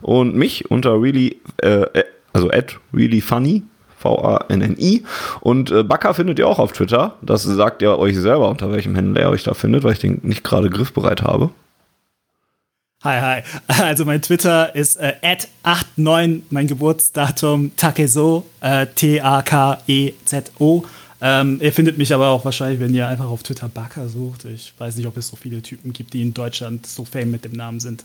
und 0.00 0.34
mich 0.34 0.70
unter 0.70 1.00
really, 1.00 1.40
äh, 1.62 1.82
äh 1.82 2.04
also 2.32 2.50
at 2.50 2.78
really 2.92 3.20
funny. 3.20 3.62
V-A-N-N-I. 3.98 5.04
Und 5.40 5.70
äh, 5.70 5.82
Backer 5.82 6.12
findet 6.12 6.38
ihr 6.38 6.46
auch 6.46 6.58
auf 6.58 6.72
Twitter. 6.72 7.14
Das 7.22 7.44
sagt 7.44 7.82
ihr 7.82 7.98
euch 7.98 8.16
selber, 8.16 8.50
unter 8.50 8.70
welchem 8.70 8.94
Händler 8.94 9.22
ihr 9.22 9.30
euch 9.30 9.42
da 9.42 9.54
findet, 9.54 9.84
weil 9.84 9.94
ich 9.94 10.00
den 10.00 10.20
nicht 10.22 10.44
gerade 10.44 10.68
griffbereit 10.68 11.22
habe. 11.22 11.50
Hi, 13.06 13.20
hi. 13.20 13.42
Also 13.84 14.04
mein 14.04 14.20
Twitter 14.20 14.74
ist 14.74 14.96
äh, 14.96 15.14
89, 15.94 16.50
mein 16.50 16.66
Geburtsdatum 16.66 17.70
Takezo, 17.76 18.44
äh, 18.60 18.88
T-A-K-E-Z-O. 18.88 20.84
Ähm, 21.20 21.60
ihr 21.62 21.72
findet 21.72 21.98
mich 21.98 22.12
aber 22.12 22.30
auch 22.30 22.44
wahrscheinlich, 22.44 22.80
wenn 22.80 22.92
ihr 22.92 23.06
einfach 23.06 23.26
auf 23.26 23.44
Twitter 23.44 23.68
Backer 23.68 24.08
sucht. 24.08 24.44
Ich 24.46 24.74
weiß 24.76 24.96
nicht, 24.96 25.06
ob 25.06 25.16
es 25.16 25.28
so 25.28 25.36
viele 25.36 25.62
Typen 25.62 25.92
gibt, 25.92 26.14
die 26.14 26.22
in 26.22 26.34
Deutschland 26.34 26.84
so 26.84 27.04
fame 27.04 27.30
mit 27.30 27.44
dem 27.44 27.52
Namen 27.52 27.78
sind. 27.78 28.04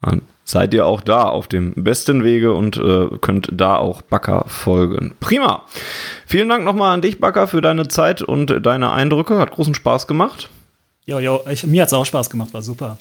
Dann 0.00 0.22
seid 0.44 0.72
ihr 0.72 0.86
auch 0.86 1.02
da 1.02 1.24
auf 1.24 1.46
dem 1.46 1.74
besten 1.74 2.24
Wege 2.24 2.54
und 2.54 2.78
äh, 2.78 3.08
könnt 3.20 3.50
da 3.52 3.76
auch 3.76 4.00
Backer 4.00 4.46
folgen. 4.46 5.16
Prima. 5.20 5.66
Vielen 6.24 6.48
Dank 6.48 6.64
nochmal 6.64 6.94
an 6.94 7.02
dich, 7.02 7.20
Backer, 7.20 7.46
für 7.46 7.60
deine 7.60 7.88
Zeit 7.88 8.22
und 8.22 8.64
deine 8.64 8.90
Eindrücke. 8.90 9.38
Hat 9.38 9.50
großen 9.50 9.74
Spaß 9.74 10.06
gemacht. 10.06 10.48
Jo, 11.04 11.18
jo, 11.18 11.42
ich, 11.50 11.66
mir 11.66 11.82
hat 11.82 11.88
es 11.88 11.92
auch 11.92 12.06
Spaß 12.06 12.30
gemacht, 12.30 12.54
war 12.54 12.62
super. 12.62 12.96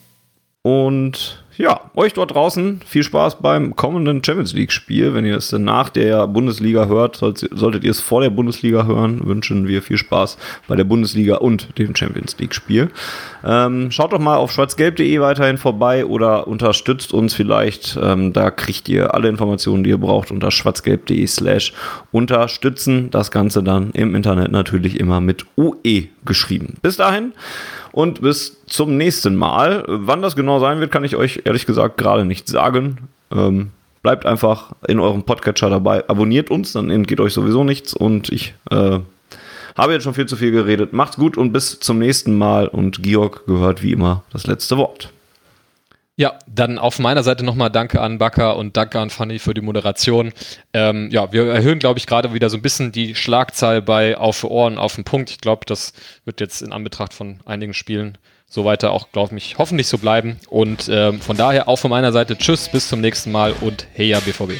Und 0.61 1.43
ja, 1.59 1.91
euch 1.93 2.13
dort 2.13 2.33
draußen 2.33 2.79
viel 2.85 3.03
Spaß 3.03 3.41
beim 3.41 3.75
kommenden 3.75 4.23
Champions 4.23 4.53
League-Spiel. 4.53 5.13
Wenn 5.13 5.25
ihr 5.25 5.35
es 5.35 5.51
nach 5.51 5.89
der 5.89 6.25
Bundesliga 6.25 6.85
hört, 6.85 7.17
solltet 7.17 7.83
ihr 7.83 7.91
es 7.91 7.99
vor 7.99 8.21
der 8.21 8.29
Bundesliga 8.29 8.85
hören, 8.85 9.25
wünschen 9.25 9.67
wir 9.67 9.81
viel 9.81 9.97
Spaß 9.97 10.37
bei 10.69 10.77
der 10.77 10.85
Bundesliga 10.85 11.35
und 11.35 11.77
dem 11.77 11.93
Champions 11.93 12.37
League-Spiel. 12.39 12.91
Ähm, 13.43 13.91
schaut 13.91 14.13
doch 14.13 14.19
mal 14.19 14.37
auf 14.37 14.53
schwarzgelb.de 14.53 15.19
weiterhin 15.19 15.57
vorbei 15.57 16.05
oder 16.05 16.47
unterstützt 16.47 17.13
uns 17.13 17.33
vielleicht. 17.33 17.99
Ähm, 18.01 18.31
da 18.31 18.51
kriegt 18.51 18.87
ihr 18.87 19.13
alle 19.13 19.27
Informationen, 19.27 19.83
die 19.83 19.89
ihr 19.89 19.97
braucht, 19.97 20.31
unter 20.31 20.51
schwarzgelb.de 20.51 21.27
slash 21.27 21.73
unterstützen. 22.13 23.11
Das 23.11 23.31
Ganze 23.31 23.63
dann 23.63 23.91
im 23.91 24.15
Internet 24.15 24.53
natürlich 24.53 24.97
immer 24.97 25.19
mit 25.19 25.45
UE 25.57 26.07
geschrieben. 26.23 26.75
Bis 26.81 26.95
dahin 26.95 27.33
und 27.91 28.21
bis 28.21 28.65
zum 28.65 28.97
nächsten 28.97 29.35
Mal. 29.35 29.83
Wann 29.87 30.21
das 30.21 30.35
genau 30.35 30.59
sein 30.59 30.79
wird, 30.79 30.91
kann 30.91 31.03
ich 31.03 31.15
euch 31.15 31.41
ehrlich 31.45 31.65
gesagt 31.65 31.97
gerade 31.97 32.25
nicht 32.25 32.47
sagen. 32.47 33.09
Ähm, 33.31 33.71
bleibt 34.01 34.25
einfach 34.25 34.73
in 34.87 34.99
eurem 34.99 35.23
Podcatcher 35.23 35.69
dabei. 35.69 36.07
Abonniert 36.07 36.49
uns, 36.49 36.73
dann 36.73 36.89
entgeht 36.89 37.19
euch 37.19 37.33
sowieso 37.33 37.63
nichts. 37.63 37.93
Und 37.93 38.31
ich 38.31 38.53
äh, 38.71 38.99
habe 39.75 39.93
jetzt 39.93 40.03
schon 40.03 40.13
viel 40.13 40.25
zu 40.25 40.35
viel 40.35 40.51
geredet. 40.51 40.93
Macht's 40.93 41.17
gut 41.17 41.37
und 41.37 41.51
bis 41.51 41.79
zum 41.79 41.99
nächsten 41.99 42.37
Mal. 42.37 42.67
Und 42.67 43.03
Georg 43.03 43.45
gehört 43.45 43.83
wie 43.83 43.91
immer 43.91 44.23
das 44.31 44.47
letzte 44.47 44.77
Wort. 44.77 45.11
Ja, 46.19 46.37
dann 46.47 46.79
auf 46.79 46.99
meiner 46.99 47.23
Seite 47.23 47.45
nochmal 47.45 47.69
Danke 47.69 48.01
an 48.01 48.17
Bakker 48.17 48.57
und 48.57 48.75
Danke 48.75 48.99
an 48.99 49.09
Fanny 49.09 49.39
für 49.39 49.53
die 49.53 49.61
Moderation. 49.61 50.33
Ähm, 50.73 51.09
ja, 51.11 51.31
wir 51.31 51.45
erhöhen, 51.45 51.79
glaube 51.79 51.97
ich, 51.97 52.07
gerade 52.07 52.33
wieder 52.33 52.49
so 52.49 52.57
ein 52.57 52.61
bisschen 52.61 52.91
die 52.91 53.15
Schlagzahl 53.15 53.81
bei 53.81 54.17
Auf 54.17 54.43
Ohren 54.43 54.77
auf 54.77 54.95
den 54.95 55.05
Punkt. 55.05 55.29
Ich 55.29 55.37
glaube, 55.37 55.65
das 55.65 55.93
wird 56.25 56.41
jetzt 56.41 56.61
in 56.61 56.73
Anbetracht 56.73 57.13
von 57.13 57.39
einigen 57.45 57.73
Spielen 57.73 58.17
so 58.47 58.65
weiter 58.65 58.91
auch, 58.91 59.13
glaube 59.13 59.37
ich, 59.37 59.57
hoffentlich 59.59 59.87
so 59.87 59.97
bleiben. 59.97 60.41
Und 60.49 60.89
ähm, 60.91 61.21
von 61.21 61.37
daher 61.37 61.69
auch 61.69 61.77
von 61.77 61.89
meiner 61.89 62.11
Seite 62.11 62.37
Tschüss, 62.37 62.67
bis 62.67 62.89
zum 62.89 62.99
nächsten 62.99 63.31
Mal 63.31 63.53
und 63.61 63.87
Heya 63.93 64.19
BVB. 64.19 64.59